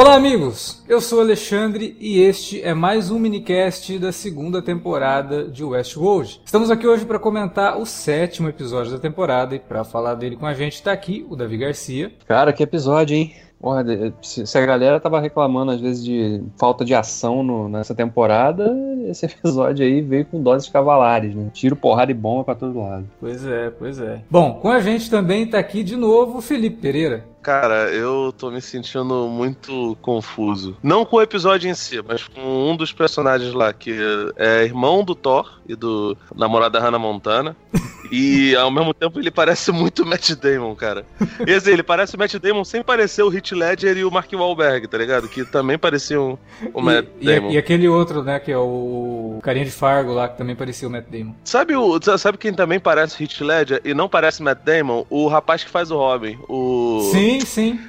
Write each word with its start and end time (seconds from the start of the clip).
Olá, 0.00 0.14
amigos! 0.14 0.80
Eu 0.88 1.00
sou 1.00 1.20
Alexandre 1.20 1.96
e 1.98 2.20
este 2.20 2.62
é 2.62 2.72
mais 2.72 3.10
um 3.10 3.18
minicast 3.18 3.98
da 3.98 4.12
segunda 4.12 4.62
temporada 4.62 5.48
de 5.48 5.64
Westworld. 5.64 6.40
Estamos 6.44 6.70
aqui 6.70 6.86
hoje 6.86 7.04
para 7.04 7.18
comentar 7.18 7.76
o 7.76 7.84
sétimo 7.84 8.48
episódio 8.48 8.92
da 8.92 8.98
temporada 9.00 9.56
e 9.56 9.58
para 9.58 9.82
falar 9.82 10.14
dele 10.14 10.36
com 10.36 10.46
a 10.46 10.54
gente 10.54 10.74
está 10.74 10.92
aqui 10.92 11.26
o 11.28 11.34
Davi 11.34 11.56
Garcia. 11.56 12.12
Cara, 12.28 12.52
que 12.52 12.62
episódio, 12.62 13.16
hein? 13.16 13.34
Porra, 13.60 13.84
se 14.22 14.56
a 14.56 14.64
galera 14.64 15.00
tava 15.00 15.18
reclamando 15.18 15.72
às 15.72 15.80
vezes 15.80 16.04
de 16.04 16.44
falta 16.56 16.84
de 16.84 16.94
ação 16.94 17.42
no, 17.42 17.68
nessa 17.68 17.92
temporada, 17.92 18.72
esse 19.08 19.26
episódio 19.26 19.84
aí 19.84 20.00
veio 20.00 20.24
com 20.26 20.40
doses 20.40 20.68
cavalares, 20.68 21.34
né? 21.34 21.50
Tiro, 21.52 21.74
porrada 21.74 22.12
e 22.12 22.14
bomba 22.14 22.44
pra 22.44 22.54
todo 22.54 22.78
lado. 22.78 23.04
Pois 23.18 23.44
é, 23.44 23.70
pois 23.70 23.98
é. 23.98 24.22
Bom, 24.30 24.60
com 24.60 24.70
a 24.70 24.78
gente 24.78 25.10
também 25.10 25.44
tá 25.44 25.58
aqui 25.58 25.82
de 25.82 25.96
novo 25.96 26.38
o 26.38 26.40
Felipe 26.40 26.76
Pereira. 26.76 27.24
Cara, 27.42 27.90
eu 27.90 28.34
tô 28.36 28.50
me 28.50 28.60
sentindo 28.60 29.28
muito 29.28 29.96
confuso. 30.02 30.76
Não 30.82 31.04
com 31.04 31.16
o 31.16 31.22
episódio 31.22 31.70
em 31.70 31.74
si, 31.74 32.02
mas 32.06 32.26
com 32.26 32.70
um 32.70 32.76
dos 32.76 32.92
personagens 32.92 33.52
lá, 33.54 33.72
que 33.72 33.96
é 34.36 34.64
irmão 34.64 35.04
do 35.04 35.14
Thor 35.14 35.60
e 35.66 35.74
do 35.74 36.16
namorado 36.34 36.72
da 36.72 36.80
Hannah 36.80 36.98
Montana. 36.98 37.56
e 38.10 38.54
ao 38.56 38.70
mesmo 38.70 38.92
tempo 38.92 39.18
ele 39.18 39.30
parece 39.30 39.70
muito 39.70 40.04
Matt 40.04 40.32
Damon, 40.32 40.74
cara. 40.74 41.04
Esse, 41.46 41.70
ele 41.70 41.82
parece 41.82 42.16
o 42.16 42.18
Matt 42.18 42.34
Damon 42.36 42.64
sem 42.64 42.82
parecer 42.82 43.22
o 43.22 43.32
Heath 43.32 43.52
Ledger 43.52 43.96
e 43.96 44.04
o 44.04 44.10
Mark 44.10 44.32
Wahlberg, 44.32 44.88
tá 44.88 44.98
ligado? 44.98 45.28
Que 45.28 45.44
também 45.44 45.78
pareciam 45.78 46.38
o 46.72 46.80
Matt 46.80 47.06
e, 47.20 47.26
Damon. 47.26 47.50
E, 47.50 47.54
e, 47.54 47.58
aquele 47.58 47.88
outro, 47.88 48.22
né, 48.22 48.38
que 48.38 48.50
é 48.50 48.58
o 48.58 49.38
carinha 49.42 49.64
de 49.64 49.70
Fargo 49.70 50.12
lá, 50.12 50.28
que 50.28 50.36
também 50.36 50.56
parecia 50.56 50.88
o 50.88 50.90
Matt 50.90 51.06
Damon. 51.08 51.34
Sabe, 51.44 51.76
o, 51.76 51.98
sabe 52.18 52.38
quem 52.38 52.52
também 52.52 52.80
parece 52.80 53.22
Heath 53.22 53.40
Ledger 53.40 53.80
e 53.84 53.94
não 53.94 54.08
parece 54.08 54.42
Matt 54.42 54.58
Damon? 54.64 55.04
O 55.08 55.28
rapaz 55.28 55.62
que 55.62 55.70
faz 55.70 55.90
o 55.90 55.96
Robin, 55.96 56.38
o... 56.48 57.10
Sim, 57.12 57.27
Sim, 57.28 57.40
sim. 57.40 57.80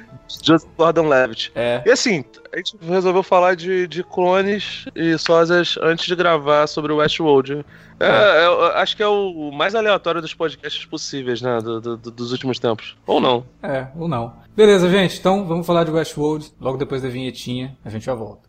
Just 0.42 0.66
Gordon 0.76 1.08
Levitt. 1.08 1.50
É. 1.54 1.82
E 1.84 1.90
assim, 1.90 2.24
a 2.52 2.56
gente 2.58 2.76
resolveu 2.82 3.22
falar 3.22 3.56
de, 3.56 3.88
de 3.88 4.04
clones 4.04 4.84
e 4.94 5.16
sósias 5.18 5.76
antes 5.82 6.06
de 6.06 6.14
gravar 6.14 6.66
sobre 6.66 6.92
o 6.92 6.96
Westworld. 6.96 7.64
É, 7.98 8.06
é. 8.06 8.44
é 8.44 8.80
acho 8.80 8.96
que 8.96 9.02
é 9.02 9.08
o 9.08 9.50
mais 9.50 9.74
aleatório 9.74 10.20
dos 10.20 10.34
podcasts 10.34 10.84
possíveis, 10.84 11.42
né? 11.42 11.58
Do, 11.58 11.80
do, 11.80 11.96
dos 11.96 12.32
últimos 12.32 12.58
tempos. 12.58 12.96
Ou 13.06 13.20
não. 13.20 13.44
É, 13.62 13.88
ou 13.96 14.06
não. 14.06 14.34
Beleza, 14.54 14.88
gente. 14.88 15.18
Então 15.18 15.46
vamos 15.46 15.66
falar 15.66 15.84
de 15.84 15.90
Westworld. 15.90 16.52
Logo 16.60 16.78
depois 16.78 17.02
da 17.02 17.08
vinhetinha, 17.08 17.76
a 17.84 17.90
gente 17.90 18.04
já 18.04 18.14
volta. 18.14 18.48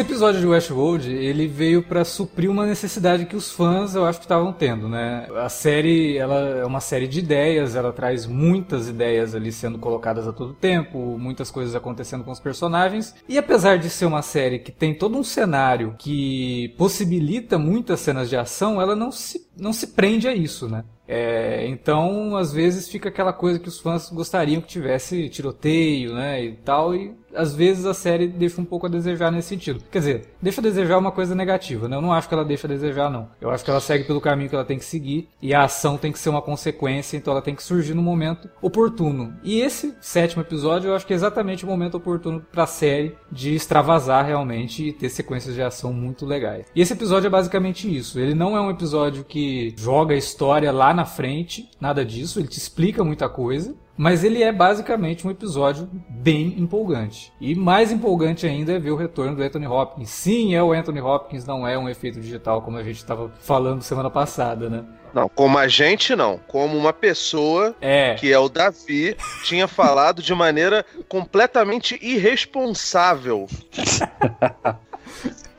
Esse 0.00 0.08
episódio 0.08 0.40
de 0.40 0.46
Westworld, 0.46 1.12
ele 1.12 1.46
veio 1.46 1.82
para 1.82 2.06
suprir 2.06 2.50
uma 2.50 2.64
necessidade 2.64 3.26
que 3.26 3.36
os 3.36 3.52
fãs, 3.52 3.94
eu 3.94 4.06
acho 4.06 4.18
que 4.18 4.24
estavam 4.24 4.50
tendo, 4.50 4.88
né? 4.88 5.28
A 5.36 5.50
série, 5.50 6.16
ela 6.16 6.36
é 6.36 6.64
uma 6.64 6.80
série 6.80 7.06
de 7.06 7.18
ideias, 7.18 7.76
ela 7.76 7.92
traz 7.92 8.24
muitas 8.24 8.88
ideias 8.88 9.34
ali 9.34 9.52
sendo 9.52 9.78
colocadas 9.78 10.26
a 10.26 10.32
todo 10.32 10.54
tempo, 10.54 11.18
muitas 11.18 11.50
coisas 11.50 11.74
acontecendo 11.74 12.24
com 12.24 12.30
os 12.30 12.40
personagens. 12.40 13.14
E 13.28 13.36
apesar 13.36 13.76
de 13.76 13.90
ser 13.90 14.06
uma 14.06 14.22
série 14.22 14.58
que 14.58 14.72
tem 14.72 14.94
todo 14.94 15.18
um 15.18 15.22
cenário 15.22 15.94
que 15.98 16.74
possibilita 16.78 17.58
muitas 17.58 18.00
cenas 18.00 18.30
de 18.30 18.38
ação, 18.38 18.80
ela 18.80 18.96
não 18.96 19.12
se, 19.12 19.46
não 19.54 19.74
se 19.74 19.88
prende 19.88 20.26
a 20.26 20.34
isso, 20.34 20.66
né? 20.66 20.82
É, 21.06 21.66
então, 21.66 22.36
às 22.36 22.52
vezes 22.54 22.88
fica 22.88 23.10
aquela 23.10 23.34
coisa 23.34 23.58
que 23.58 23.68
os 23.68 23.78
fãs 23.78 24.08
gostariam 24.10 24.62
que 24.62 24.68
tivesse 24.68 25.28
tiroteio, 25.28 26.14
né, 26.14 26.42
e 26.44 26.52
tal, 26.52 26.94
e 26.94 27.12
às 27.34 27.54
vezes 27.54 27.84
a 27.84 27.94
série 27.94 28.28
deixa 28.28 28.60
um 28.60 28.64
pouco 28.64 28.86
a 28.86 28.88
desejar 28.88 29.30
nesse 29.30 29.48
sentido. 29.48 29.82
Quer 29.90 29.98
dizer, 29.98 30.34
deixa 30.40 30.60
a 30.60 30.64
desejar 30.64 30.98
uma 30.98 31.12
coisa 31.12 31.34
negativa, 31.34 31.88
né? 31.88 31.96
Eu 31.96 32.02
não 32.02 32.12
acho 32.12 32.28
que 32.28 32.34
ela 32.34 32.44
deixa 32.44 32.66
a 32.66 32.70
desejar, 32.70 33.10
não. 33.10 33.28
Eu 33.40 33.50
acho 33.50 33.64
que 33.64 33.70
ela 33.70 33.80
segue 33.80 34.04
pelo 34.04 34.20
caminho 34.20 34.48
que 34.48 34.54
ela 34.54 34.64
tem 34.64 34.78
que 34.78 34.84
seguir 34.84 35.28
e 35.40 35.54
a 35.54 35.64
ação 35.64 35.96
tem 35.96 36.12
que 36.12 36.18
ser 36.18 36.28
uma 36.28 36.42
consequência, 36.42 37.16
então 37.16 37.32
ela 37.32 37.42
tem 37.42 37.54
que 37.54 37.62
surgir 37.62 37.94
no 37.94 38.02
momento 38.02 38.48
oportuno. 38.60 39.34
E 39.42 39.60
esse 39.60 39.94
sétimo 40.00 40.42
episódio 40.42 40.88
eu 40.88 40.94
acho 40.94 41.06
que 41.06 41.12
é 41.12 41.16
exatamente 41.16 41.64
o 41.64 41.68
momento 41.68 41.96
oportuno 41.96 42.40
para 42.52 42.64
a 42.64 42.66
série 42.66 43.16
de 43.30 43.54
extravasar 43.54 44.24
realmente 44.24 44.88
e 44.88 44.92
ter 44.92 45.08
sequências 45.08 45.54
de 45.54 45.62
ação 45.62 45.92
muito 45.92 46.26
legais. 46.26 46.66
E 46.74 46.80
esse 46.80 46.92
episódio 46.92 47.26
é 47.26 47.30
basicamente 47.30 47.94
isso. 47.94 48.18
Ele 48.18 48.34
não 48.34 48.56
é 48.56 48.60
um 48.60 48.70
episódio 48.70 49.24
que 49.24 49.74
joga 49.78 50.14
a 50.14 50.18
história 50.18 50.72
lá 50.72 50.92
na 50.92 51.04
frente, 51.04 51.68
nada 51.80 52.04
disso, 52.04 52.38
ele 52.38 52.48
te 52.48 52.58
explica 52.58 53.04
muita 53.04 53.28
coisa. 53.28 53.74
Mas 54.00 54.24
ele 54.24 54.42
é 54.42 54.50
basicamente 54.50 55.26
um 55.26 55.30
episódio 55.30 55.86
bem 56.08 56.58
empolgante. 56.58 57.30
E 57.38 57.54
mais 57.54 57.92
empolgante 57.92 58.46
ainda 58.46 58.72
é 58.72 58.78
ver 58.78 58.92
o 58.92 58.96
retorno 58.96 59.36
do 59.36 59.42
Anthony 59.42 59.66
Hopkins. 59.66 60.08
Sim, 60.08 60.54
é 60.54 60.62
o 60.62 60.72
Anthony 60.72 61.02
Hopkins, 61.02 61.44
não 61.44 61.68
é 61.68 61.76
um 61.76 61.86
efeito 61.86 62.18
digital 62.18 62.62
como 62.62 62.78
a 62.78 62.82
gente 62.82 62.96
estava 62.96 63.30
falando 63.42 63.82
semana 63.82 64.08
passada, 64.08 64.70
né? 64.70 64.84
Não, 65.12 65.28
como 65.28 65.58
a 65.58 65.68
gente 65.68 66.16
não. 66.16 66.40
Como 66.48 66.78
uma 66.78 66.94
pessoa, 66.94 67.76
é. 67.78 68.14
que 68.14 68.32
é 68.32 68.38
o 68.38 68.48
Davi, 68.48 69.14
tinha 69.44 69.68
falado 69.68 70.22
de 70.22 70.34
maneira 70.34 70.82
completamente 71.06 71.98
irresponsável. 72.00 73.46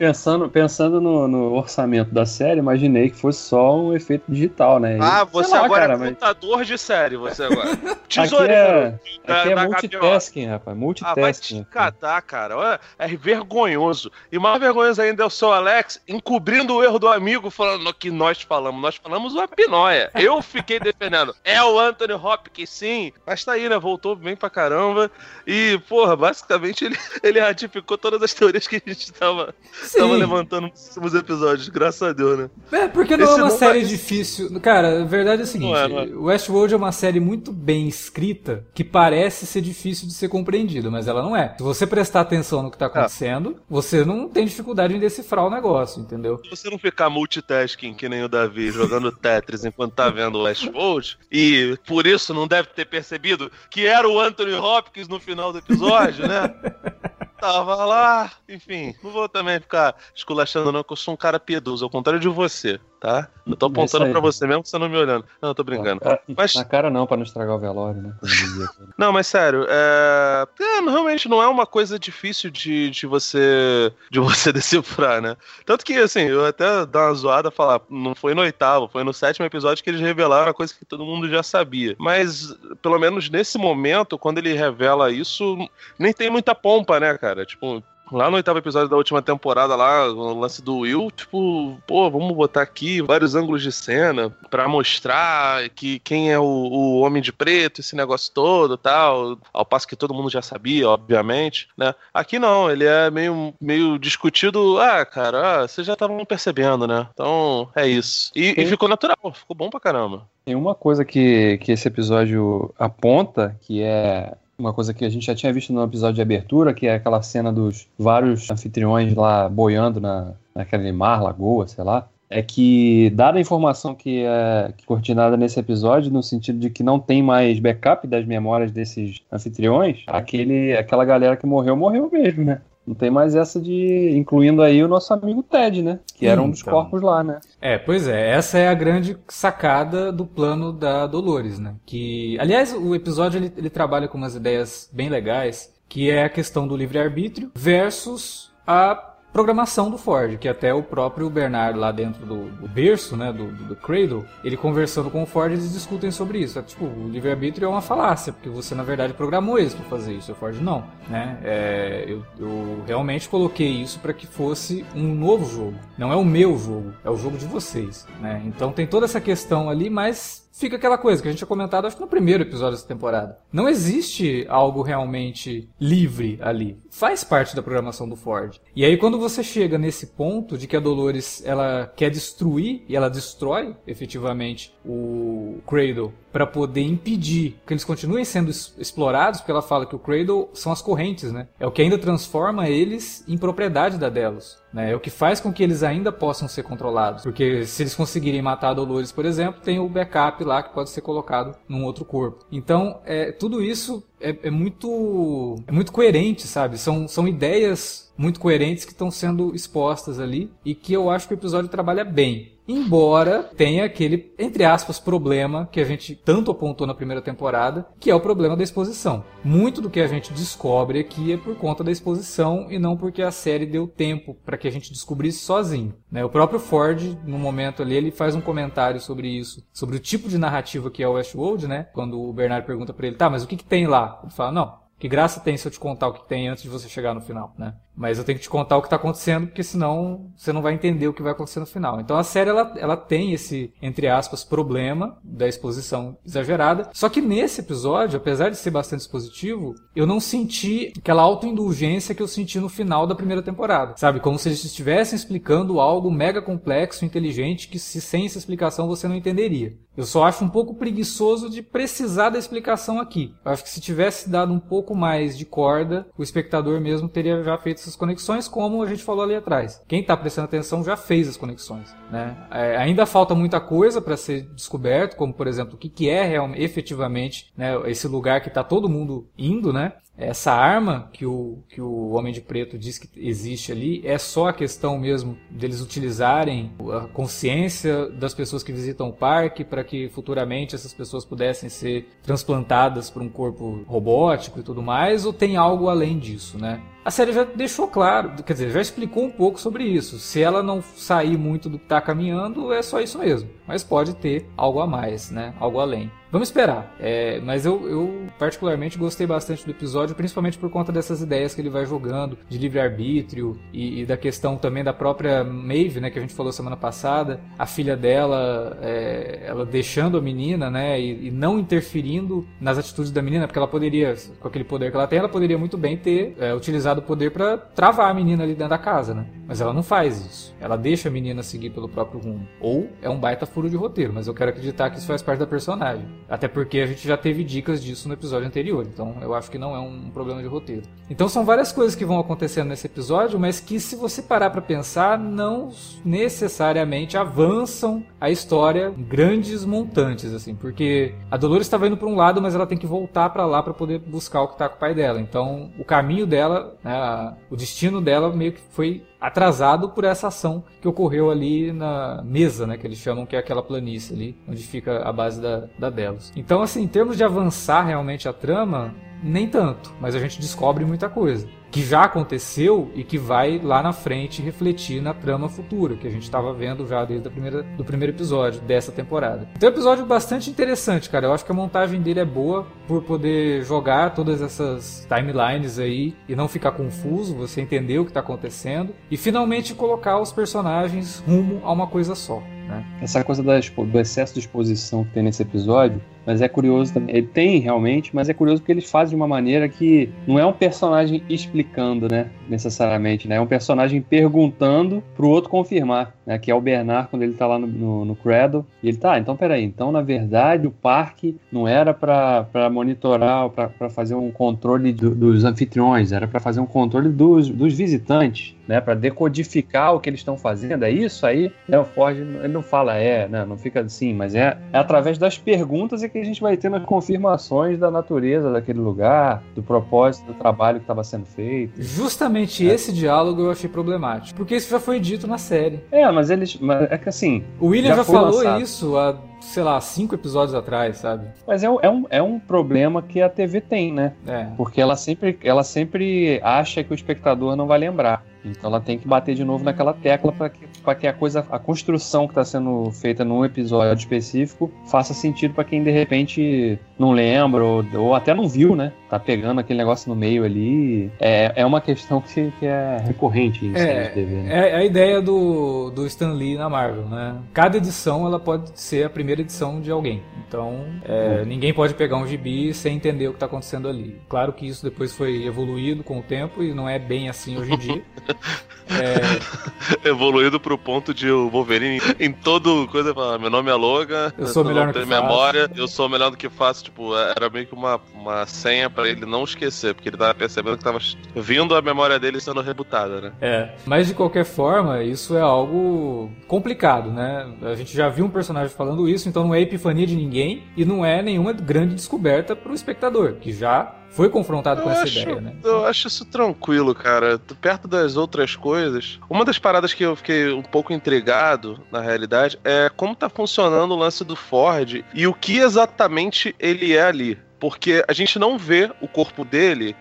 Pensando, 0.01 0.49
pensando 0.49 0.99
no, 0.99 1.27
no, 1.27 1.53
orçamento 1.53 2.11
da 2.11 2.25
série, 2.25 2.57
imaginei 2.57 3.11
que 3.11 3.15
fosse 3.15 3.39
só 3.39 3.77
um 3.77 3.95
efeito 3.95 4.23
digital, 4.27 4.79
né? 4.79 4.97
Ah, 4.99 5.23
você 5.23 5.51
lá, 5.51 5.65
agora 5.65 5.81
cara, 5.89 5.93
é 5.93 6.09
contador 6.09 6.57
mas... 6.57 6.67
de 6.67 6.75
série, 6.79 7.17
você 7.17 7.43
agora. 7.43 7.77
Tesoureiro. 8.09 8.87
Aqui 8.87 9.21
é, 9.27 9.31
aqui 9.31 9.49
é 9.51 9.55
multitasking, 9.67 10.45
rapaz. 10.47 10.75
Multitasking. 10.75 11.19
Ah, 11.19 11.21
vai 11.21 11.33
te 11.33 11.65
catar, 11.69 12.21
cara. 12.23 12.79
É 12.97 13.07
vergonhoso. 13.09 14.11
E 14.31 14.39
mais 14.39 14.59
vergonhoso 14.59 14.99
ainda 15.03 15.21
é 15.21 15.25
o 15.27 15.29
seu 15.29 15.53
Alex 15.53 16.01
encobrindo 16.07 16.73
o 16.73 16.83
erro 16.83 16.97
do 16.97 17.07
amigo, 17.07 17.51
falando 17.51 17.93
que 17.93 18.09
nós 18.09 18.41
falamos. 18.41 18.81
Nós 18.81 18.95
falamos 18.95 19.35
uma 19.35 19.47
pinóia. 19.47 20.09
Eu 20.15 20.41
fiquei 20.41 20.79
defendendo. 20.79 21.35
É 21.43 21.63
o 21.63 21.79
Anthony 21.79 22.13
Hopkins, 22.13 22.71
sim. 22.71 23.13
Mas 23.23 23.45
tá 23.45 23.51
aí, 23.51 23.69
né? 23.69 23.77
Voltou 23.77 24.15
bem 24.15 24.35
pra 24.35 24.49
caramba. 24.49 25.11
E, 25.45 25.79
porra, 25.87 26.15
basicamente 26.15 26.85
ele, 26.85 26.97
ele 27.21 27.39
ratificou 27.39 27.99
todas 27.99 28.23
as 28.23 28.33
teorias 28.33 28.65
que 28.65 28.77
a 28.77 28.81
gente 28.83 29.13
tava 29.13 29.53
Tava 29.97 30.15
levantando 30.15 30.67
nos 30.67 30.87
últimos 30.87 31.13
episódios, 31.13 31.69
graças 31.69 32.01
a 32.01 32.13
Deus, 32.13 32.37
né? 32.39 32.49
É, 32.71 32.87
porque 32.87 33.17
não 33.17 33.25
Esse 33.25 33.39
é 33.39 33.43
uma 33.43 33.49
série 33.51 33.79
vai... 33.79 33.87
difícil. 33.87 34.59
Cara, 34.61 35.01
a 35.01 35.05
verdade 35.05 35.41
é 35.41 35.43
a 35.43 35.47
seguinte: 35.47 35.69
não 35.69 35.77
é, 35.77 35.87
não 35.87 35.99
é. 35.99 36.05
Westworld 36.05 36.73
é 36.73 36.77
uma 36.77 36.91
série 36.91 37.19
muito 37.19 37.51
bem 37.51 37.87
escrita 37.87 38.65
que 38.73 38.83
parece 38.83 39.45
ser 39.45 39.61
difícil 39.61 40.07
de 40.07 40.13
ser 40.13 40.29
compreendida, 40.29 40.89
mas 40.89 41.07
ela 41.07 41.21
não 41.21 41.35
é. 41.35 41.55
Se 41.57 41.63
você 41.63 41.85
prestar 41.85 42.21
atenção 42.21 42.63
no 42.63 42.71
que 42.71 42.77
tá 42.77 42.87
acontecendo, 42.87 43.55
ah. 43.57 43.63
você 43.69 44.05
não 44.05 44.27
tem 44.27 44.45
dificuldade 44.45 44.95
em 44.95 44.99
decifrar 44.99 45.45
o 45.45 45.49
negócio, 45.49 46.01
entendeu? 46.01 46.39
Se 46.43 46.49
você 46.49 46.69
não 46.69 46.77
ficar 46.77 47.09
multitasking 47.09 47.93
que 47.93 48.09
nem 48.09 48.23
o 48.23 48.29
Davi 48.29 48.71
jogando 48.71 49.11
Tetris 49.15 49.65
enquanto 49.65 49.93
tá 49.93 50.09
vendo 50.09 50.41
Westworld, 50.41 51.17
e 51.31 51.77
por 51.85 52.07
isso 52.07 52.33
não 52.33 52.47
deve 52.47 52.69
ter 52.69 52.85
percebido 52.85 53.51
que 53.69 53.85
era 53.85 54.07
o 54.07 54.19
Anthony 54.19 54.53
Hopkins 54.53 55.07
no 55.07 55.19
final 55.19 55.51
do 55.51 55.59
episódio, 55.59 56.27
né? 56.27 56.53
Tava 57.41 57.73
lá, 57.85 58.31
enfim, 58.47 58.93
não 59.01 59.09
vou 59.09 59.27
também 59.27 59.59
ficar 59.59 59.95
esculachando, 60.15 60.71
não, 60.71 60.83
que 60.83 60.93
eu 60.93 60.95
sou 60.95 61.15
um 61.15 61.17
cara 61.17 61.39
piedoso, 61.39 61.83
ao 61.83 61.89
contrário 61.89 62.19
de 62.19 62.27
você. 62.27 62.79
Tá? 63.01 63.27
Eu 63.47 63.55
tô 63.55 63.65
É 63.65 63.69
apontando 63.69 64.09
pra 64.11 64.19
você 64.21 64.45
mesmo 64.45 64.61
que 64.61 64.69
você 64.69 64.77
não 64.77 64.87
me 64.87 64.95
olhando. 64.95 65.25
Não, 65.41 65.49
eu 65.49 65.55
tô 65.55 65.63
brincando. 65.63 65.99
Na- 66.05 66.19
Mas, 66.37 66.53
Na 66.53 66.63
cara 66.63 66.89
não, 66.91 67.07
pra 67.07 67.17
não 67.17 67.23
estragar 67.23 67.55
o 67.55 67.59
velório, 67.59 67.99
né? 67.99 68.13
Não, 68.97 69.11
mas 69.11 69.25
sério, 69.25 69.65
é... 69.67 70.45
é, 70.59 70.79
realmente 70.81 71.27
não 71.27 71.41
é 71.41 71.47
uma 71.47 71.65
coisa 71.65 71.97
difícil 71.97 72.51
de, 72.51 72.91
de 72.91 73.07
você 73.07 73.91
de 74.11 74.19
você 74.19 74.53
decifrar, 74.53 75.19
né? 75.19 75.35
Tanto 75.65 75.83
que, 75.83 75.97
assim, 75.97 76.21
eu 76.21 76.45
até 76.45 76.85
dar 76.85 77.07
uma 77.07 77.13
zoada 77.15 77.49
falar, 77.49 77.81
não 77.89 78.13
foi 78.13 78.35
no 78.35 78.41
oitavo, 78.41 78.87
foi 78.87 79.03
no 79.03 79.11
sétimo 79.13 79.45
episódio 79.45 79.83
que 79.83 79.89
eles 79.89 80.01
revelaram 80.01 80.51
a 80.51 80.53
coisa 80.53 80.73
que 80.73 80.85
todo 80.85 81.03
mundo 81.05 81.27
já 81.27 81.41
sabia. 81.41 81.95
Mas, 81.97 82.55
pelo 82.81 82.99
menos 82.99 83.27
nesse 83.29 83.57
momento, 83.57 84.19
quando 84.19 84.37
ele 84.37 84.53
revela 84.53 85.11
isso, 85.11 85.57
nem 85.97 86.13
tem 86.13 86.29
muita 86.29 86.53
pompa, 86.53 86.99
né, 86.99 87.17
cara? 87.17 87.43
Tipo, 87.45 87.83
Lá 88.11 88.29
no 88.29 88.35
oitavo 88.35 88.59
episódio 88.59 88.89
da 88.89 88.97
última 88.97 89.21
temporada, 89.21 89.75
lá, 89.75 90.07
o 90.09 90.37
lance 90.37 90.61
do 90.61 90.79
Will, 90.79 91.09
tipo, 91.11 91.77
pô, 91.87 92.09
vamos 92.11 92.35
botar 92.35 92.61
aqui 92.61 93.01
vários 93.01 93.35
ângulos 93.35 93.63
de 93.63 93.71
cena 93.71 94.29
pra 94.49 94.67
mostrar 94.67 95.69
que 95.69 95.99
quem 95.99 96.31
é 96.31 96.37
o, 96.37 96.43
o 96.43 96.99
Homem 96.99 97.21
de 97.21 97.31
Preto, 97.31 97.79
esse 97.79 97.95
negócio 97.95 98.33
todo 98.33 98.77
tal. 98.77 99.37
Ao 99.53 99.65
passo 99.65 99.87
que 99.87 99.95
todo 99.95 100.13
mundo 100.13 100.29
já 100.29 100.41
sabia, 100.41 100.89
obviamente, 100.89 101.69
né? 101.77 101.95
Aqui 102.13 102.37
não, 102.37 102.69
ele 102.69 102.83
é 102.85 103.09
meio, 103.09 103.53
meio 103.61 103.97
discutido. 103.97 104.77
Ah, 104.79 105.05
cara, 105.05 105.61
ah, 105.61 105.67
vocês 105.67 105.87
já 105.87 105.93
estavam 105.93 106.23
percebendo, 106.25 106.85
né? 106.85 107.07
Então, 107.13 107.69
é 107.73 107.87
isso. 107.87 108.31
E, 108.35 108.53
e 108.57 108.65
ficou 108.65 108.89
natural, 108.89 109.17
ficou 109.33 109.55
bom 109.55 109.69
pra 109.69 109.79
caramba. 109.79 110.27
Tem 110.43 110.55
uma 110.55 110.75
coisa 110.75 111.05
que, 111.05 111.57
que 111.59 111.71
esse 111.71 111.87
episódio 111.87 112.73
aponta, 112.77 113.55
que 113.61 113.81
é 113.81 114.33
uma 114.61 114.73
coisa 114.73 114.93
que 114.93 115.03
a 115.03 115.09
gente 115.09 115.25
já 115.25 115.35
tinha 115.35 115.51
visto 115.51 115.73
no 115.73 115.83
episódio 115.83 116.15
de 116.15 116.21
abertura, 116.21 116.73
que 116.73 116.87
é 116.87 116.95
aquela 116.95 117.21
cena 117.21 117.51
dos 117.51 117.87
vários 117.97 118.49
anfitriões 118.49 119.13
lá 119.13 119.49
boiando 119.49 119.99
na, 119.99 120.33
naquele 120.55 120.91
mar, 120.91 121.21
lagoa, 121.21 121.67
sei 121.67 121.83
lá. 121.83 122.07
É 122.29 122.41
que, 122.41 123.09
dada 123.09 123.37
a 123.37 123.41
informação 123.41 123.93
que 123.93 124.23
é 124.23 124.73
coordenada 124.85 125.35
nesse 125.35 125.59
episódio, 125.59 126.09
no 126.09 126.23
sentido 126.23 126.59
de 126.59 126.69
que 126.69 126.81
não 126.81 126.97
tem 126.97 127.21
mais 127.21 127.59
backup 127.59 128.07
das 128.07 128.25
memórias 128.25 128.71
desses 128.71 129.19
anfitriões, 129.29 130.03
aquele, 130.07 130.71
aquela 130.77 131.03
galera 131.03 131.35
que 131.35 131.45
morreu, 131.45 131.75
morreu 131.75 132.09
mesmo, 132.09 132.45
né? 132.45 132.61
Não 132.85 132.95
tem 132.95 133.11
mais 133.11 133.35
essa 133.35 133.59
de. 133.61 134.11
incluindo 134.17 134.61
aí 134.61 134.83
o 134.83 134.87
nosso 134.87 135.13
amigo 135.13 135.43
Ted, 135.43 135.81
né? 135.83 135.99
Que 136.17 136.25
era 136.25 136.41
um 136.41 136.49
dos 136.49 136.61
Então. 136.61 136.73
corpos 136.73 137.01
lá, 137.01 137.23
né? 137.23 137.39
É, 137.61 137.77
pois 137.77 138.07
é, 138.07 138.31
essa 138.31 138.57
é 138.57 138.67
a 138.67 138.73
grande 138.73 139.15
sacada 139.27 140.11
do 140.11 140.25
plano 140.25 140.73
da 140.73 141.05
Dolores, 141.05 141.59
né? 141.59 141.75
Que, 141.85 142.37
aliás, 142.39 142.73
o 142.73 142.95
episódio 142.95 143.37
ele, 143.37 143.53
ele 143.55 143.69
trabalha 143.69 144.07
com 144.07 144.17
umas 144.17 144.35
ideias 144.35 144.89
bem 144.91 145.09
legais, 145.09 145.71
que 145.87 146.09
é 146.09 146.23
a 146.23 146.29
questão 146.29 146.67
do 146.67 146.75
livre-arbítrio 146.75 147.51
versus 147.55 148.51
a 148.65 149.10
programação 149.31 149.89
do 149.89 149.97
Ford, 149.97 150.37
que 150.37 150.47
até 150.47 150.73
o 150.73 150.83
próprio 150.83 151.29
Bernard 151.29 151.77
lá 151.77 151.91
dentro 151.91 152.25
do, 152.25 152.49
do 152.49 152.67
berço, 152.67 153.15
né, 153.15 153.31
do, 153.31 153.47
do 153.47 153.75
Cradle, 153.75 154.25
ele 154.43 154.57
conversando 154.57 155.09
com 155.09 155.23
o 155.23 155.25
Ford, 155.25 155.51
eles 155.51 155.71
discutem 155.71 156.11
sobre 156.11 156.39
isso. 156.39 156.59
É, 156.59 156.61
tipo, 156.61 156.85
o 156.85 157.09
livre-arbítrio 157.09 157.65
é 157.65 157.69
uma 157.69 157.81
falácia, 157.81 158.33
porque 158.33 158.49
você 158.49 158.75
na 158.75 158.83
verdade 158.83 159.13
programou 159.13 159.57
eles 159.57 159.73
para 159.73 159.85
fazer 159.85 160.13
isso, 160.13 160.31
o 160.31 160.35
Ford 160.35 160.61
não, 160.61 160.83
né? 161.09 161.37
É, 161.43 162.05
eu, 162.07 162.23
eu 162.37 162.83
realmente 162.85 163.29
coloquei 163.29 163.69
isso 163.69 163.99
para 163.99 164.13
que 164.13 164.27
fosse 164.27 164.85
um 164.95 165.13
novo 165.15 165.45
jogo. 165.45 165.75
Não 165.97 166.11
é 166.11 166.15
o 166.15 166.25
meu 166.25 166.57
jogo, 166.57 166.93
é 167.03 167.09
o 167.09 167.17
jogo 167.17 167.37
de 167.37 167.45
vocês, 167.45 168.05
né? 168.19 168.41
Então 168.45 168.71
tem 168.71 168.85
toda 168.85 169.05
essa 169.05 169.21
questão 169.21 169.69
ali, 169.69 169.89
mas 169.89 170.49
fica 170.51 170.75
aquela 170.75 170.97
coisa 170.97 171.21
que 171.21 171.27
a 171.27 171.31
gente 171.31 171.39
tinha 171.39 171.47
comentado, 171.47 171.85
acho 171.85 171.95
que 171.95 172.01
no 172.01 172.07
primeiro 172.07 172.43
episódio 172.43 172.73
dessa 172.75 172.87
temporada. 172.87 173.39
Não 173.51 173.69
existe 173.69 174.45
algo 174.49 174.81
realmente 174.81 175.69
livre 175.79 176.37
ali. 176.41 176.77
Faz 176.89 177.23
parte 177.23 177.55
da 177.55 177.61
programação 177.61 178.07
do 178.07 178.15
Ford. 178.15 178.59
E 178.75 178.85
aí 178.85 178.97
quando 178.97 179.19
você 179.19 179.43
chega 179.43 179.77
nesse 179.77 180.07
ponto 180.07 180.57
de 180.57 180.67
que 180.67 180.77
a 180.77 180.79
Dolores 180.79 181.43
ela 181.45 181.91
quer 181.95 182.09
destruir 182.09 182.83
e 182.87 182.95
ela 182.95 183.09
destrói 183.09 183.75
efetivamente 183.87 184.73
o 184.85 185.59
Cradle 185.67 186.13
para 186.31 186.47
poder 186.47 186.81
impedir 186.81 187.59
que 187.65 187.73
eles 187.73 187.83
continuem 187.83 188.23
sendo 188.23 188.49
explorados, 188.49 189.41
porque 189.41 189.51
ela 189.51 189.61
fala 189.61 189.85
que 189.85 189.95
o 189.95 189.99
Cradle 189.99 190.49
são 190.53 190.71
as 190.71 190.81
correntes, 190.81 191.31
né? 191.31 191.47
É 191.59 191.67
o 191.67 191.71
que 191.71 191.81
ainda 191.81 191.97
transforma 191.97 192.69
eles 192.69 193.23
em 193.27 193.37
propriedade 193.37 193.97
da 193.97 194.09
Delos. 194.09 194.57
Né? 194.73 194.91
É 194.91 194.95
o 194.95 194.99
que 194.99 195.09
faz 195.09 195.39
com 195.39 195.51
que 195.51 195.61
eles 195.61 195.83
ainda 195.83 196.11
possam 196.11 196.47
ser 196.47 196.63
controlados. 196.63 197.23
Porque 197.23 197.65
se 197.65 197.83
eles 197.83 197.95
conseguirem 197.95 198.41
matar 198.41 198.69
a 198.69 198.73
Dolores, 198.73 199.11
por 199.11 199.25
exemplo, 199.25 199.61
tem 199.61 199.79
o 199.79 199.89
backup 199.89 200.40
lá 200.43 200.63
que 200.63 200.73
pode 200.73 200.89
ser 200.89 201.01
colocado 201.01 201.57
num 201.67 201.83
outro 201.83 202.05
corpo. 202.05 202.45
Então, 202.51 202.99
é, 203.05 203.31
tudo 203.31 203.61
isso 203.61 204.03
é, 204.19 204.35
é 204.43 204.51
muito 204.51 205.55
é 205.67 205.71
muito 205.71 205.91
coerente, 205.91 206.47
sabe? 206.47 206.77
São, 206.77 207.07
são 207.07 207.27
ideias 207.27 208.11
muito 208.17 208.39
coerentes 208.39 208.85
que 208.85 208.91
estão 208.91 209.09
sendo 209.09 209.55
expostas 209.55 210.19
ali 210.19 210.51
e 210.63 210.75
que 210.75 210.93
eu 210.93 211.09
acho 211.09 211.27
que 211.27 211.33
o 211.33 211.37
episódio 211.37 211.69
trabalha 211.69 212.03
bem. 212.05 212.50
Embora 212.67 213.43
tenha 213.43 213.85
aquele, 213.85 214.33
entre 214.37 214.63
aspas, 214.63 214.99
problema 214.99 215.67
que 215.71 215.79
a 215.79 215.83
gente 215.83 216.15
tanto 216.15 216.51
apontou 216.51 216.85
na 216.85 216.93
primeira 216.93 217.21
temporada, 217.21 217.87
que 217.99 218.09
é 218.09 218.15
o 218.15 218.19
problema 218.19 218.55
da 218.55 218.63
exposição. 218.63 219.23
Muito 219.43 219.81
do 219.81 219.89
que 219.89 219.99
a 219.99 220.07
gente 220.07 220.31
descobre 220.33 220.99
aqui 220.99 221.33
é 221.33 221.37
por 221.37 221.55
conta 221.55 221.83
da 221.83 221.91
exposição 221.91 222.67
e 222.69 222.79
não 222.79 222.95
porque 222.95 223.21
a 223.21 223.31
série 223.31 223.65
deu 223.65 223.87
tempo 223.87 224.35
para 224.45 224.57
que 224.57 224.67
a 224.67 224.71
gente 224.71 224.91
descobrisse 224.91 225.39
sozinho. 225.39 225.93
né? 226.11 226.23
O 226.23 226.29
próprio 226.29 226.59
Ford, 226.59 227.17
no 227.25 227.37
momento 227.37 227.81
ali, 227.81 227.95
ele 227.95 228.11
faz 228.11 228.35
um 228.35 228.41
comentário 228.41 228.99
sobre 228.99 229.27
isso, 229.27 229.63
sobre 229.73 229.97
o 229.97 229.99
tipo 229.99 230.29
de 230.29 230.37
narrativa 230.37 230.91
que 230.91 231.03
é 231.03 231.07
o 231.07 231.13
Westworld, 231.13 231.67
né? 231.67 231.87
Quando 231.93 232.21
o 232.21 232.33
Bernard 232.33 232.65
pergunta 232.65 232.93
para 232.93 233.07
ele, 233.07 233.15
tá, 233.15 233.29
mas 233.29 233.43
o 233.43 233.47
que, 233.47 233.57
que 233.57 233.65
tem 233.65 233.87
lá? 233.87 234.19
Ele 234.23 234.31
fala, 234.31 234.51
não, 234.51 234.81
que 235.01 235.07
graça 235.07 235.39
tem 235.39 235.57
se 235.57 235.67
eu 235.67 235.71
te 235.71 235.79
contar 235.79 236.09
o 236.09 236.13
que 236.13 236.27
tem 236.27 236.47
antes 236.47 236.61
de 236.61 236.69
você 236.69 236.87
chegar 236.87 237.15
no 237.15 237.21
final, 237.21 237.55
né? 237.57 237.73
Mas 238.01 238.17
eu 238.17 238.23
tenho 238.23 238.39
que 238.39 238.43
te 238.43 238.49
contar 238.49 238.77
o 238.77 238.81
que 238.81 238.87
está 238.87 238.95
acontecendo, 238.95 239.45
porque 239.45 239.61
senão 239.61 240.31
você 240.35 240.51
não 240.51 240.63
vai 240.63 240.73
entender 240.73 241.07
o 241.07 241.13
que 241.13 241.21
vai 241.21 241.33
acontecer 241.33 241.59
no 241.59 241.67
final. 241.67 242.01
Então 242.01 242.17
a 242.17 242.23
série 242.23 242.49
ela, 242.49 242.73
ela 242.77 242.97
tem 242.97 243.31
esse, 243.31 243.71
entre 243.79 244.07
aspas, 244.07 244.43
problema 244.43 245.19
da 245.23 245.47
exposição 245.47 246.17
exagerada. 246.25 246.89
Só 246.93 247.07
que 247.09 247.21
nesse 247.21 247.61
episódio, 247.61 248.17
apesar 248.17 248.49
de 248.49 248.57
ser 248.57 248.71
bastante 248.71 249.01
expositivo, 249.01 249.75
eu 249.95 250.07
não 250.07 250.19
senti 250.19 250.91
aquela 250.97 251.21
autoindulgência 251.21 252.15
que 252.15 252.23
eu 252.23 252.27
senti 252.27 252.59
no 252.59 252.69
final 252.69 253.05
da 253.05 253.13
primeira 253.13 253.43
temporada. 253.43 253.93
Sabe? 253.97 254.19
Como 254.19 254.39
se 254.39 254.49
eles 254.49 254.63
estivessem 254.63 255.15
explicando 255.15 255.79
algo 255.79 256.09
mega 256.09 256.41
complexo, 256.41 257.05
inteligente, 257.05 257.67
que 257.67 257.77
se 257.77 258.01
sem 258.01 258.25
essa 258.25 258.39
explicação 258.39 258.87
você 258.87 259.07
não 259.07 259.15
entenderia. 259.15 259.77
Eu 259.95 260.05
só 260.05 260.23
acho 260.23 260.43
um 260.43 260.49
pouco 260.49 260.73
preguiçoso 260.73 261.49
de 261.49 261.61
precisar 261.61 262.29
da 262.29 262.39
explicação 262.39 262.99
aqui. 262.99 263.35
Eu 263.43 263.51
acho 263.51 263.63
que 263.63 263.69
se 263.69 263.81
tivesse 263.81 264.29
dado 264.29 264.53
um 264.53 264.59
pouco 264.59 264.95
mais 264.95 265.37
de 265.37 265.45
corda, 265.45 266.07
o 266.17 266.23
espectador 266.23 266.79
mesmo 266.79 267.09
teria 267.09 267.43
já 267.43 267.57
feito 267.57 267.81
essas 267.91 267.95
conexões, 267.95 268.47
como 268.47 268.81
a 268.81 268.87
gente 268.87 269.03
falou 269.03 269.23
ali 269.23 269.35
atrás. 269.35 269.81
Quem 269.87 270.01
está 270.01 270.15
prestando 270.15 270.45
atenção 270.45 270.83
já 270.83 270.95
fez 270.95 271.27
as 271.27 271.37
conexões. 271.37 271.93
Né? 272.09 272.35
É, 272.49 272.77
ainda 272.77 273.05
falta 273.05 273.35
muita 273.35 273.59
coisa 273.59 274.01
para 274.01 274.17
ser 274.17 274.43
descoberto, 274.53 275.15
como 275.15 275.33
por 275.33 275.47
exemplo 275.47 275.75
o 275.75 275.77
que, 275.77 275.89
que 275.89 276.09
é 276.09 276.23
realmente, 276.23 276.61
efetivamente 276.61 277.51
né, 277.55 277.73
esse 277.89 278.07
lugar 278.07 278.41
que 278.41 278.47
está 278.47 278.63
todo 278.63 278.89
mundo 278.89 279.27
indo, 279.37 279.73
né? 279.73 279.93
Essa 280.17 280.51
arma 280.51 281.09
que 281.13 281.25
o, 281.25 281.63
que 281.69 281.81
o 281.81 282.11
Homem 282.11 282.33
de 282.33 282.41
Preto 282.41 282.77
diz 282.77 282.99
que 282.99 283.09
existe 283.15 283.71
ali 283.71 284.05
é 284.05 284.17
só 284.17 284.49
a 284.49 284.53
questão 284.53 284.97
mesmo 284.99 285.37
deles 285.49 285.81
utilizarem 285.81 286.71
a 286.93 287.07
consciência 287.07 288.07
das 288.09 288.33
pessoas 288.33 288.61
que 288.61 288.71
visitam 288.71 289.09
o 289.09 289.13
parque 289.13 289.63
para 289.63 289.83
que 289.83 290.09
futuramente 290.09 290.75
essas 290.75 290.93
pessoas 290.93 291.25
pudessem 291.25 291.69
ser 291.69 292.07
transplantadas 292.21 293.09
para 293.09 293.23
um 293.23 293.29
corpo 293.29 293.83
robótico 293.87 294.59
e 294.59 294.63
tudo 294.63 294.81
mais, 294.81 295.25
ou 295.25 295.33
tem 295.33 295.55
algo 295.55 295.89
além 295.89 296.19
disso, 296.19 296.57
né? 296.57 296.81
A 297.03 297.09
série 297.09 297.33
já 297.33 297.43
deixou 297.43 297.87
claro, 297.87 298.43
quer 298.43 298.53
dizer, 298.53 298.69
já 298.69 298.79
explicou 298.79 299.23
um 299.23 299.31
pouco 299.31 299.59
sobre 299.59 299.83
isso. 299.83 300.19
Se 300.19 300.39
ela 300.39 300.61
não 300.61 300.83
sair 300.83 301.35
muito 301.35 301.67
do 301.67 301.79
que 301.79 301.85
está 301.85 301.99
caminhando, 301.99 302.71
é 302.71 302.83
só 302.83 303.01
isso 303.01 303.17
mesmo. 303.17 303.49
Mas 303.71 303.85
pode 303.85 304.13
ter 304.15 304.45
algo 304.57 304.81
a 304.81 304.85
mais, 304.85 305.31
né? 305.31 305.53
Algo 305.57 305.79
além. 305.79 306.11
Vamos 306.31 306.47
esperar. 306.47 306.95
É, 306.97 307.41
mas 307.41 307.65
eu, 307.65 307.89
eu, 307.89 308.27
particularmente 308.39 308.97
gostei 308.97 309.27
bastante 309.27 309.65
do 309.65 309.71
episódio, 309.71 310.15
principalmente 310.15 310.57
por 310.57 310.69
conta 310.69 310.91
dessas 310.91 311.21
ideias 311.21 311.53
que 311.53 311.59
ele 311.59 311.69
vai 311.69 311.85
jogando 311.85 312.37
de 312.47 312.57
livre-arbítrio 312.57 313.59
e, 313.73 314.01
e 314.01 314.05
da 314.05 314.15
questão 314.15 314.55
também 314.55 314.81
da 314.81 314.93
própria 314.93 315.43
Maeve, 315.43 315.99
né, 315.99 316.09
que 316.09 316.17
a 316.17 316.21
gente 316.21 316.33
falou 316.33 316.53
semana 316.53 316.77
passada, 316.77 317.41
a 317.59 317.65
filha 317.65 317.97
dela, 317.97 318.77
é, 318.81 319.43
ela 319.45 319.65
deixando 319.65 320.17
a 320.17 320.21
menina, 320.21 320.69
né, 320.69 320.99
e, 320.99 321.27
e, 321.27 321.31
não 321.31 321.59
interferindo 321.59 322.47
nas 322.61 322.77
atitudes 322.77 323.11
da 323.11 323.21
menina, 323.21 323.45
porque 323.45 323.59
ela 323.59 323.67
poderia, 323.67 324.15
com 324.39 324.47
aquele 324.47 324.63
poder 324.63 324.89
que 324.89 324.95
ela 324.95 325.07
tem, 325.07 325.19
ela 325.19 325.29
poderia 325.29 325.57
muito 325.57 325.77
bem 325.77 325.97
ter 325.97 326.35
é, 326.39 326.53
utilizado 326.53 327.01
o 327.01 327.03
poder 327.03 327.31
para 327.31 327.57
travar 327.57 328.09
a 328.09 328.13
menina 328.13 328.43
ali 328.43 328.53
dentro 328.53 328.69
da 328.69 328.77
casa, 328.77 329.13
né? 329.13 329.25
Mas 329.45 329.59
ela 329.59 329.73
não 329.73 329.83
faz 329.83 330.25
isso. 330.25 330.55
Ela 330.61 330.77
deixa 330.77 331.09
a 331.09 331.11
menina 331.11 331.43
seguir 331.43 331.71
pelo 331.71 331.89
próprio 331.89 332.21
rumo. 332.21 332.47
Ou 332.61 332.89
é 333.01 333.09
um 333.09 333.19
baita 333.19 333.45
furo 333.45 333.60
de 333.69 333.75
roteiro, 333.75 334.13
mas 334.13 334.27
eu 334.27 334.33
quero 334.33 334.51
acreditar 334.51 334.89
que 334.89 334.97
isso 334.97 335.07
faz 335.07 335.21
parte 335.21 335.39
da 335.39 335.47
personagem. 335.47 336.05
Até 336.29 336.47
porque 336.47 336.79
a 336.79 336.85
gente 336.85 337.07
já 337.07 337.17
teve 337.17 337.43
dicas 337.43 337.83
disso 337.83 338.07
no 338.07 338.13
episódio 338.13 338.47
anterior, 338.47 338.85
então 338.85 339.15
eu 339.21 339.33
acho 339.33 339.49
que 339.49 339.57
não 339.57 339.75
é 339.75 339.79
um 339.79 340.09
problema 340.11 340.41
de 340.41 340.47
roteiro. 340.47 340.83
Então 341.09 341.27
são 341.27 341.45
várias 341.45 341.71
coisas 341.71 341.95
que 341.95 342.05
vão 342.05 342.19
acontecendo 342.19 342.69
nesse 342.69 342.87
episódio, 342.87 343.39
mas 343.39 343.59
que 343.59 343.79
se 343.79 343.95
você 343.95 344.21
parar 344.21 344.49
para 344.49 344.61
pensar, 344.61 345.17
não 345.17 345.71
necessariamente 346.03 347.17
avançam 347.17 348.03
a 348.19 348.29
história 348.29 348.93
em 348.97 349.03
grandes 349.03 349.65
montantes, 349.65 350.33
assim, 350.33 350.55
porque 350.55 351.15
a 351.29 351.37
Dolores 351.37 351.67
estava 351.67 351.87
indo 351.87 351.97
para 351.97 352.07
um 352.07 352.15
lado, 352.15 352.41
mas 352.41 352.55
ela 352.55 352.67
tem 352.67 352.77
que 352.77 352.87
voltar 352.87 353.29
para 353.29 353.45
lá 353.45 353.61
para 353.61 353.73
poder 353.73 353.99
buscar 353.99 354.41
o 354.41 354.47
que 354.47 354.53
está 354.53 354.69
com 354.69 354.75
o 354.75 354.79
pai 354.79 354.93
dela. 354.93 355.19
Então 355.19 355.71
o 355.77 355.83
caminho 355.83 356.25
dela, 356.25 356.77
né, 356.83 357.35
o 357.49 357.55
destino 357.55 358.01
dela 358.01 358.31
meio 358.33 358.53
que 358.53 358.61
foi 358.71 359.03
atrasado 359.21 359.89
por 359.89 360.03
essa 360.03 360.27
ação 360.27 360.63
que 360.81 360.87
ocorreu 360.87 361.29
ali 361.29 361.71
na 361.71 362.23
mesa, 362.25 362.65
né? 362.65 362.75
Que 362.75 362.87
eles 362.87 362.97
chamam 362.97 363.25
que 363.25 363.35
é 363.35 363.39
aquela 363.39 363.61
planície 363.61 364.15
ali, 364.15 364.37
onde 364.47 364.63
fica 364.63 365.07
a 365.07 365.13
base 365.13 365.39
da, 365.39 365.67
da 365.77 365.89
Delos. 365.91 366.33
Então, 366.35 366.61
assim, 366.61 366.81
em 366.81 366.87
termos 366.87 367.15
de 367.15 367.23
avançar 367.23 367.83
realmente 367.83 368.27
a 368.27 368.33
trama, 368.33 368.93
nem 369.23 369.47
tanto, 369.47 369.93
mas 370.01 370.15
a 370.15 370.19
gente 370.19 370.41
descobre 370.41 370.83
muita 370.83 371.07
coisa 371.07 371.47
que 371.71 371.83
já 371.83 372.03
aconteceu 372.03 372.91
e 372.93 373.03
que 373.03 373.17
vai 373.17 373.57
lá 373.57 373.81
na 373.81 373.93
frente 373.93 374.41
refletir 374.41 375.01
na 375.01 375.13
trama 375.13 375.47
futura, 375.47 375.95
que 375.95 376.05
a 376.05 376.11
gente 376.11 376.23
estava 376.23 376.53
vendo 376.53 376.85
já 376.85 377.05
desde 377.05 377.27
a 377.27 377.31
primeira, 377.31 377.63
do 377.63 377.85
primeiro 377.85 378.13
episódio 378.13 378.59
dessa 378.61 378.91
temporada. 378.91 379.47
Então 379.55 379.67
é 379.67 379.71
um 379.71 379.73
episódio 379.73 380.05
bastante 380.05 380.49
interessante, 380.49 381.09
cara. 381.09 381.27
Eu 381.27 381.33
acho 381.33 381.45
que 381.45 381.51
a 381.51 381.55
montagem 381.55 382.01
dele 382.01 382.19
é 382.19 382.25
boa 382.25 382.67
por 382.87 383.01
poder 383.03 383.63
jogar 383.63 384.13
todas 384.13 384.41
essas 384.41 385.07
timelines 385.07 385.79
aí 385.79 386.13
e 386.27 386.35
não 386.35 386.47
ficar 386.47 386.73
confuso, 386.73 387.35
você 387.35 387.61
entender 387.61 387.99
o 387.99 388.03
que 388.03 388.11
está 388.11 388.19
acontecendo 388.19 388.93
e 389.09 389.15
finalmente 389.15 389.73
colocar 389.73 390.19
os 390.19 390.31
personagens 390.31 391.23
rumo 391.25 391.61
a 391.63 391.71
uma 391.71 391.87
coisa 391.87 392.15
só. 392.15 392.43
Né? 392.67 392.85
Essa 393.01 393.23
coisa 393.23 393.41
da, 393.41 393.59
do 393.59 393.99
excesso 393.99 394.33
de 394.33 394.41
exposição 394.41 395.05
que 395.05 395.11
tem 395.11 395.23
nesse 395.23 395.41
episódio 395.41 396.01
mas 396.25 396.41
é 396.41 396.47
curioso 396.47 396.93
também. 396.93 397.15
Ele 397.15 397.27
tem 397.27 397.59
realmente, 397.59 398.15
mas 398.15 398.29
é 398.29 398.33
curioso 398.33 398.61
porque 398.61 398.71
eles 398.71 398.89
fazem 398.89 399.09
de 399.09 399.15
uma 399.15 399.27
maneira 399.27 399.67
que 399.67 400.09
não 400.27 400.37
é 400.37 400.45
um 400.45 400.53
personagem 400.53 401.23
explicando, 401.61 402.07
né? 402.09 402.27
Necessariamente, 402.49 403.27
né? 403.27 403.35
É 403.35 403.41
um 403.41 403.47
personagem 403.47 404.01
perguntando 404.01 405.03
pro 405.15 405.29
outro 405.29 405.49
confirmar, 405.49 406.13
né? 406.25 406.37
Que 406.37 406.51
é 406.51 406.55
o 406.55 406.61
Bernard 406.61 407.09
quando 407.09 407.23
ele 407.23 407.33
tá 407.33 407.47
lá 407.47 407.57
no, 407.57 407.67
no, 407.67 408.05
no 408.05 408.15
Cradle. 408.15 408.65
E 408.83 408.89
ele 408.89 408.97
tá, 408.97 409.13
ah, 409.13 409.19
então 409.19 409.35
peraí. 409.35 409.63
Então, 409.63 409.91
na 409.91 410.01
verdade, 410.01 410.67
o 410.67 410.71
parque 410.71 411.37
não 411.51 411.67
era 411.67 411.93
para 411.93 412.69
monitorar, 412.71 413.49
para 413.49 413.89
fazer 413.89 414.15
um 414.15 414.31
controle 414.31 414.91
do, 414.91 415.15
dos 415.15 415.43
anfitriões, 415.43 416.11
era 416.11 416.27
para 416.27 416.39
fazer 416.39 416.59
um 416.59 416.65
controle 416.65 417.09
dos, 417.09 417.49
dos 417.49 417.73
visitantes 417.73 418.55
né, 418.71 418.79
para 418.79 418.93
decodificar 418.93 419.93
o 419.93 419.99
que 419.99 420.09
eles 420.09 420.21
estão 420.21 420.37
fazendo. 420.37 420.83
É 420.83 420.89
isso 420.89 421.25
aí? 421.25 421.51
Né, 421.67 421.77
o 421.77 421.83
Ford 421.83 422.17
ele 422.17 422.47
não 422.47 422.63
fala 422.63 422.95
é, 422.95 423.27
né, 423.27 423.43
não 423.45 423.57
fica 423.57 423.81
assim, 423.81 424.13
mas 424.13 424.33
é, 424.33 424.57
é 424.71 424.77
através 424.77 425.17
das 425.17 425.37
perguntas 425.37 426.01
é 426.01 426.07
que 426.07 426.17
a 426.17 426.23
gente 426.23 426.39
vai 426.39 426.55
tendo 426.55 426.77
as 426.77 426.85
confirmações 426.85 427.77
da 427.77 427.91
natureza 427.91 428.49
daquele 428.49 428.79
lugar, 428.79 429.43
do 429.53 429.61
propósito 429.61 430.27
do 430.27 430.33
trabalho 430.33 430.79
que 430.79 430.83
estava 430.83 431.03
sendo 431.03 431.25
feito. 431.25 431.73
Justamente 431.77 432.67
é. 432.67 432.73
esse 432.73 432.93
diálogo 432.93 433.41
eu 433.41 433.51
achei 433.51 433.69
problemático, 433.69 434.37
porque 434.37 434.55
isso 434.55 434.69
já 434.69 434.79
foi 434.79 435.01
dito 435.01 435.27
na 435.27 435.37
série. 435.37 435.83
É, 435.91 436.09
mas 436.09 436.29
eles, 436.29 436.55
mas 436.55 436.89
é 436.89 436.97
que 436.97 437.09
assim. 437.09 437.43
O 437.59 437.67
William 437.67 437.89
já, 437.89 437.95
já 437.97 438.03
falou 438.05 438.37
lançado. 438.37 438.61
isso 438.61 438.97
há 438.97 439.17
sei 439.41 439.63
lá, 439.63 439.81
cinco 439.81 440.15
episódios 440.15 440.53
atrás, 440.53 440.97
sabe? 440.97 441.27
Mas 441.47 441.63
é, 441.63 441.67
é, 441.67 441.89
um, 441.89 442.05
é 442.09 442.21
um 442.21 442.39
problema 442.39 443.01
que 443.01 443.21
a 443.21 443.29
TV 443.29 443.59
tem, 443.59 443.91
né? 443.91 444.13
É. 444.27 444.47
Porque 444.55 444.79
ela 444.79 444.95
sempre, 444.95 445.37
ela 445.43 445.63
sempre 445.63 446.39
acha 446.43 446.83
que 446.83 446.93
o 446.93 446.95
espectador 446.95 447.55
não 447.55 447.67
vai 447.67 447.79
lembrar. 447.79 448.23
Então 448.43 448.69
ela 448.69 448.81
tem 448.81 448.97
que 448.97 449.07
bater 449.07 449.35
de 449.35 449.43
novo 449.43 449.63
naquela 449.63 449.93
tecla 449.93 450.31
para 450.31 450.49
que, 450.49 450.67
que 450.99 451.07
a 451.07 451.13
coisa, 451.13 451.45
a 451.49 451.59
construção 451.59 452.25
que 452.25 452.31
está 452.31 452.43
sendo 452.43 452.89
feita 452.91 453.23
num 453.23 453.45
episódio 453.45 453.99
específico 453.99 454.71
faça 454.87 455.13
sentido 455.13 455.53
para 455.53 455.63
quem 455.63 455.83
de 455.83 455.91
repente 455.91 456.79
não 457.01 457.11
lembra 457.11 457.63
ou, 457.63 457.83
ou, 457.95 458.15
até 458.15 458.33
não 458.33 458.47
viu, 458.47 458.75
né? 458.75 458.93
Tá 459.09 459.19
pegando 459.19 459.59
aquele 459.59 459.79
negócio 459.79 460.07
no 460.07 460.15
meio 460.15 460.45
ali. 460.45 461.11
É, 461.19 461.51
é 461.55 461.65
uma 461.65 461.81
questão 461.81 462.21
que, 462.21 462.53
que 462.59 462.65
é 462.65 462.97
recorrente 463.03 463.65
em 463.65 463.75
é, 463.75 464.09
TV, 464.09 464.35
né? 464.35 464.69
É 464.69 464.75
a 464.75 464.85
ideia 464.85 465.19
do, 465.19 465.89
do 465.89 466.05
Stan 466.05 466.33
Lee 466.33 466.55
na 466.55 466.69
Marvel, 466.69 467.05
né? 467.05 467.37
Cada 467.53 467.77
edição 467.77 468.27
ela 468.27 468.39
pode 468.39 468.79
ser 468.79 469.05
a 469.05 469.09
primeira 469.09 469.41
edição 469.41 469.81
de 469.81 469.89
alguém. 469.89 470.21
Então 470.47 470.85
é, 471.03 471.43
ninguém 471.43 471.73
pode 471.73 471.95
pegar 471.95 472.17
um 472.17 472.27
gibi 472.27 472.71
sem 472.73 472.95
entender 472.95 473.27
o 473.27 473.31
que 473.31 473.37
está 473.37 473.47
acontecendo 473.47 473.87
ali. 473.87 474.21
Claro 474.29 474.53
que 474.53 474.67
isso 474.67 474.83
depois 474.83 475.15
foi 475.15 475.43
evoluído 475.43 476.03
com 476.03 476.19
o 476.19 476.21
tempo 476.21 476.61
e 476.61 476.73
não 476.73 476.87
é 476.87 476.99
bem 476.99 477.29
assim 477.29 477.57
hoje 477.57 477.73
em 477.73 477.77
dia. 477.77 478.03
É... 478.91 480.09
Evoluído 480.09 480.59
pro 480.59 480.77
ponto 480.77 481.13
de 481.13 481.29
o 481.29 481.49
Wolverine 481.49 482.01
em 482.19 482.31
todo 482.31 482.87
coisa 482.89 483.13
falar, 483.13 483.39
meu 483.39 483.49
nome 483.49 483.69
é 483.69 483.73
Logan, 483.73 484.33
eu 484.37 484.47
sou 484.47 484.65
melhor 484.65 484.91
do 484.91 484.99
que 484.99 485.05
memória, 485.05 485.67
faço. 485.67 485.79
eu 485.79 485.87
sou 485.87 486.09
melhor 486.09 486.31
do 486.31 486.37
que 486.37 486.49
faço, 486.49 486.83
tipo, 486.91 487.15
era 487.15 487.49
meio 487.49 487.65
que 487.65 487.73
uma, 487.73 487.99
uma 488.13 488.45
senha 488.45 488.89
para 488.89 489.07
ele 489.07 489.25
não 489.25 489.43
esquecer, 489.43 489.95
porque 489.95 490.09
ele 490.09 490.17
tava 490.17 490.33
percebendo 490.35 490.77
que 490.77 490.83
tava 490.83 490.99
vindo 491.35 491.75
a 491.75 491.81
memória 491.81 492.19
dele 492.19 492.39
sendo 492.39 492.61
rebutada, 492.61 493.21
né? 493.21 493.31
É, 493.41 493.69
mas 493.85 494.07
de 494.07 494.13
qualquer 494.13 494.43
forma, 494.43 495.01
isso 495.01 495.35
é 495.35 495.41
algo 495.41 496.29
complicado, 496.47 497.09
né? 497.09 497.49
A 497.63 497.75
gente 497.75 497.95
já 497.95 498.09
viu 498.09 498.25
um 498.25 498.29
personagem 498.29 498.75
falando 498.75 499.07
isso, 499.07 499.27
então 499.29 499.43
não 499.43 499.55
é 499.55 499.61
epifania 499.61 500.05
de 500.05 500.15
ninguém 500.15 500.63
e 500.75 500.85
não 500.85 501.05
é 501.05 501.21
nenhuma 501.21 501.53
grande 501.53 501.95
descoberta 501.95 502.55
pro 502.55 502.73
espectador, 502.73 503.35
que 503.35 503.51
já 503.51 503.95
foi 504.11 504.29
confrontado 504.29 504.81
eu 504.81 504.83
com 504.83 504.91
essa 504.91 505.03
acho, 505.03 505.19
ideia, 505.19 505.41
né? 505.41 505.55
Eu 505.63 505.85
acho 505.85 506.07
isso 506.07 506.25
tranquilo, 506.25 506.93
cara. 506.93 507.39
Perto 507.61 507.87
das 507.87 508.17
outras 508.17 508.55
coisas, 508.55 509.19
uma 509.29 509.45
das 509.45 509.57
paradas 509.57 509.93
que 509.93 510.03
eu 510.03 510.15
fiquei 510.15 510.51
um 510.51 510.61
pouco 510.61 510.93
intrigado, 510.93 511.81
na 511.91 512.01
realidade, 512.01 512.59
é 512.63 512.89
como 512.95 513.15
tá 513.15 513.29
funcionando 513.29 513.91
o 513.91 513.97
lance 513.97 514.23
do 514.23 514.35
Ford 514.35 515.03
e 515.13 515.27
o 515.27 515.33
que 515.33 515.57
exatamente 515.57 516.55
ele 516.59 516.93
é 516.93 517.03
ali. 517.03 517.39
Porque 517.59 518.03
a 518.07 518.13
gente 518.13 518.39
não 518.39 518.57
vê 518.57 518.91
o 519.01 519.07
corpo 519.07 519.45
dele 519.45 519.95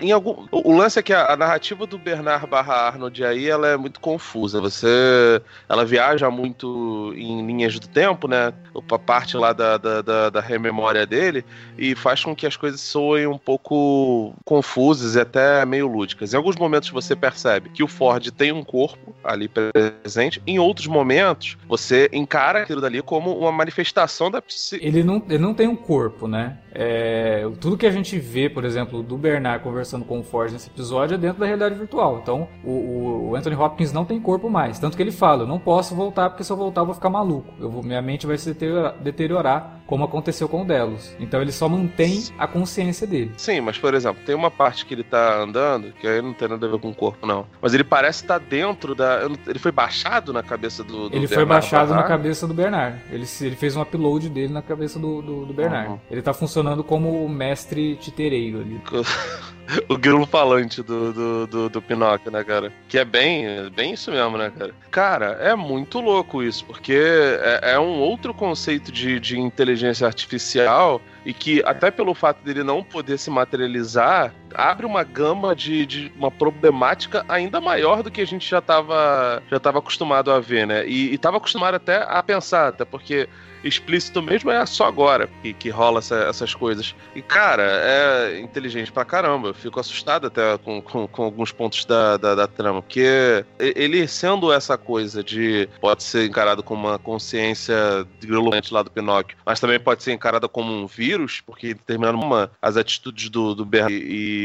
em 0.00 0.12
algum. 0.12 0.46
O 0.50 0.76
lance 0.76 0.98
é 0.98 1.02
que 1.02 1.12
a, 1.12 1.32
a, 1.32 1.36
narrativa 1.36 1.86
do 1.86 1.98
Bernard 1.98 2.46
barra 2.46 2.74
Arnold 2.74 3.24
aí 3.24 3.48
ela 3.48 3.68
é 3.68 3.76
muito 3.76 4.00
confusa. 4.00 4.60
Você. 4.60 5.40
Ela 5.68 5.84
viaja 5.84 6.30
muito 6.30 7.12
em 7.16 7.46
linhas 7.46 7.78
do 7.78 7.88
tempo, 7.88 8.28
né? 8.28 8.52
A 8.90 8.98
parte 8.98 9.36
lá 9.36 9.52
da, 9.52 9.76
da, 9.76 10.02
da, 10.02 10.30
da 10.30 10.40
rememória 10.40 11.06
dele, 11.06 11.44
e 11.76 11.94
faz 11.94 12.24
com 12.24 12.34
que 12.34 12.46
as 12.46 12.56
coisas 12.56 12.80
soem 12.80 13.26
um 13.26 13.38
pouco 13.38 14.34
confusas 14.44 15.14
e 15.14 15.20
até 15.20 15.64
meio 15.64 15.86
lúdicas. 15.86 16.32
Em 16.32 16.36
alguns 16.36 16.56
momentos 16.56 16.90
você 16.90 17.14
percebe 17.14 17.70
que 17.70 17.82
o 17.82 17.88
Ford 17.88 18.30
tem 18.30 18.52
um 18.52 18.64
corpo 18.64 19.14
ali 19.22 19.48
presente, 19.48 20.42
em 20.46 20.58
outros 20.58 20.86
momentos 20.86 21.56
você 21.66 22.08
encara 22.12 22.62
aquilo 22.62 22.80
dali 22.80 23.02
como 23.02 23.36
uma 23.36 23.52
manifestação 23.52 24.30
da 24.30 24.42
ele 24.72 25.02
não, 25.02 25.22
ele 25.28 25.38
não 25.38 25.54
tem 25.54 25.68
um 25.68 25.76
corpo, 25.76 26.26
né? 26.26 26.58
É, 26.74 27.48
tudo 27.60 27.76
que 27.76 27.86
a 27.86 27.90
gente 27.90 28.18
vê, 28.18 28.48
por 28.48 28.64
exemplo, 28.64 29.02
do 29.02 29.16
Bernard 29.16 29.61
conversando 29.62 30.04
com 30.04 30.20
o 30.20 30.22
Ford 30.22 30.52
nesse 30.52 30.68
episódio 30.68 31.14
é 31.14 31.18
dentro 31.18 31.40
da 31.40 31.46
realidade 31.46 31.74
virtual. 31.74 32.18
Então, 32.22 32.48
o, 32.64 33.30
o, 33.30 33.36
Anthony 33.36 33.56
Hopkins 33.56 33.92
não 33.92 34.04
tem 34.04 34.20
corpo 34.20 34.50
mais. 34.50 34.78
Tanto 34.78 34.96
que 34.96 35.02
ele 35.02 35.12
fala: 35.12 35.44
eu 35.44 35.46
não 35.46 35.58
posso 35.58 35.94
voltar 35.94 36.30
porque 36.30 36.44
se 36.44 36.52
eu 36.52 36.56
voltar 36.56 36.82
eu 36.82 36.86
vou 36.86 36.94
ficar 36.94 37.10
maluco. 37.10 37.52
Eu 37.58 37.70
vou, 37.70 37.82
minha 37.82 38.02
mente 38.02 38.26
vai 38.26 38.36
se 38.36 38.52
deteriorar, 38.52 38.98
deteriorar, 38.98 39.81
como 39.92 40.04
aconteceu 40.04 40.48
com 40.48 40.62
o 40.62 40.64
Delos. 40.64 41.14
Então, 41.20 41.42
ele 41.42 41.52
só 41.52 41.68
mantém 41.68 42.24
a 42.38 42.46
consciência 42.46 43.06
dele. 43.06 43.30
Sim, 43.36 43.60
mas 43.60 43.76
por 43.76 43.92
exemplo, 43.92 44.22
tem 44.24 44.34
uma 44.34 44.50
parte 44.50 44.86
que 44.86 44.94
ele 44.94 45.04
tá 45.04 45.36
andando, 45.42 45.92
que 46.00 46.08
aí 46.08 46.22
não 46.22 46.32
tem 46.32 46.48
nada 46.48 46.66
a 46.66 46.70
ver 46.70 46.78
com 46.78 46.88
o 46.88 46.94
corpo, 46.94 47.26
não. 47.26 47.46
Mas 47.60 47.74
ele 47.74 47.84
parece 47.84 48.22
estar 48.22 48.38
dentro 48.38 48.94
da. 48.94 49.20
Ele 49.46 49.58
foi 49.58 49.70
baixado 49.70 50.32
na 50.32 50.42
cabeça 50.42 50.82
do. 50.82 51.10
do 51.10 51.14
ele 51.14 51.26
Bernard 51.26 51.34
foi 51.34 51.44
baixado 51.44 51.88
Barra. 51.90 52.00
na 52.00 52.08
cabeça 52.08 52.46
do 52.46 52.54
Bernard. 52.54 53.02
Ele, 53.10 53.26
ele 53.42 53.54
fez 53.54 53.76
um 53.76 53.82
upload 53.82 54.30
dele 54.30 54.50
na 54.50 54.62
cabeça 54.62 54.98
do, 54.98 55.20
do, 55.20 55.44
do 55.44 55.52
Bernard. 55.52 55.90
Uhum. 55.90 56.00
Ele 56.10 56.22
tá 56.22 56.32
funcionando 56.32 56.82
como 56.82 57.22
o 57.22 57.28
mestre 57.28 57.96
titereiro 57.96 58.60
ali. 58.60 58.80
o 59.88 59.96
grilo 59.96 60.26
falante 60.26 60.82
do, 60.82 61.12
do, 61.12 61.46
do, 61.46 61.68
do, 61.68 61.82
Pinóquio, 61.82 62.30
né, 62.30 62.42
cara? 62.44 62.72
Que 62.88 62.98
é 62.98 63.04
bem, 63.04 63.70
bem 63.70 63.92
isso 63.92 64.10
mesmo, 64.10 64.36
né, 64.36 64.52
cara? 64.56 64.74
Cara, 64.90 65.26
é 65.40 65.54
muito 65.54 66.00
louco 66.00 66.42
isso, 66.42 66.64
porque 66.64 66.94
é, 66.94 67.72
é 67.72 67.78
um 67.78 68.00
outro 68.00 68.34
conceito 68.34 68.90
de, 68.90 69.18
de 69.20 69.38
inteligência 69.38 70.06
artificial 70.06 71.00
e 71.24 71.32
que, 71.32 71.62
até 71.64 71.90
pelo 71.90 72.14
fato 72.14 72.42
dele 72.44 72.62
não 72.62 72.82
poder 72.82 73.18
se 73.18 73.30
materializar, 73.30 74.34
abre 74.54 74.86
uma 74.86 75.02
gama 75.02 75.54
de, 75.54 75.86
de 75.86 76.12
uma 76.16 76.30
problemática 76.30 77.24
ainda 77.28 77.60
maior 77.60 78.02
do 78.02 78.10
que 78.10 78.20
a 78.20 78.26
gente 78.26 78.48
já 78.48 78.58
estava 78.58 79.42
já 79.50 79.58
tava 79.58 79.78
acostumado 79.78 80.30
a 80.30 80.40
ver, 80.40 80.66
né? 80.66 80.86
E 80.86 81.14
estava 81.14 81.36
acostumado 81.36 81.74
até 81.74 82.02
a 82.02 82.22
pensar, 82.22 82.68
até 82.68 82.84
porque 82.84 83.28
explícito 83.64 84.20
mesmo 84.20 84.50
é 84.50 84.64
só 84.66 84.86
agora 84.86 85.28
que, 85.42 85.52
que 85.52 85.70
rola 85.70 85.98
essa, 85.98 86.16
essas 86.24 86.54
coisas. 86.54 86.94
E, 87.14 87.22
cara, 87.22 87.62
é 87.62 88.40
inteligente 88.40 88.90
pra 88.90 89.04
caramba. 89.04 89.48
Eu 89.48 89.54
fico 89.54 89.78
assustado 89.80 90.26
até 90.26 90.58
com, 90.58 90.80
com, 90.82 91.06
com 91.06 91.22
alguns 91.22 91.52
pontos 91.52 91.84
da, 91.84 92.16
da, 92.16 92.34
da, 92.34 92.46
trama. 92.46 92.82
Porque 92.82 93.44
ele 93.58 94.06
sendo 94.08 94.52
essa 94.52 94.76
coisa 94.76 95.22
de. 95.22 95.68
pode 95.80 96.02
ser 96.02 96.26
encarado 96.26 96.62
como 96.62 96.88
uma 96.88 96.98
consciência 96.98 97.74
grilante 98.20 98.72
lá 98.72 98.82
do 98.82 98.90
Pinóquio, 98.90 99.36
mas 99.44 99.60
também 99.60 99.78
pode 99.78 100.02
ser 100.02 100.12
encarada 100.12 100.48
como 100.48 100.72
um 100.72 100.86
vírus, 100.86 101.40
porque 101.40 101.74
terminando 101.74 102.16
uma, 102.16 102.50
as 102.60 102.76
atitudes 102.76 103.28
do, 103.28 103.54
do 103.54 103.64
Bernard 103.64 103.94
e 103.94 104.41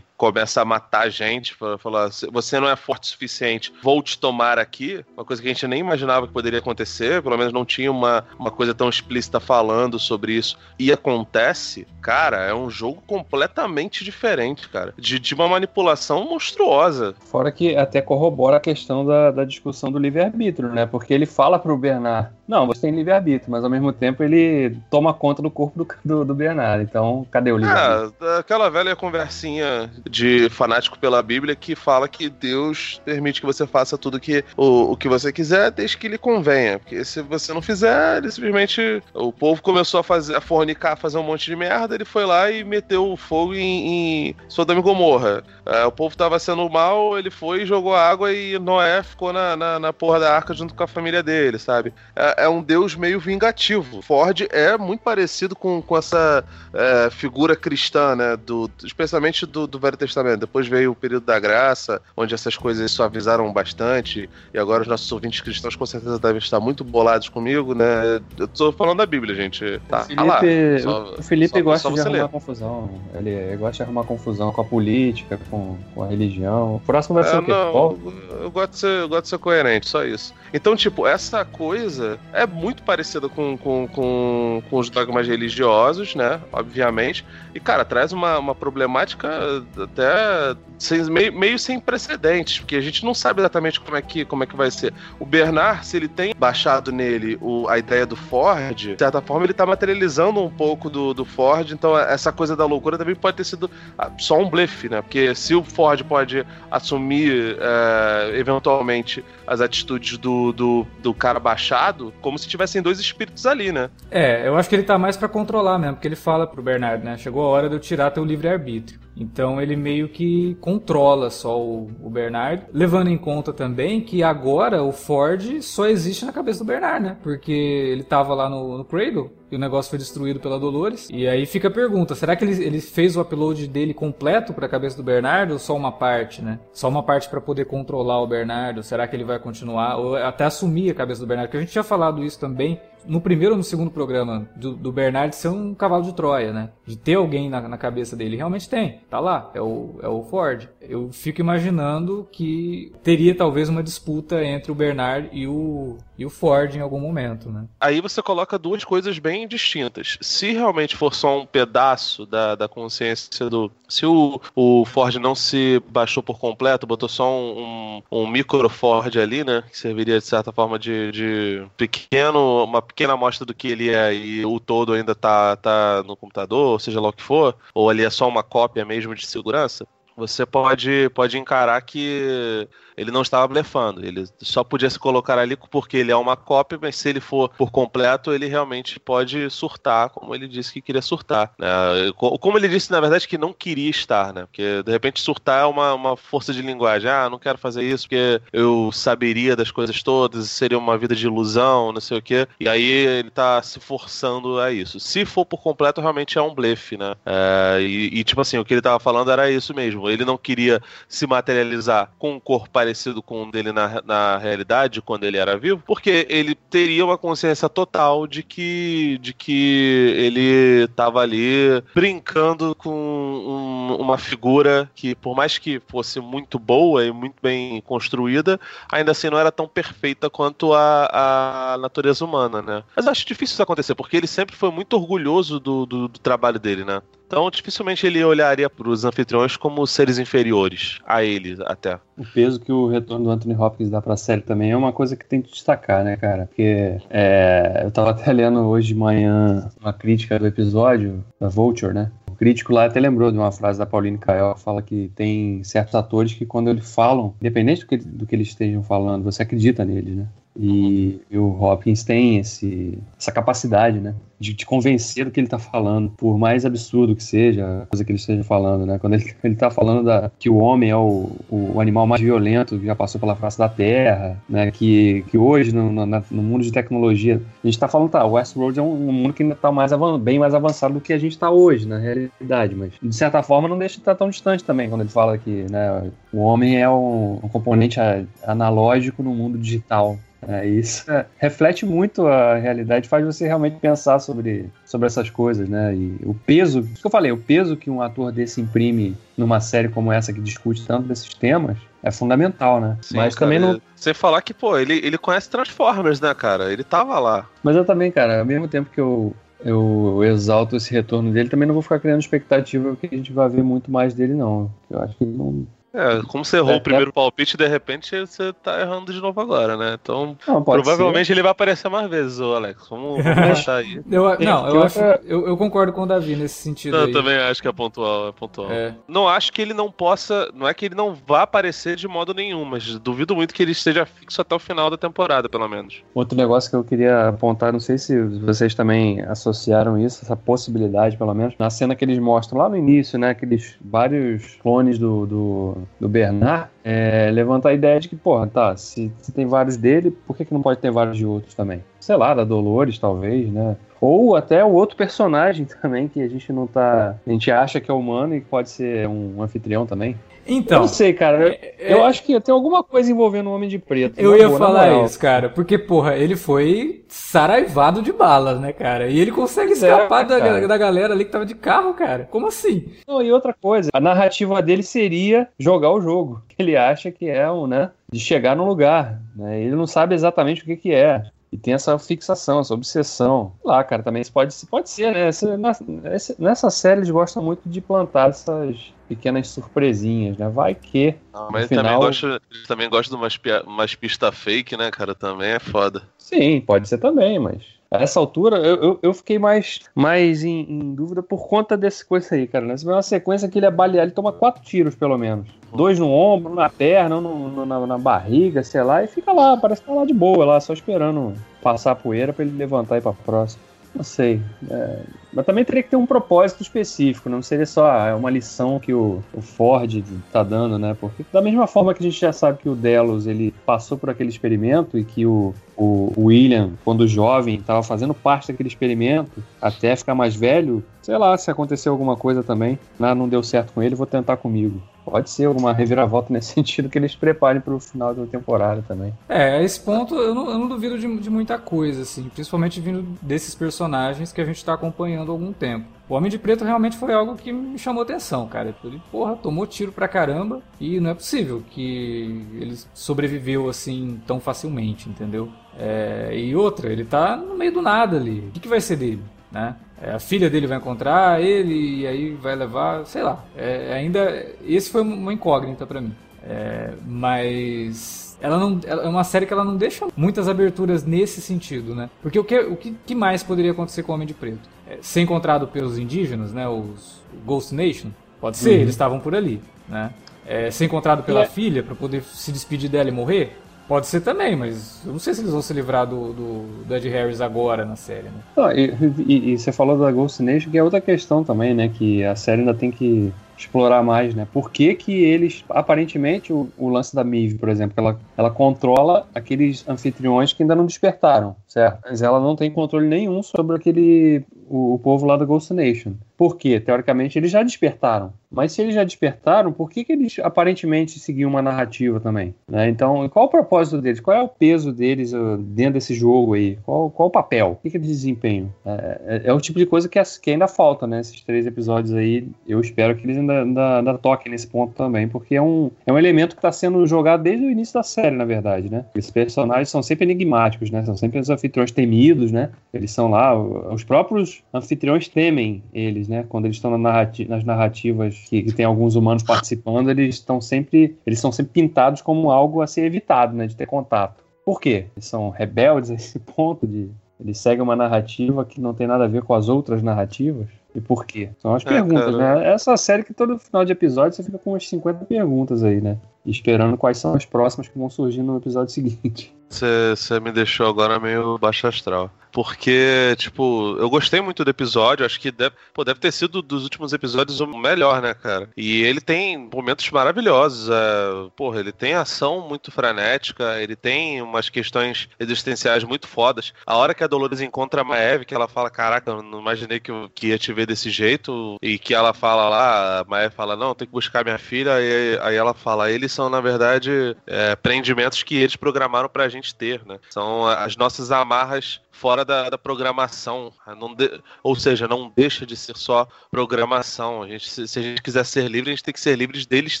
começa 0.16 0.60
a 0.60 0.64
matar 0.64 1.10
gente, 1.10 1.56
para 1.56 1.78
falar, 1.78 2.10
você 2.30 2.60
não 2.60 2.68
é 2.68 2.76
forte 2.76 3.04
o 3.04 3.06
suficiente, 3.06 3.72
vou 3.82 4.02
te 4.02 4.18
tomar 4.18 4.58
aqui, 4.58 5.04
uma 5.16 5.24
coisa 5.24 5.40
que 5.40 5.48
a 5.48 5.52
gente 5.52 5.66
nem 5.66 5.80
imaginava 5.80 6.26
que 6.26 6.32
poderia 6.32 6.58
acontecer, 6.58 7.22
pelo 7.22 7.38
menos 7.38 7.52
não 7.52 7.64
tinha 7.64 7.90
uma, 7.90 8.24
uma 8.38 8.50
coisa 8.50 8.74
tão 8.74 8.88
explícita 8.88 9.40
falando 9.40 9.98
sobre 9.98 10.34
isso, 10.34 10.58
e 10.78 10.92
acontece, 10.92 11.86
cara, 12.02 12.44
é 12.44 12.54
um 12.54 12.68
jogo 12.68 13.02
completamente 13.06 14.04
diferente, 14.04 14.68
cara, 14.68 14.92
de, 14.98 15.18
de 15.18 15.34
uma 15.34 15.48
manipulação 15.48 16.24
monstruosa. 16.28 17.14
Fora 17.20 17.50
que 17.50 17.74
até 17.74 18.02
corrobora 18.02 18.58
a 18.58 18.60
questão 18.60 19.06
da, 19.06 19.30
da 19.30 19.44
discussão 19.44 19.90
do 19.90 19.98
livre-arbítrio, 19.98 20.68
né, 20.68 20.84
porque 20.84 21.14
ele 21.14 21.26
fala 21.26 21.58
pro 21.58 21.78
Bernard, 21.78 22.30
Não, 22.50 22.66
você 22.66 22.80
tem 22.80 22.90
livre-arbítrio, 22.90 23.48
mas 23.48 23.62
ao 23.62 23.70
mesmo 23.70 23.92
tempo 23.92 24.24
ele 24.24 24.76
toma 24.90 25.14
conta 25.14 25.40
do 25.40 25.48
corpo 25.48 25.84
do, 25.84 25.88
do, 26.04 26.24
do 26.24 26.34
Bernardo. 26.34 26.82
Então, 26.82 27.24
cadê 27.30 27.52
o 27.52 27.56
livre-arbítrio? 27.56 28.28
É, 28.28 28.38
aquela 28.38 28.68
velha 28.68 28.96
conversinha 28.96 29.88
de 30.10 30.50
fanático 30.50 30.98
pela 30.98 31.22
Bíblia 31.22 31.54
que 31.54 31.76
fala 31.76 32.08
que 32.08 32.28
Deus 32.28 33.00
permite 33.04 33.40
que 33.40 33.46
você 33.46 33.68
faça 33.68 33.96
tudo 33.96 34.18
que, 34.18 34.44
o, 34.56 34.90
o 34.90 34.96
que 34.96 35.08
você 35.08 35.32
quiser, 35.32 35.70
desde 35.70 35.96
que 35.96 36.08
lhe 36.08 36.18
convenha. 36.18 36.80
Porque 36.80 37.04
se 37.04 37.22
você 37.22 37.54
não 37.54 37.62
fizer, 37.62 38.18
ele 38.18 38.32
simplesmente. 38.32 39.00
O 39.14 39.32
povo 39.32 39.62
começou 39.62 40.00
a 40.00 40.02
fazer 40.02 40.34
a 40.34 40.40
fornicar, 40.40 40.94
a 40.94 40.96
fazer 40.96 41.18
um 41.18 41.22
monte 41.22 41.46
de 41.46 41.54
merda, 41.54 41.94
ele 41.94 42.04
foi 42.04 42.26
lá 42.26 42.50
e 42.50 42.64
meteu 42.64 43.12
o 43.12 43.16
fogo 43.16 43.54
em, 43.54 44.30
em 44.30 44.36
Sodoma 44.48 44.80
e 44.80 44.82
Gomorra. 44.82 45.44
É, 45.64 45.84
o 45.84 45.92
povo 45.92 46.16
tava 46.16 46.38
sendo 46.38 46.68
mal, 46.68 47.18
ele 47.18 47.30
foi, 47.30 47.66
jogou 47.66 47.94
água 47.94 48.32
e 48.32 48.58
Noé 48.58 49.02
ficou 49.02 49.32
na, 49.32 49.56
na, 49.56 49.78
na 49.78 49.92
porra 49.92 50.20
da 50.20 50.34
arca 50.34 50.54
junto 50.54 50.74
com 50.74 50.82
a 50.82 50.86
família 50.86 51.22
dele, 51.22 51.58
sabe? 51.58 51.92
É, 52.14 52.44
é, 52.44 52.48
um 52.48 52.62
Deus 52.62 52.94
meio 52.94 53.20
vingativo. 53.20 54.02
Ford 54.02 54.46
é 54.50 54.76
muito 54.76 55.00
parecido 55.00 55.54
com, 55.54 55.82
com 55.82 55.96
essa 55.96 56.44
é, 56.72 57.10
figura 57.10 57.54
cristã, 57.54 58.16
né? 58.16 58.36
Do, 58.36 58.70
especialmente 58.84 59.46
do, 59.46 59.66
do 59.66 59.78
Velho 59.78 59.96
Testamento. 59.96 60.40
Depois 60.40 60.66
veio 60.66 60.92
o 60.92 60.94
período 60.94 61.24
da 61.24 61.38
graça, 61.38 62.00
onde 62.16 62.34
essas 62.34 62.56
coisas 62.56 62.90
suavizaram 62.90 63.52
bastante, 63.52 64.28
e 64.52 64.58
agora 64.58 64.82
os 64.82 64.88
nossos 64.88 65.10
ouvintes 65.12 65.40
cristãos 65.40 65.76
com 65.76 65.86
certeza 65.86 66.18
devem 66.18 66.38
estar 66.38 66.60
muito 66.60 66.84
bolados 66.84 67.28
comigo, 67.28 67.74
né? 67.74 68.20
Eu 68.38 68.48
tô 68.48 68.72
falando 68.72 68.98
da 68.98 69.06
Bíblia, 69.06 69.34
gente. 69.34 69.80
Tá, 69.88 70.02
o 70.02 70.04
Felipe, 70.04 70.24
lá, 70.24 70.78
só, 70.80 71.14
o 71.18 71.22
Felipe 71.22 71.58
só, 71.58 71.62
gosta 71.62 71.88
só 71.88 71.94
de 71.94 72.00
arrumar 72.00 72.22
ler. 72.22 72.28
confusão. 72.28 72.90
Ele, 73.14 73.30
ele, 73.30 73.56
gosta 73.56 73.76
de 73.76 73.82
arrumar 73.82 74.04
confusão 74.04 74.52
com 74.52 74.60
a 74.60 74.64
política, 74.64 75.38
com, 75.50 75.59
com 75.94 76.02
a 76.02 76.06
religião. 76.06 76.76
O 76.76 76.80
próximo 76.80 77.14
vai 77.14 77.24
ser 77.24 77.36
é, 77.36 77.38
o 77.38 77.44
quê? 77.44 77.50
Não, 77.50 78.42
eu 78.42 78.50
gosto, 78.50 78.72
de 78.72 78.78
ser, 78.78 79.00
eu 79.00 79.08
gosto 79.08 79.22
de 79.22 79.28
ser 79.28 79.38
coerente, 79.38 79.88
só 79.88 80.04
isso. 80.04 80.34
Então, 80.52 80.74
tipo, 80.74 81.06
essa 81.06 81.44
coisa 81.44 82.18
é 82.32 82.46
muito 82.46 82.82
parecida 82.82 83.28
com, 83.28 83.56
com, 83.56 83.86
com, 83.88 84.62
com 84.68 84.78
os 84.78 84.90
dogmas 84.90 85.26
religiosos, 85.26 86.14
né? 86.14 86.40
Obviamente. 86.52 87.24
E, 87.54 87.60
cara, 87.60 87.84
traz 87.84 88.12
uma, 88.12 88.38
uma 88.38 88.54
problemática 88.54 89.28
até 89.76 90.56
sem, 90.78 91.04
meio, 91.04 91.32
meio 91.32 91.58
sem 91.58 91.78
precedentes, 91.78 92.58
porque 92.58 92.76
a 92.76 92.80
gente 92.80 93.04
não 93.04 93.12
sabe 93.12 93.40
exatamente 93.40 93.78
como 93.78 93.96
é 93.96 94.02
que, 94.02 94.24
como 94.24 94.42
é 94.42 94.46
que 94.46 94.56
vai 94.56 94.70
ser. 94.70 94.92
O 95.18 95.26
Bernard, 95.26 95.86
se 95.86 95.96
ele 95.96 96.08
tem 96.08 96.34
baixado 96.36 96.90
nele 96.90 97.38
o, 97.40 97.68
a 97.68 97.78
ideia 97.78 98.06
do 98.06 98.16
Ford, 98.16 98.74
de 98.74 98.98
certa 98.98 99.20
forma 99.20 99.44
ele 99.44 99.52
tá 99.52 99.66
materializando 99.66 100.42
um 100.42 100.50
pouco 100.50 100.88
do, 100.88 101.12
do 101.12 101.24
Ford, 101.24 101.70
então 101.70 101.98
essa 101.98 102.32
coisa 102.32 102.56
da 102.56 102.64
loucura 102.64 102.96
também 102.96 103.14
pode 103.14 103.36
ter 103.36 103.44
sido 103.44 103.70
ah, 103.98 104.10
só 104.18 104.38
um 104.38 104.48
blefe, 104.48 104.88
né? 104.88 105.02
Porque 105.02 105.34
se 105.34 105.54
o 105.54 105.62
Ford 105.62 106.02
pode 106.04 106.46
assumir 106.70 107.58
é, 107.60 108.38
eventualmente 108.38 109.24
as 109.46 109.60
atitudes 109.60 110.16
do, 110.16 110.39
do, 110.52 110.86
do, 111.02 111.14
cara 111.14 111.38
baixado, 111.38 112.12
como 112.20 112.38
se 112.38 112.48
tivessem 112.48 112.80
dois 112.82 112.98
espíritos 112.98 113.46
ali, 113.46 113.70
né? 113.70 113.90
É, 114.10 114.46
eu 114.46 114.56
acho 114.56 114.68
que 114.68 114.74
ele 114.74 114.82
tá 114.82 114.98
mais 114.98 115.16
para 115.16 115.28
controlar 115.28 115.78
mesmo, 115.78 115.96
porque 115.96 116.08
ele 116.08 116.16
fala 116.16 116.46
pro 116.46 116.62
Bernard, 116.62 117.04
né? 117.04 117.16
Chegou 117.16 117.44
a 117.44 117.48
hora 117.48 117.68
de 117.68 117.74
eu 117.76 117.80
tirar 117.80 118.10
teu 118.10 118.24
livre-arbítrio. 118.24 118.98
Então 119.20 119.60
ele 119.60 119.76
meio 119.76 120.08
que 120.08 120.56
controla 120.60 121.28
só 121.28 121.60
o, 121.60 121.90
o, 122.02 122.08
Bernard, 122.08 122.64
levando 122.72 123.08
em 123.08 123.18
conta 123.18 123.52
também 123.52 124.00
que 124.00 124.22
agora 124.22 124.82
o 124.82 124.92
Ford 124.92 125.60
só 125.62 125.86
existe 125.86 126.24
na 126.24 126.32
cabeça 126.32 126.64
do 126.64 126.66
Bernard, 126.66 127.04
né? 127.04 127.16
Porque 127.22 127.52
ele 127.52 128.02
tava 128.02 128.34
lá 128.34 128.48
no, 128.48 128.78
no 128.78 128.84
Cradle 128.84 129.30
e 129.50 129.56
o 129.56 129.58
negócio 129.58 129.90
foi 129.90 129.98
destruído 129.98 130.40
pela 130.40 130.58
Dolores. 130.58 131.08
E 131.12 131.26
aí 131.26 131.44
fica 131.44 131.68
a 131.68 131.70
pergunta: 131.70 132.14
será 132.14 132.36
que 132.36 132.44
ele, 132.44 132.64
ele 132.64 132.80
fez 132.80 133.16
o 133.16 133.20
upload 133.20 133.66
dele 133.66 133.92
completo 133.92 134.54
para 134.54 134.66
a 134.66 134.68
cabeça 134.68 134.96
do 134.96 135.02
Bernardo 135.02 135.52
ou 135.52 135.58
só 135.58 135.76
uma 135.76 135.92
parte, 135.92 136.40
né? 136.40 136.58
Só 136.72 136.88
uma 136.88 137.02
parte 137.02 137.28
para 137.28 137.40
poder 137.40 137.66
controlar 137.66 138.22
o 138.22 138.26
Bernardo? 138.26 138.82
Será 138.82 139.06
que 139.06 139.16
ele 139.16 139.24
vai 139.24 139.38
continuar 139.38 139.96
ou 139.96 140.16
até 140.16 140.44
assumir 140.44 140.90
a 140.90 140.94
cabeça 140.94 141.20
do 141.20 141.26
Bernardo? 141.26 141.48
Porque 141.48 141.58
a 141.58 141.60
gente 141.60 141.72
tinha 141.72 141.84
falado 141.84 142.24
isso 142.24 142.38
também 142.38 142.80
no 143.06 143.20
primeiro 143.20 143.52
ou 143.52 143.58
no 143.58 143.64
segundo 143.64 143.90
programa 143.90 144.48
do, 144.56 144.74
do 144.74 144.92
Bernard 144.92 145.34
ser 145.34 145.48
um 145.48 145.74
cavalo 145.74 146.04
de 146.04 146.14
Troia, 146.14 146.52
né? 146.52 146.70
De 146.86 146.96
ter 146.96 147.14
alguém 147.14 147.48
na, 147.48 147.60
na, 147.68 147.78
cabeça 147.78 148.16
dele. 148.16 148.36
Realmente 148.36 148.68
tem, 148.68 149.00
tá 149.08 149.18
lá, 149.20 149.50
é 149.54 149.60
o, 149.60 149.98
é 150.02 150.08
o 150.08 150.22
Ford. 150.24 150.68
Eu 150.80 151.10
fico 151.12 151.40
imaginando 151.40 152.28
que 152.30 152.92
teria 153.02 153.34
talvez 153.34 153.68
uma 153.68 153.82
disputa 153.82 154.42
entre 154.44 154.70
o 154.70 154.74
Bernard 154.74 155.28
e 155.32 155.46
o, 155.46 155.96
e 156.20 156.26
o 156.26 156.28
Ford 156.28 156.76
em 156.76 156.80
algum 156.80 157.00
momento, 157.00 157.48
né? 157.48 157.64
Aí 157.80 157.98
você 158.02 158.20
coloca 158.20 158.58
duas 158.58 158.84
coisas 158.84 159.18
bem 159.18 159.48
distintas. 159.48 160.18
Se 160.20 160.52
realmente 160.52 160.94
for 160.94 161.14
só 161.14 161.40
um 161.40 161.46
pedaço 161.46 162.26
da, 162.26 162.54
da 162.54 162.68
consciência 162.68 163.48
do. 163.48 163.72
Se 163.88 164.04
o, 164.04 164.38
o 164.54 164.84
Ford 164.84 165.16
não 165.16 165.34
se 165.34 165.82
baixou 165.88 166.22
por 166.22 166.38
completo, 166.38 166.86
botou 166.86 167.08
só 167.08 167.26
um, 167.26 168.02
um, 168.10 168.20
um 168.20 168.26
micro 168.26 168.68
Ford 168.68 169.16
ali, 169.16 169.42
né? 169.42 169.64
Que 169.70 169.78
serviria 169.78 170.18
de 170.18 170.26
certa 170.26 170.52
forma 170.52 170.78
de, 170.78 171.10
de 171.10 171.66
pequeno, 171.78 172.64
uma 172.64 172.82
pequena 172.82 173.14
amostra 173.14 173.46
do 173.46 173.54
que 173.54 173.68
ele 173.68 173.88
é 173.88 174.14
e 174.14 174.44
o 174.44 174.60
todo 174.60 174.92
ainda 174.92 175.14
tá, 175.14 175.56
tá 175.56 176.02
no 176.06 176.14
computador, 176.14 176.78
seja 176.82 177.00
lá 177.00 177.08
o 177.08 177.14
que 177.14 177.22
for, 177.22 177.56
ou 177.72 177.88
ali 177.88 178.04
é 178.04 178.10
só 178.10 178.28
uma 178.28 178.42
cópia 178.42 178.84
mesmo 178.84 179.14
de 179.14 179.26
segurança, 179.26 179.86
você 180.16 180.44
pode, 180.44 181.08
pode 181.10 181.38
encarar 181.38 181.80
que 181.82 182.68
ele 183.00 183.10
não 183.10 183.22
estava 183.22 183.48
blefando. 183.48 184.04
Ele 184.04 184.26
só 184.40 184.62
podia 184.62 184.90
se 184.90 184.98
colocar 184.98 185.38
ali 185.38 185.56
porque 185.56 185.96
ele 185.96 186.12
é 186.12 186.16
uma 186.16 186.36
cópia, 186.36 186.78
mas 186.80 186.96
se 186.96 187.08
ele 187.08 187.20
for 187.20 187.48
por 187.56 187.70
completo, 187.70 188.32
ele 188.32 188.46
realmente 188.46 189.00
pode 189.00 189.48
surtar, 189.48 190.10
como 190.10 190.34
ele 190.34 190.46
disse 190.46 190.72
que 190.72 190.82
queria 190.82 191.00
surtar. 191.00 191.52
Né? 191.58 191.66
Como 192.14 192.58
ele 192.58 192.68
disse, 192.68 192.90
na 192.90 193.00
verdade, 193.00 193.26
que 193.26 193.38
não 193.38 193.54
queria 193.54 193.88
estar, 193.88 194.34
né? 194.34 194.42
Porque 194.42 194.82
de 194.82 194.92
repente 194.92 195.20
surtar 195.20 195.62
é 195.62 195.66
uma, 195.66 195.94
uma 195.94 196.16
força 196.16 196.52
de 196.52 196.60
linguagem. 196.60 197.10
Ah, 197.10 197.30
não 197.30 197.38
quero 197.38 197.56
fazer 197.56 197.82
isso 197.82 198.04
porque 198.04 198.40
eu 198.52 198.90
saberia 198.92 199.56
das 199.56 199.70
coisas 199.70 200.02
todas, 200.02 200.50
seria 200.50 200.78
uma 200.78 200.98
vida 200.98 201.14
de 201.14 201.26
ilusão, 201.26 201.92
não 201.92 202.00
sei 202.00 202.18
o 202.18 202.22
quê. 202.22 202.46
E 202.58 202.68
aí 202.68 202.82
ele 202.82 203.30
tá 203.30 203.62
se 203.62 203.80
forçando 203.80 204.60
a 204.60 204.70
isso. 204.70 205.00
Se 205.00 205.24
for 205.24 205.46
por 205.46 205.62
completo, 205.62 206.02
realmente 206.02 206.36
é 206.36 206.42
um 206.42 206.54
blefe, 206.54 206.98
né? 206.98 207.14
É, 207.24 207.78
e, 207.80 208.20
e, 208.20 208.24
tipo 208.24 208.40
assim, 208.40 208.58
o 208.58 208.64
que 208.64 208.74
ele 208.74 208.82
tava 208.82 209.00
falando 209.00 209.30
era 209.30 209.50
isso 209.50 209.74
mesmo. 209.74 209.99
Ele 210.08 210.24
não 210.24 210.38
queria 210.38 210.80
se 211.08 211.26
materializar 211.26 212.12
com 212.18 212.34
um 212.34 212.40
corpo 212.40 212.70
parecido 212.70 213.10
parecido 213.10 213.22
com 213.22 213.44
o 213.44 213.50
dele 213.50 213.72
na, 213.72 214.02
na 214.04 214.36
realidade, 214.38 215.02
quando 215.02 215.24
ele 215.24 215.36
era 215.36 215.56
vivo, 215.56 215.82
porque 215.86 216.26
ele 216.28 216.54
teria 216.54 217.04
uma 217.04 217.18
consciência 217.18 217.68
total 217.68 218.26
de 218.26 218.42
que, 218.42 219.18
de 219.20 219.32
que 219.32 220.14
ele 220.16 220.84
estava 220.84 221.20
ali 221.20 221.82
brincando 221.94 222.74
com 222.74 222.90
um, 222.90 223.96
uma 223.96 224.18
figura 224.18 224.90
que, 224.94 225.14
por 225.14 225.34
mais 225.34 225.58
que 225.58 225.80
fosse 225.88 226.20
muito 226.20 226.58
boa 226.58 227.04
e 227.04 227.12
muito 227.12 227.36
bem 227.42 227.80
construída, 227.82 228.60
ainda 228.90 229.12
assim 229.12 229.30
não 229.30 229.38
era 229.38 229.52
tão 229.52 229.68
perfeita 229.68 230.28
quanto 230.28 230.72
a, 230.72 231.74
a 231.74 231.78
natureza 231.78 232.24
humana, 232.24 232.62
né? 232.62 232.82
Mas 232.94 233.06
acho 233.06 233.26
difícil 233.26 233.54
isso 233.54 233.62
acontecer, 233.62 233.94
porque 233.94 234.16
ele 234.16 234.26
sempre 234.26 234.56
foi 234.56 234.70
muito 234.70 234.94
orgulhoso 234.94 235.58
do, 235.58 235.86
do, 235.86 236.08
do 236.08 236.18
trabalho 236.18 236.58
dele, 236.58 236.84
né? 236.84 237.02
Então, 237.30 237.48
dificilmente 237.48 238.04
ele 238.04 238.24
olharia 238.24 238.68
para 238.68 238.88
os 238.88 239.04
anfitriões 239.04 239.56
como 239.56 239.86
seres 239.86 240.18
inferiores 240.18 240.98
a 241.06 241.22
ele, 241.22 241.56
até. 241.64 241.96
O 242.18 242.24
peso 242.24 242.58
que 242.58 242.72
o 242.72 242.88
retorno 242.88 243.26
do 243.26 243.30
Anthony 243.30 243.54
Hopkins 243.54 243.88
dá 243.88 244.02
para 244.02 244.14
a 244.14 244.16
série 244.16 244.40
também 244.40 244.72
é 244.72 244.76
uma 244.76 244.92
coisa 244.92 245.14
que 245.14 245.24
tem 245.24 245.40
que 245.40 245.52
destacar, 245.52 246.02
né, 246.02 246.16
cara? 246.16 246.46
Porque 246.46 246.96
é, 247.08 247.82
eu 247.84 247.88
estava 247.88 248.10
até 248.10 248.32
lendo 248.32 248.58
hoje 248.62 248.88
de 248.88 248.96
manhã 248.96 249.70
uma 249.80 249.92
crítica 249.92 250.40
do 250.40 250.46
episódio 250.48 251.24
da 251.38 251.48
Vulture, 251.48 251.94
né? 251.94 252.10
O 252.28 252.34
crítico 252.34 252.72
lá 252.72 252.86
até 252.86 252.98
lembrou 252.98 253.30
de 253.30 253.38
uma 253.38 253.52
frase 253.52 253.78
da 253.78 253.86
Pauline 253.86 254.18
Kael, 254.18 254.56
fala 254.56 254.82
que 254.82 255.12
tem 255.14 255.62
certos 255.62 255.94
atores 255.94 256.34
que 256.34 256.44
quando 256.44 256.68
eles 256.68 256.92
falam, 256.92 257.32
independente 257.40 257.82
do 257.82 257.86
que, 257.86 257.96
do 257.96 258.26
que 258.26 258.34
eles 258.34 258.48
estejam 258.48 258.82
falando, 258.82 259.22
você 259.22 259.44
acredita 259.44 259.84
neles, 259.84 260.16
né? 260.16 260.26
E, 260.58 261.20
e, 261.30 261.38
o 261.38 261.62
Hopkins 261.62 262.02
tem 262.02 262.38
esse, 262.38 262.98
essa 263.16 263.30
capacidade, 263.30 264.00
né? 264.00 264.16
De 264.40 264.54
te 264.54 264.64
convencer 264.64 265.24
do 265.24 265.30
que 265.30 265.38
ele 265.38 265.46
está 265.46 265.58
falando, 265.58 266.10
por 266.16 266.38
mais 266.38 266.64
absurdo 266.64 267.14
que 267.14 267.22
seja 267.22 267.82
a 267.82 267.86
coisa 267.86 268.04
que 268.04 268.10
ele 268.10 268.18
esteja 268.18 268.42
falando, 268.42 268.86
né? 268.86 268.98
Quando 268.98 269.14
ele, 269.14 269.34
ele 269.44 269.54
tá 269.54 269.70
falando 269.70 270.04
da, 270.04 270.30
que 270.38 270.48
o 270.48 270.56
homem 270.56 270.90
é 270.90 270.96
o, 270.96 271.30
o 271.48 271.80
animal 271.80 272.06
mais 272.06 272.22
violento 272.22 272.78
que 272.78 272.86
já 272.86 272.94
passou 272.94 273.20
pela 273.20 273.36
face 273.36 273.58
da 273.58 273.68
Terra, 273.68 274.40
né? 274.48 274.70
Que, 274.70 275.24
que 275.30 275.36
hoje, 275.36 275.74
no, 275.74 275.92
no, 275.92 276.06
no 276.06 276.42
mundo 276.42 276.62
de 276.62 276.72
tecnologia, 276.72 277.36
a 277.36 277.66
gente 277.66 277.74
está 277.74 277.88
falando, 277.88 278.10
tá, 278.10 278.24
o 278.24 278.32
Westworld 278.32 278.78
é 278.78 278.82
um, 278.82 279.08
um 279.08 279.12
mundo 279.12 279.34
que 279.34 279.42
ainda 279.42 279.54
está 279.54 279.70
mais 279.70 279.92
bem 280.20 280.38
mais 280.38 280.54
avançado 280.54 280.94
do 280.94 281.00
que 281.00 281.12
a 281.12 281.18
gente 281.18 281.32
está 281.32 281.50
hoje, 281.50 281.86
na 281.86 281.98
realidade, 281.98 282.74
mas 282.74 282.92
de 283.02 283.14
certa 283.14 283.42
forma 283.42 283.68
não 283.68 283.78
deixa 283.78 283.96
de 283.96 284.00
estar 284.00 284.14
tão 284.14 284.30
distante 284.30 284.64
também, 284.64 284.88
quando 284.88 285.02
ele 285.02 285.10
fala 285.10 285.36
que 285.36 285.66
né, 285.70 286.10
o 286.32 286.38
homem 286.38 286.80
é 286.80 286.88
um, 286.88 287.40
um 287.42 287.48
componente 287.48 287.98
analógico 288.42 289.22
no 289.22 289.34
mundo 289.34 289.58
digital. 289.58 290.18
É, 290.46 290.66
isso 290.66 291.10
é, 291.10 291.26
reflete 291.36 291.84
muito 291.84 292.26
a 292.26 292.56
realidade, 292.56 293.08
faz 293.08 293.24
você 293.24 293.46
realmente 293.46 293.76
pensar 293.76 294.18
sobre, 294.30 294.70
sobre 294.84 295.06
essas 295.06 295.28
coisas, 295.28 295.68
né? 295.68 295.94
E 295.94 296.20
o 296.24 296.34
peso, 296.34 296.80
isso 296.80 297.00
que 297.00 297.06
eu 297.06 297.10
falei, 297.10 297.32
o 297.32 297.36
peso 297.36 297.76
que 297.76 297.90
um 297.90 298.00
ator 298.00 298.30
desse 298.30 298.60
imprime 298.60 299.16
numa 299.36 299.60
série 299.60 299.88
como 299.88 300.12
essa 300.12 300.32
que 300.32 300.40
discute 300.40 300.86
tanto 300.86 301.08
desses 301.08 301.34
temas 301.34 301.76
é 302.02 302.10
fundamental, 302.10 302.80
né? 302.80 302.96
Sim, 303.02 303.16
Mas 303.16 303.34
cara, 303.34 303.46
também 303.46 303.58
não. 303.58 303.80
Sem 303.96 304.14
falar 304.14 304.40
que, 304.42 304.54
pô, 304.54 304.78
ele, 304.78 304.94
ele 305.04 305.18
conhece 305.18 305.50
Transformers, 305.50 306.20
né, 306.20 306.32
cara? 306.34 306.72
Ele 306.72 306.84
tava 306.84 307.18
lá. 307.18 307.46
Mas 307.62 307.76
eu 307.76 307.84
também, 307.84 308.10
cara, 308.10 308.40
ao 308.40 308.46
mesmo 308.46 308.68
tempo 308.68 308.90
que 308.90 309.00
eu 309.00 309.34
eu 309.62 310.24
exalto 310.24 310.76
esse 310.76 310.90
retorno 310.90 311.30
dele, 311.30 311.50
também 311.50 311.66
não 311.66 311.74
vou 311.74 311.82
ficar 311.82 312.00
criando 312.00 312.20
expectativa 312.20 312.96
que 312.96 313.06
a 313.12 313.14
gente 313.14 313.30
vai 313.30 313.46
ver 313.46 313.62
muito 313.62 313.90
mais 313.90 314.14
dele, 314.14 314.32
não. 314.32 314.70
Eu 314.90 315.02
acho 315.02 315.14
que 315.18 315.24
ele 315.24 315.36
não, 315.36 315.66
É, 315.92 316.22
como 316.28 316.44
você 316.44 316.58
errou 316.58 316.72
é, 316.72 316.76
o 316.76 316.80
primeiro 316.80 317.10
é... 317.10 317.12
palpite, 317.12 317.56
de 317.56 317.66
repente 317.66 318.18
você 318.20 318.52
tá 318.52 318.80
errando 318.80 319.12
de 319.12 319.20
novo 319.20 319.40
agora, 319.40 319.76
né? 319.76 319.98
Então, 320.00 320.36
não, 320.46 320.62
provavelmente 320.62 321.26
ser. 321.26 321.32
ele 321.32 321.42
vai 321.42 321.50
aparecer 321.50 321.88
mais 321.88 322.08
vezes, 322.08 322.38
o 322.38 322.54
Alex. 322.54 322.88
Vamos, 322.88 323.22
vamos 323.24 323.44
deixar 323.46 323.76
aí. 323.76 324.00
Eu, 324.10 324.38
não, 324.38 324.68
eu, 324.68 324.82
acho, 324.82 324.98
eu, 325.24 325.48
eu, 325.48 325.56
concordo 325.56 325.92
com 325.92 326.02
o 326.02 326.06
Davi 326.06 326.36
nesse 326.36 326.62
sentido. 326.62 326.96
Não, 326.96 327.06
eu 327.06 327.12
também 327.12 327.36
acho 327.36 327.60
que 327.60 327.68
é 327.68 327.72
pontual, 327.72 328.28
é 328.28 328.32
pontual. 328.32 328.70
É. 328.70 328.94
Não 329.08 329.28
acho 329.28 329.52
que 329.52 329.60
ele 329.60 329.74
não 329.74 329.90
possa. 329.90 330.50
Não 330.54 330.68
é 330.68 330.72
que 330.72 330.86
ele 330.86 330.94
não 330.94 331.16
vá 331.26 331.42
aparecer 331.42 331.96
de 331.96 332.06
modo 332.06 332.32
nenhum, 332.32 332.64
mas 332.64 332.98
duvido 332.98 333.34
muito 333.34 333.52
que 333.52 333.62
ele 333.62 333.72
esteja 333.72 334.06
fixo 334.06 334.40
até 334.40 334.54
o 334.54 334.58
final 334.58 334.90
da 334.90 334.96
temporada, 334.96 335.48
pelo 335.48 335.68
menos. 335.68 336.02
Outro 336.14 336.36
negócio 336.36 336.70
que 336.70 336.76
eu 336.76 336.84
queria 336.84 337.28
apontar, 337.28 337.72
não 337.72 337.80
sei 337.80 337.98
se 337.98 338.20
vocês 338.20 338.74
também 338.74 339.22
associaram 339.22 339.98
isso, 339.98 340.20
essa 340.22 340.36
possibilidade, 340.36 341.16
pelo 341.16 341.34
menos, 341.34 341.54
na 341.58 341.68
cena 341.68 341.96
que 341.96 342.04
eles 342.04 342.18
mostram 342.18 342.60
lá 342.60 342.68
no 342.68 342.76
início, 342.76 343.18
né? 343.18 343.30
Aqueles 343.30 343.76
vários 343.80 344.56
clones 344.62 344.98
do, 344.98 345.26
do, 345.26 345.76
do 345.98 346.08
Bernard, 346.08 346.68
é, 346.84 347.30
levantar 347.30 347.70
a 347.70 347.74
ideia 347.74 348.00
de 348.00 348.08
que, 348.08 348.16
porra, 348.16 348.46
tá, 348.46 348.76
se, 348.76 349.12
se, 349.20 349.32
tem 349.32 349.46
vários 349.46 349.76
dele, 349.76 350.10
por 350.10 350.36
que, 350.36 350.44
que 350.44 350.54
não 350.54 350.62
pode 350.62 350.80
ter 350.80 350.90
vários 350.90 351.16
de 351.16 351.26
outros 351.26 351.54
também? 351.54 351.84
Sei 351.98 352.16
lá, 352.16 352.34
da 352.34 352.44
Dolores, 352.44 352.98
talvez, 352.98 353.50
né? 353.50 353.76
Ou 354.00 354.34
até 354.34 354.64
o 354.64 354.72
outro 354.72 354.96
personagem 354.96 355.66
também, 355.80 356.08
que 356.08 356.22
a 356.22 356.28
gente 356.28 356.52
não 356.52 356.66
tá. 356.66 357.16
A 357.26 357.30
gente 357.30 357.50
acha 357.50 357.80
que 357.80 357.90
é 357.90 357.94
humano 357.94 358.34
e 358.34 358.40
pode 358.40 358.70
ser 358.70 359.06
um 359.08 359.42
anfitrião 359.42 359.86
também. 359.86 360.16
Então. 360.46 360.78
Eu 360.78 360.80
não 360.82 360.88
sei, 360.88 361.12
cara. 361.12 361.50
É, 361.50 361.74
eu 361.78 361.98
é... 361.98 362.06
acho 362.06 362.24
que 362.24 362.38
tem 362.40 362.52
alguma 362.52 362.82
coisa 362.82 363.10
envolvendo 363.10 363.48
o 363.48 363.54
Homem 363.54 363.68
de 363.68 363.78
Preto. 363.78 364.18
Eu 364.18 364.36
ia 364.36 364.48
boa, 364.48 364.58
falar 364.58 365.04
isso, 365.04 365.18
cara. 365.18 365.48
Porque, 365.48 365.78
porra, 365.78 366.16
ele 366.16 366.34
foi 366.34 367.04
saraivado 367.08 368.02
de 368.02 368.12
balas, 368.12 368.60
né, 368.60 368.72
cara? 368.72 369.06
E 369.08 369.18
ele 369.18 369.30
consegue 369.30 369.72
escapar 369.72 370.24
é, 370.24 370.24
da, 370.24 370.66
da 370.66 370.78
galera 370.78 371.14
ali 371.14 371.24
que 371.24 371.30
tava 371.30 371.46
de 371.46 371.54
carro, 371.54 371.94
cara. 371.94 372.26
Como 372.30 372.48
assim? 372.48 372.88
Não, 373.06 373.22
e 373.22 373.30
outra 373.30 373.54
coisa, 373.54 373.90
a 373.92 374.00
narrativa 374.00 374.60
dele 374.62 374.82
seria 374.82 375.48
jogar 375.58 375.92
o 375.92 376.00
jogo. 376.00 376.42
Ele 376.58 376.76
acha 376.76 377.10
que 377.10 377.28
é 377.28 377.50
um, 377.50 377.66
né? 377.66 377.90
De 378.10 378.18
chegar 378.18 378.56
no 378.56 378.66
lugar. 378.66 379.20
Né? 379.36 379.60
Ele 379.60 379.76
não 379.76 379.86
sabe 379.86 380.14
exatamente 380.14 380.62
o 380.62 380.64
que, 380.64 380.76
que 380.76 380.92
é. 380.92 381.22
E 381.52 381.58
tem 381.58 381.74
essa 381.74 381.98
fixação, 381.98 382.60
essa 382.60 382.72
obsessão. 382.72 383.52
Lá, 383.64 383.82
cara, 383.82 384.02
também 384.02 384.22
pode, 384.32 384.54
pode 384.66 384.88
ser, 384.88 385.12
né? 385.12 385.28
Essa, 385.28 386.36
nessa 386.38 386.70
série 386.70 387.00
eles 387.00 387.10
gostam 387.10 387.42
muito 387.42 387.68
de 387.68 387.80
plantar 387.80 388.30
essas 388.30 388.92
pequenas 389.08 389.48
surpresinhas, 389.48 390.38
né? 390.38 390.48
Vai 390.48 390.74
que. 390.76 391.16
Não, 391.32 391.50
mas 391.50 391.66
final... 391.66 391.84
também 391.84 391.98
gosta, 391.98 392.42
também 392.68 392.88
gosta 392.88 393.10
de 393.10 393.20
umas, 393.20 393.38
umas 393.66 393.94
pistas 393.96 394.34
fake, 394.34 394.76
né, 394.76 394.90
cara? 394.92 395.14
Também 395.14 395.50
é 395.50 395.58
foda. 395.58 396.02
Sim, 396.16 396.60
pode 396.60 396.88
ser 396.88 396.98
também, 396.98 397.38
mas. 397.40 397.79
A 397.92 398.00
essa 398.00 398.20
altura, 398.20 398.58
eu, 398.58 399.00
eu, 399.02 399.12
fiquei 399.12 399.36
mais, 399.36 399.80
mais 399.96 400.44
em, 400.44 400.60
em, 400.60 400.94
dúvida 400.94 401.24
por 401.24 401.48
conta 401.48 401.76
desse 401.76 402.06
coisa 402.06 402.36
aí, 402.36 402.46
cara. 402.46 402.64
Nessa 402.64 402.86
mesma 402.86 403.02
sequência 403.02 403.48
que 403.48 403.58
ele 403.58 403.66
é 403.66 403.70
baleado, 403.70 404.06
ele 404.06 404.14
toma 404.14 404.32
quatro 404.32 404.62
tiros, 404.62 404.94
pelo 404.94 405.18
menos. 405.18 405.48
Dois 405.74 405.98
no 405.98 406.08
ombro, 406.08 406.54
na 406.54 406.68
perna, 406.68 407.20
no, 407.20 407.48
no, 407.48 407.66
na, 407.66 407.84
na, 407.88 407.98
barriga, 407.98 408.62
sei 408.62 408.84
lá, 408.84 409.02
e 409.02 409.08
fica 409.08 409.32
lá, 409.32 409.56
parece 409.56 409.80
que 409.80 409.88
tá 409.88 409.92
lá 409.92 410.04
de 410.04 410.14
boa, 410.14 410.44
lá, 410.44 410.60
só 410.60 410.72
esperando 410.72 411.34
passar 411.60 411.90
a 411.90 411.96
poeira 411.96 412.32
para 412.32 412.44
ele 412.44 412.56
levantar 412.56 412.94
e 412.94 412.98
ir 412.98 413.02
pra 413.02 413.12
próxima. 413.12 413.69
Não 413.94 414.04
sei. 414.04 414.40
É, 414.70 415.00
mas 415.32 415.44
também 415.44 415.64
teria 415.64 415.82
que 415.82 415.90
ter 415.90 415.96
um 415.96 416.06
propósito 416.06 416.62
específico, 416.62 417.28
não 417.28 417.42
seria 417.42 417.66
só 417.66 417.90
ah, 417.90 418.16
uma 418.16 418.30
lição 418.30 418.78
que 418.78 418.92
o, 418.92 419.22
o 419.32 419.40
Ford 419.40 419.92
está 420.26 420.42
dando, 420.42 420.78
né? 420.78 420.96
Porque 420.98 421.24
da 421.32 421.42
mesma 421.42 421.66
forma 421.66 421.92
que 421.92 422.00
a 422.00 422.10
gente 422.10 422.20
já 422.20 422.32
sabe 422.32 422.58
que 422.58 422.68
o 422.68 422.74
Delos 422.74 423.26
ele 423.26 423.52
passou 423.66 423.98
por 423.98 424.10
aquele 424.10 424.28
experimento 424.28 424.96
e 424.96 425.04
que 425.04 425.26
o, 425.26 425.54
o 425.76 426.12
William, 426.16 426.70
quando 426.84 427.06
jovem, 427.06 427.56
estava 427.56 427.82
fazendo 427.82 428.14
parte 428.14 428.52
daquele 428.52 428.68
experimento 428.68 429.42
até 429.60 429.94
ficar 429.96 430.14
mais 430.14 430.36
velho, 430.36 430.84
sei 431.02 431.18
lá, 431.18 431.36
se 431.36 431.50
acontecer 431.50 431.88
alguma 431.88 432.16
coisa 432.16 432.42
também, 432.42 432.78
ah, 433.00 433.14
não 433.14 433.28
deu 433.28 433.42
certo 433.42 433.72
com 433.72 433.82
ele, 433.82 433.94
vou 433.94 434.06
tentar 434.06 434.36
comigo. 434.36 434.80
Pode 435.10 435.28
ser 435.28 435.46
alguma 435.46 435.72
reviravolta 435.72 436.32
nesse 436.32 436.52
sentido 436.54 436.88
que 436.88 436.96
eles 436.96 437.14
preparem 437.14 437.60
para 437.60 437.74
o 437.74 437.80
final 437.80 438.14
da 438.14 438.24
temporada 438.26 438.82
também. 438.86 439.12
É, 439.28 439.58
a 439.58 439.62
esse 439.62 439.80
ponto 439.80 440.14
eu 440.14 440.34
não, 440.34 440.50
eu 440.50 440.58
não 440.58 440.68
duvido 440.68 440.98
de, 440.98 441.16
de, 441.18 441.30
muita 441.30 441.58
coisa, 441.58 442.02
assim, 442.02 442.28
principalmente 442.28 442.80
vindo 442.80 443.02
desses 443.20 443.54
personagens 443.54 444.32
que 444.32 444.40
a 444.40 444.44
gente 444.44 444.56
está 444.56 444.74
acompanhando 444.74 445.30
há 445.30 445.34
algum 445.34 445.52
tempo. 445.52 445.86
O 446.08 446.14
Homem 446.14 446.30
de 446.30 446.38
Preto 446.38 446.64
realmente 446.64 446.96
foi 446.96 447.12
algo 447.12 447.36
que 447.36 447.52
me 447.52 447.78
chamou 447.78 448.02
atenção, 448.02 448.46
cara. 448.48 448.74
Ele, 448.84 449.00
porra, 449.12 449.36
tomou 449.36 449.66
tiro 449.66 449.92
pra 449.92 450.08
caramba 450.08 450.60
e 450.80 450.98
não 450.98 451.10
é 451.10 451.14
possível 451.14 451.62
que 451.70 452.46
ele 452.54 452.76
sobreviveu 452.92 453.68
assim 453.68 454.20
tão 454.26 454.40
facilmente, 454.40 455.08
entendeu? 455.08 455.48
É, 455.78 456.32
e 456.34 456.54
outra, 456.56 456.90
ele 456.92 457.04
tá 457.04 457.36
no 457.36 457.56
meio 457.56 457.72
do 457.72 457.80
nada 457.80 458.16
ali. 458.16 458.40
O 458.40 458.50
que, 458.50 458.60
que 458.60 458.68
vai 458.68 458.80
ser 458.80 458.96
dele, 458.96 459.22
né? 459.52 459.76
É, 460.02 460.12
a 460.12 460.18
filha 460.18 460.48
dele 460.48 460.66
vai 460.66 460.78
encontrar 460.78 461.42
ele 461.42 462.00
e 462.00 462.06
aí 462.06 462.30
vai 462.30 462.56
levar, 462.56 463.04
sei 463.04 463.22
lá. 463.22 463.44
É, 463.56 463.92
ainda 463.92 464.46
esse 464.66 464.90
foi 464.90 465.02
uma 465.02 465.32
incógnita 465.32 465.86
para 465.86 466.00
mim. 466.00 466.14
É, 466.42 466.94
mas 467.06 468.30
ela 468.40 468.58
não 468.58 468.80
ela 468.86 469.02
é 469.04 469.08
uma 469.08 469.24
série 469.24 469.44
que 469.44 469.52
ela 469.52 469.64
não 469.64 469.76
deixa 469.76 470.08
muitas 470.16 470.48
aberturas 470.48 471.04
nesse 471.04 471.42
sentido, 471.42 471.94
né? 471.94 472.08
Porque 472.22 472.38
o 472.38 472.44
que 472.44 472.58
o 472.58 472.76
que, 472.76 472.96
que 473.04 473.14
mais 473.14 473.42
poderia 473.42 473.72
acontecer 473.72 474.02
com 474.02 474.12
o 474.12 474.14
Homem 474.14 474.26
de 474.26 474.32
Preto? 474.32 474.68
É, 474.88 474.98
ser 475.02 475.20
encontrado 475.20 475.68
pelos 475.68 475.98
indígenas, 475.98 476.52
né? 476.52 476.66
Os 476.66 477.20
Ghost 477.44 477.74
Nation, 477.74 478.08
pode 478.40 478.56
ser, 478.56 478.70
uhum. 478.70 478.76
eles 478.76 478.90
estavam 478.90 479.20
por 479.20 479.34
ali, 479.34 479.60
né? 479.88 480.10
É, 480.46 480.70
ser 480.70 480.86
encontrado 480.86 481.22
pela 481.22 481.42
é 481.42 481.46
filha 481.46 481.82
para 481.82 481.94
poder 481.94 482.22
se 482.22 482.50
despedir 482.50 482.88
dela 482.88 483.08
e 483.08 483.12
morrer, 483.12 483.56
Pode 483.90 484.06
ser 484.06 484.20
também, 484.20 484.54
mas 484.54 485.04
eu 485.04 485.10
não 485.10 485.18
sei 485.18 485.34
se 485.34 485.40
eles 485.40 485.50
vão 485.50 485.60
se 485.60 485.72
livrar 485.72 486.06
do, 486.06 486.32
do, 486.32 486.84
do 486.84 486.94
Ed 486.94 487.08
Harris 487.08 487.40
agora 487.40 487.84
na 487.84 487.96
série, 487.96 488.28
né? 488.28 488.40
Ah, 488.56 488.72
e, 488.72 488.94
e, 489.26 489.50
e, 489.50 489.58
você 489.58 489.72
falou 489.72 489.98
da 489.98 490.12
Ghost 490.12 490.40
Nation, 490.44 490.70
que 490.70 490.78
é 490.78 490.82
outra 490.84 491.00
questão 491.00 491.42
também, 491.42 491.74
né? 491.74 491.88
Que 491.88 492.22
a 492.24 492.36
série 492.36 492.60
ainda 492.60 492.72
tem 492.72 492.92
que 492.92 493.32
explorar 493.58 494.00
mais, 494.04 494.32
né? 494.32 494.46
Por 494.52 494.70
que, 494.70 494.94
que 494.94 495.12
eles, 495.12 495.64
aparentemente, 495.68 496.52
o, 496.52 496.68
o 496.78 496.88
lance 496.88 497.16
da 497.16 497.24
Mive, 497.24 497.58
por 497.58 497.68
exemplo, 497.68 497.94
ela, 497.96 498.20
ela 498.36 498.48
controla 498.48 499.26
aqueles 499.34 499.84
anfitriões 499.88 500.52
que 500.52 500.62
ainda 500.62 500.76
não 500.76 500.86
despertaram, 500.86 501.56
certo? 501.66 501.98
Mas 502.08 502.22
ela 502.22 502.38
não 502.38 502.54
tem 502.54 502.70
controle 502.70 503.08
nenhum 503.08 503.42
sobre 503.42 503.74
aquele 503.74 504.44
o, 504.68 504.94
o 504.94 504.98
povo 505.00 505.26
lá 505.26 505.36
da 505.36 505.44
Ghost 505.44 505.74
Nation. 505.74 506.12
Por 506.40 506.56
quê? 506.56 506.80
Teoricamente 506.80 507.38
eles 507.38 507.50
já 507.50 507.62
despertaram. 507.62 508.32
Mas 508.50 508.72
se 508.72 508.82
eles 508.82 508.94
já 508.94 509.04
despertaram, 509.04 509.72
por 509.72 509.88
que, 509.88 510.02
que 510.02 510.12
eles 510.12 510.38
aparentemente 510.40 511.20
seguiam 511.20 511.48
uma 511.48 511.62
narrativa 511.62 512.18
também? 512.18 512.52
Né? 512.68 512.88
Então, 512.88 513.28
qual 513.28 513.44
o 513.44 513.48
propósito 513.48 514.00
deles? 514.00 514.18
Qual 514.18 514.36
é 514.36 514.42
o 514.42 514.48
peso 514.48 514.92
deles 514.92 515.32
uh, 515.32 515.56
dentro 515.58 515.94
desse 515.94 516.14
jogo 516.14 516.54
aí? 516.54 516.76
Qual, 516.82 517.10
qual 517.10 517.28
o 517.28 517.30
papel? 517.30 517.72
O 517.72 517.76
que, 517.76 517.90
que 517.90 517.96
eles 517.96 518.08
desempenham? 518.08 518.72
É, 518.84 519.20
é, 519.24 519.40
é, 519.44 519.52
o 519.52 519.60
tipo 519.60 519.78
de 519.78 519.86
coisa 519.86 520.08
que, 520.08 520.20
que, 520.42 520.50
ainda 520.50 520.66
falta, 520.66 521.06
né? 521.06 521.20
Esses 521.20 521.42
três 521.42 521.64
episódios 521.64 522.12
aí, 522.12 522.48
eu 522.66 522.80
espero 522.80 523.14
que 523.14 523.24
eles 523.24 523.36
ainda, 523.36 523.62
ainda, 523.62 523.98
ainda 523.98 524.18
toquem 524.18 524.50
nesse 524.50 524.66
ponto 524.66 524.94
também, 524.94 525.28
porque 525.28 525.54
é 525.54 525.62
um, 525.62 525.90
é 526.04 526.12
um 526.12 526.18
elemento 526.18 526.56
que 526.56 526.58
está 526.58 526.72
sendo 526.72 527.06
jogado 527.06 527.42
desde 527.42 527.64
o 527.64 527.70
início 527.70 527.94
da 527.94 528.02
série, 528.02 528.34
na 528.34 528.44
verdade, 528.44 528.90
né? 528.90 529.04
Esses 529.14 529.30
personagens 529.30 529.90
são 529.90 530.02
sempre 530.02 530.24
enigmáticos, 530.24 530.90
né? 530.90 531.04
São 531.04 531.16
sempre 531.16 531.38
os 531.38 531.50
anfitriões 531.50 531.92
temidos, 531.92 532.50
né? 532.50 532.70
Eles 532.92 533.12
são 533.12 533.30
lá, 533.30 533.56
os 533.56 534.02
próprios 534.02 534.64
anfitriões 534.74 535.28
temem 535.28 535.82
eles, 535.94 536.29
né? 536.30 536.46
Quando 536.48 536.64
eles 536.64 536.76
estão 536.76 536.96
na 536.96 537.28
nas 537.48 537.64
narrativas 537.64 538.38
que, 538.48 538.62
que, 538.62 538.72
tem 538.72 538.86
alguns 538.86 539.16
humanos 539.16 539.42
participando, 539.42 540.10
eles 540.10 540.36
estão 540.36 540.60
sempre, 540.60 541.16
eles 541.26 541.40
são 541.40 541.52
sempre 541.52 541.72
pintados 541.72 542.22
como 542.22 542.50
algo 542.50 542.80
a 542.80 542.86
ser 542.86 543.04
evitado, 543.04 543.54
né? 543.54 543.66
De 543.66 543.76
ter 543.76 543.86
contato. 543.86 544.42
Por 544.64 544.80
quê? 544.80 545.06
Eles 545.16 545.26
são 545.26 545.50
rebeldes 545.50 546.10
a 546.10 546.14
esse 546.14 546.38
ponto 546.56 546.86
de 546.86 547.10
eles 547.42 547.58
seguem 547.58 547.82
uma 547.82 547.96
narrativa 547.96 548.64
que 548.64 548.80
não 548.80 548.92
tem 548.92 549.06
nada 549.06 549.24
a 549.24 549.28
ver 549.28 549.42
com 549.42 549.54
as 549.54 549.68
outras 549.68 550.02
narrativas. 550.02 550.68
E 550.94 551.00
por 551.00 551.24
quê? 551.24 551.50
São 551.58 551.74
as 551.74 551.84
é, 551.86 551.88
perguntas, 551.88 552.36
cara. 552.36 552.56
né? 552.56 552.72
Essa 552.72 552.96
série 552.96 553.22
que 553.22 553.32
todo 553.32 553.58
final 553.58 553.84
de 553.84 553.92
episódio 553.92 554.36
você 554.36 554.42
fica 554.42 554.58
com 554.58 554.70
umas 554.70 554.86
50 554.88 555.24
perguntas 555.24 555.82
aí, 555.82 556.00
né? 556.00 556.18
Esperando 556.44 556.96
quais 556.96 557.18
são 557.18 557.34
as 557.34 557.46
próximas 557.46 557.88
que 557.88 557.98
vão 557.98 558.10
surgir 558.10 558.42
no 558.42 558.56
episódio 558.56 558.92
seguinte. 558.92 559.54
Você 559.68 560.40
me 560.40 560.50
deixou 560.52 560.86
agora 560.86 561.18
meio 561.18 561.56
baixo 561.58 561.86
astral. 561.86 562.30
Porque, 562.52 563.34
tipo, 563.36 563.96
eu 563.98 564.10
gostei 564.10 564.40
muito 564.40 564.64
do 564.64 564.70
episódio, 564.70 565.24
acho 565.24 565.40
que 565.40 565.50
deve, 565.50 565.74
pô, 565.94 566.04
deve 566.04 566.20
ter 566.20 566.32
sido 566.32 566.62
dos 566.62 566.82
últimos 566.84 567.12
episódios 567.12 567.60
o 567.60 567.66
melhor, 567.66 568.20
né, 568.20 568.34
cara? 568.34 568.68
E 568.76 569.02
ele 569.02 569.20
tem 569.20 569.56
momentos 569.72 570.08
maravilhosos. 570.10 570.88
É, 570.90 571.50
porra, 571.56 571.80
ele 571.80 571.92
tem 571.92 572.14
ação 572.14 572.66
muito 572.68 572.90
frenética, 572.90 573.80
ele 573.80 573.96
tem 573.96 574.42
umas 574.42 574.68
questões 574.68 575.28
existenciais 575.38 576.04
muito 576.04 576.26
fodas. 576.26 576.72
A 576.86 576.96
hora 576.96 577.14
que 577.14 577.24
a 577.24 577.26
Dolores 577.26 577.60
encontra 577.60 578.00
a 578.00 578.04
Maeve, 578.04 578.44
que 578.44 578.54
ela 578.54 578.68
fala: 578.68 578.90
Caraca, 578.90 579.30
eu 579.30 579.42
não 579.42 579.60
imaginei 579.60 580.00
que, 580.00 580.12
que 580.34 580.48
ia 580.48 580.58
te 580.58 580.72
ver 580.72 580.86
desse 580.86 581.10
jeito. 581.10 581.76
E 581.82 581.98
que 581.98 582.14
ela 582.14 582.34
fala 582.34 582.68
lá, 582.68 583.20
a 583.20 583.24
Maeve 583.24 583.54
fala: 583.54 583.76
Não, 583.76 583.94
tem 583.94 584.06
que 584.06 584.12
buscar 584.12 584.44
minha 584.44 584.58
filha. 584.58 585.00
E 585.00 585.38
aí 585.42 585.56
ela 585.56 585.74
fala: 585.74 586.10
Eles 586.10 586.32
são, 586.32 586.50
na 586.50 586.60
verdade, 586.60 587.36
é, 587.46 587.76
prendimentos 587.76 588.42
que 588.42 588.56
eles 588.56 588.76
programaram 588.76 589.28
pra 589.28 589.48
gente 589.48 589.74
ter, 589.74 590.04
né? 590.06 590.18
São 590.30 590.66
as 590.66 590.96
nossas 590.96 591.30
amarras 591.30 592.00
fora 592.10 592.39
da, 592.44 592.70
da 592.70 592.78
programação. 592.78 593.72
De, 594.16 594.40
ou 594.62 594.76
seja, 594.76 595.06
não 595.08 595.32
deixa 595.34 595.66
de 595.66 595.76
ser 595.76 595.96
só 595.96 596.26
programação. 596.50 597.42
A 597.42 597.48
gente, 597.48 597.68
se, 597.68 597.86
se, 597.86 597.98
a 597.98 598.02
gente 598.02 598.22
quiser 598.22 598.44
ser 598.44 598.68
livre, 598.68 598.90
a 598.90 598.94
gente 598.94 599.04
tem 599.04 599.14
que 599.14 599.20
ser 599.20 599.36
livres 599.36 599.66
deles 599.66 600.00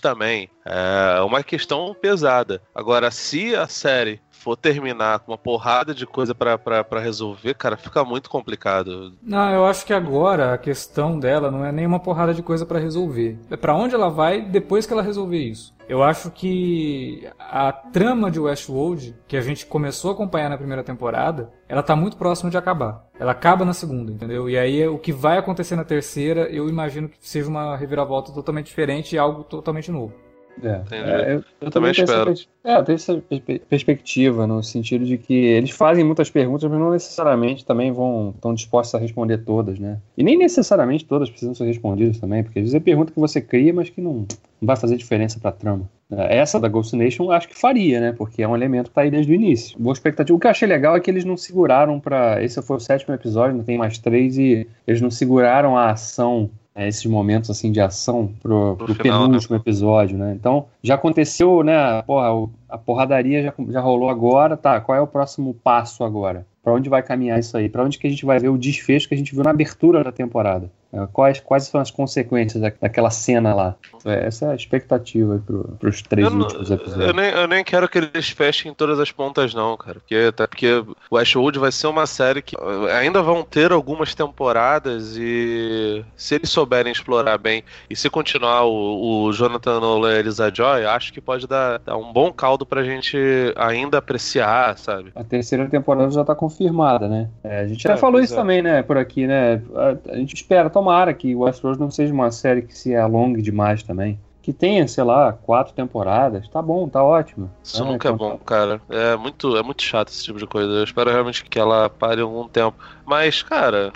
também. 0.00 0.50
É 0.64 1.20
uma 1.20 1.42
questão 1.42 1.94
pesada. 1.94 2.62
Agora, 2.74 3.10
se 3.10 3.54
a 3.54 3.66
série 3.66 4.20
for 4.40 4.56
terminar 4.56 5.20
com 5.20 5.32
uma 5.32 5.38
porrada 5.38 5.94
de 5.94 6.06
coisa 6.06 6.34
para 6.34 7.00
resolver, 7.00 7.54
cara, 7.54 7.76
fica 7.76 8.04
muito 8.04 8.30
complicado. 8.30 9.12
Não, 9.22 9.50
eu 9.50 9.66
acho 9.66 9.84
que 9.84 9.92
agora 9.92 10.54
a 10.54 10.58
questão 10.58 11.18
dela 11.18 11.50
não 11.50 11.64
é 11.64 11.70
nem 11.70 11.86
uma 11.86 12.00
porrada 12.00 12.32
de 12.32 12.42
coisa 12.42 12.64
para 12.64 12.78
resolver. 12.78 13.38
É 13.50 13.56
para 13.56 13.74
onde 13.74 13.94
ela 13.94 14.08
vai 14.08 14.40
depois 14.40 14.86
que 14.86 14.92
ela 14.92 15.02
resolver 15.02 15.38
isso. 15.38 15.74
Eu 15.88 16.02
acho 16.02 16.30
que 16.30 17.28
a 17.38 17.72
trama 17.72 18.30
de 18.30 18.38
Westworld, 18.38 19.14
que 19.26 19.36
a 19.36 19.40
gente 19.40 19.66
começou 19.66 20.12
a 20.12 20.14
acompanhar 20.14 20.48
na 20.48 20.56
primeira 20.56 20.84
temporada, 20.84 21.50
ela 21.68 21.82
tá 21.82 21.96
muito 21.96 22.16
próxima 22.16 22.48
de 22.50 22.56
acabar. 22.56 23.04
Ela 23.18 23.32
acaba 23.32 23.64
na 23.64 23.74
segunda, 23.74 24.12
entendeu? 24.12 24.48
E 24.48 24.56
aí 24.56 24.86
o 24.86 24.98
que 24.98 25.12
vai 25.12 25.36
acontecer 25.36 25.74
na 25.74 25.84
terceira, 25.84 26.42
eu 26.42 26.68
imagino 26.68 27.08
que 27.08 27.16
seja 27.20 27.48
uma 27.48 27.76
reviravolta 27.76 28.32
totalmente 28.32 28.66
diferente 28.66 29.16
e 29.16 29.18
algo 29.18 29.42
totalmente 29.42 29.90
novo. 29.90 30.14
É, 30.62 30.82
é, 30.90 31.34
eu, 31.34 31.44
eu, 31.60 31.70
também, 31.70 31.90
espero. 31.90 32.30
Essa, 32.30 32.46
é, 32.64 32.76
eu 32.76 32.84
tenho 32.84 32.96
essa 32.96 33.22
perspectiva 33.68 34.46
no 34.46 34.62
sentido 34.62 35.04
de 35.04 35.16
que 35.16 35.34
eles 35.34 35.70
fazem 35.70 36.04
muitas 36.04 36.30
perguntas, 36.30 36.68
mas 36.70 36.78
não 36.78 36.90
necessariamente 36.90 37.64
também 37.64 37.90
vão 37.92 38.32
estão 38.34 38.54
dispostos 38.54 38.94
a 38.94 38.98
responder 38.98 39.38
todas, 39.38 39.78
né? 39.78 39.98
E 40.16 40.22
nem 40.22 40.36
necessariamente 40.36 41.04
todas 41.04 41.30
precisam 41.30 41.54
ser 41.54 41.64
respondidas 41.64 42.18
também, 42.18 42.42
porque 42.42 42.58
às 42.58 42.64
vezes 42.64 42.74
é 42.74 42.80
pergunta 42.80 43.12
que 43.12 43.20
você 43.20 43.40
cria, 43.40 43.72
mas 43.72 43.88
que 43.88 44.00
não, 44.00 44.12
não 44.14 44.26
vai 44.66 44.76
fazer 44.76 44.96
diferença 44.96 45.38
para 45.40 45.50
a 45.50 45.54
trama. 45.54 45.88
É, 46.10 46.38
essa 46.38 46.58
da 46.58 46.68
Ghost 46.68 46.94
Nation 46.96 47.30
acho 47.30 47.48
que 47.48 47.58
faria, 47.58 48.00
né? 48.00 48.12
Porque 48.12 48.42
é 48.42 48.48
um 48.48 48.54
elemento 48.54 48.88
que 48.88 48.94
tá 48.94 49.02
aí 49.02 49.10
desde 49.10 49.32
o 49.32 49.34
início. 49.34 49.78
Boa 49.78 49.92
expectativa. 49.92 50.36
O 50.36 50.40
que 50.40 50.46
eu 50.46 50.50
achei 50.50 50.68
legal 50.68 50.96
é 50.96 51.00
que 51.00 51.10
eles 51.10 51.24
não 51.24 51.36
seguraram 51.36 52.00
para 52.00 52.42
Esse 52.42 52.60
foi 52.60 52.76
o 52.76 52.80
sétimo 52.80 53.14
episódio, 53.14 53.56
não 53.56 53.64
tem 53.64 53.78
mais 53.78 53.98
três, 53.98 54.36
e 54.36 54.66
eles 54.86 55.00
não 55.00 55.10
seguraram 55.10 55.76
a 55.76 55.90
ação 55.90 56.50
é, 56.80 56.88
esses 56.88 57.04
momentos 57.04 57.50
assim 57.50 57.70
de 57.70 57.78
ação 57.78 58.32
pro, 58.42 58.74
pro, 58.76 58.86
pro 58.86 58.94
final, 58.94 59.20
né? 59.20 59.26
penúltimo 59.26 59.54
né? 59.54 59.60
episódio, 59.60 60.16
né? 60.16 60.34
Então 60.34 60.64
já 60.82 60.94
aconteceu, 60.94 61.62
né? 61.62 62.00
Porra, 62.02 62.48
a 62.70 62.78
porradaria 62.78 63.42
já, 63.42 63.54
já 63.68 63.80
rolou 63.80 64.08
agora, 64.08 64.56
tá? 64.56 64.80
Qual 64.80 64.96
é 64.96 65.00
o 65.00 65.06
próximo 65.06 65.52
passo 65.52 66.02
agora? 66.02 66.46
Para 66.62 66.72
onde 66.72 66.88
vai 66.88 67.02
caminhar 67.02 67.38
isso 67.38 67.54
aí? 67.54 67.68
Para 67.68 67.84
onde 67.84 67.98
que 67.98 68.06
a 68.06 68.10
gente 68.10 68.24
vai 68.24 68.38
ver 68.38 68.48
o 68.48 68.56
desfecho 68.56 69.06
que 69.06 69.14
a 69.14 69.18
gente 69.18 69.34
viu 69.34 69.44
na 69.44 69.50
abertura 69.50 70.02
da 70.02 70.10
temporada? 70.10 70.70
É, 70.92 71.06
quais, 71.12 71.38
quais 71.40 71.64
são 71.64 71.80
as 71.80 71.90
consequências 71.90 72.60
daquela 72.80 73.10
cena 73.10 73.54
lá? 73.54 73.76
É, 74.04 74.26
essa 74.26 74.46
é 74.46 74.50
a 74.50 74.54
expectativa 74.54 75.40
para 75.78 75.88
os 75.88 76.02
três 76.02 76.26
eu 76.26 76.36
últimos 76.36 76.70
episódios. 76.70 77.06
Eu 77.06 77.14
nem, 77.14 77.30
eu 77.30 77.46
nem 77.46 77.62
quero 77.62 77.88
que 77.88 77.98
eles 77.98 78.30
fechem 78.30 78.74
todas 78.74 78.98
as 78.98 79.12
pontas, 79.12 79.54
não, 79.54 79.76
cara. 79.76 80.00
Porque, 80.00 80.16
até 80.28 80.46
porque 80.46 80.84
Westworld 81.12 81.58
vai 81.58 81.70
ser 81.70 81.86
uma 81.86 82.06
série 82.06 82.42
que 82.42 82.56
ainda 82.92 83.22
vão 83.22 83.44
ter 83.44 83.70
algumas 83.70 84.14
temporadas 84.14 85.16
e 85.16 86.04
se 86.16 86.34
eles 86.34 86.50
souberem 86.50 86.90
explorar 86.92 87.38
bem 87.38 87.62
e 87.88 87.94
se 87.94 88.10
continuar 88.10 88.64
o, 88.64 89.24
o 89.24 89.32
Jonathan 89.32 89.78
Nolan 89.78 90.14
e 90.14 90.18
Elisa 90.18 90.52
Joy, 90.52 90.84
acho 90.86 91.12
que 91.12 91.20
pode 91.20 91.46
dar, 91.46 91.78
dar 91.78 91.96
um 91.96 92.12
bom 92.12 92.32
caldo 92.32 92.66
pra 92.66 92.82
gente 92.82 93.16
ainda 93.56 93.98
apreciar, 93.98 94.76
sabe? 94.76 95.12
A 95.14 95.22
terceira 95.22 95.68
temporada 95.68 96.10
já 96.10 96.24
tá 96.24 96.34
confirmada, 96.34 97.08
né? 97.08 97.28
É, 97.44 97.60
a 97.60 97.66
gente 97.66 97.82
já 97.82 97.92
é, 97.92 97.96
falou 97.96 98.20
isso 98.20 98.34
é. 98.34 98.36
também, 98.36 98.60
né, 98.60 98.82
por 98.82 98.96
aqui, 98.96 99.26
né? 99.26 99.62
A, 99.74 100.12
a 100.12 100.16
gente 100.16 100.34
espera, 100.34 100.68
tomara 100.80 101.12
que 101.12 101.36
Westworld 101.36 101.78
não 101.78 101.90
seja 101.90 102.12
uma 102.12 102.30
série 102.30 102.62
que 102.62 102.76
se 102.76 102.96
alongue 102.96 103.42
demais 103.42 103.82
também. 103.82 104.18
Que 104.40 104.54
tenha, 104.54 104.88
sei 104.88 105.04
lá, 105.04 105.34
quatro 105.34 105.74
temporadas, 105.74 106.48
tá 106.48 106.62
bom, 106.62 106.88
tá 106.88 107.04
ótimo. 107.04 107.50
Isso 107.62 107.82
é, 107.82 107.86
nunca 107.86 108.08
é 108.08 108.12
bom, 108.12 108.38
cara. 108.38 108.80
É 108.88 109.14
muito, 109.14 109.54
é 109.54 109.62
muito 109.62 109.82
chato 109.82 110.08
esse 110.08 110.24
tipo 110.24 110.38
de 110.38 110.46
coisa. 110.46 110.72
Eu 110.72 110.84
espero 110.84 111.10
realmente 111.10 111.44
que 111.44 111.58
ela 111.58 111.90
pare 111.90 112.22
algum 112.22 112.48
tempo. 112.48 112.78
Mas, 113.04 113.42
cara, 113.42 113.92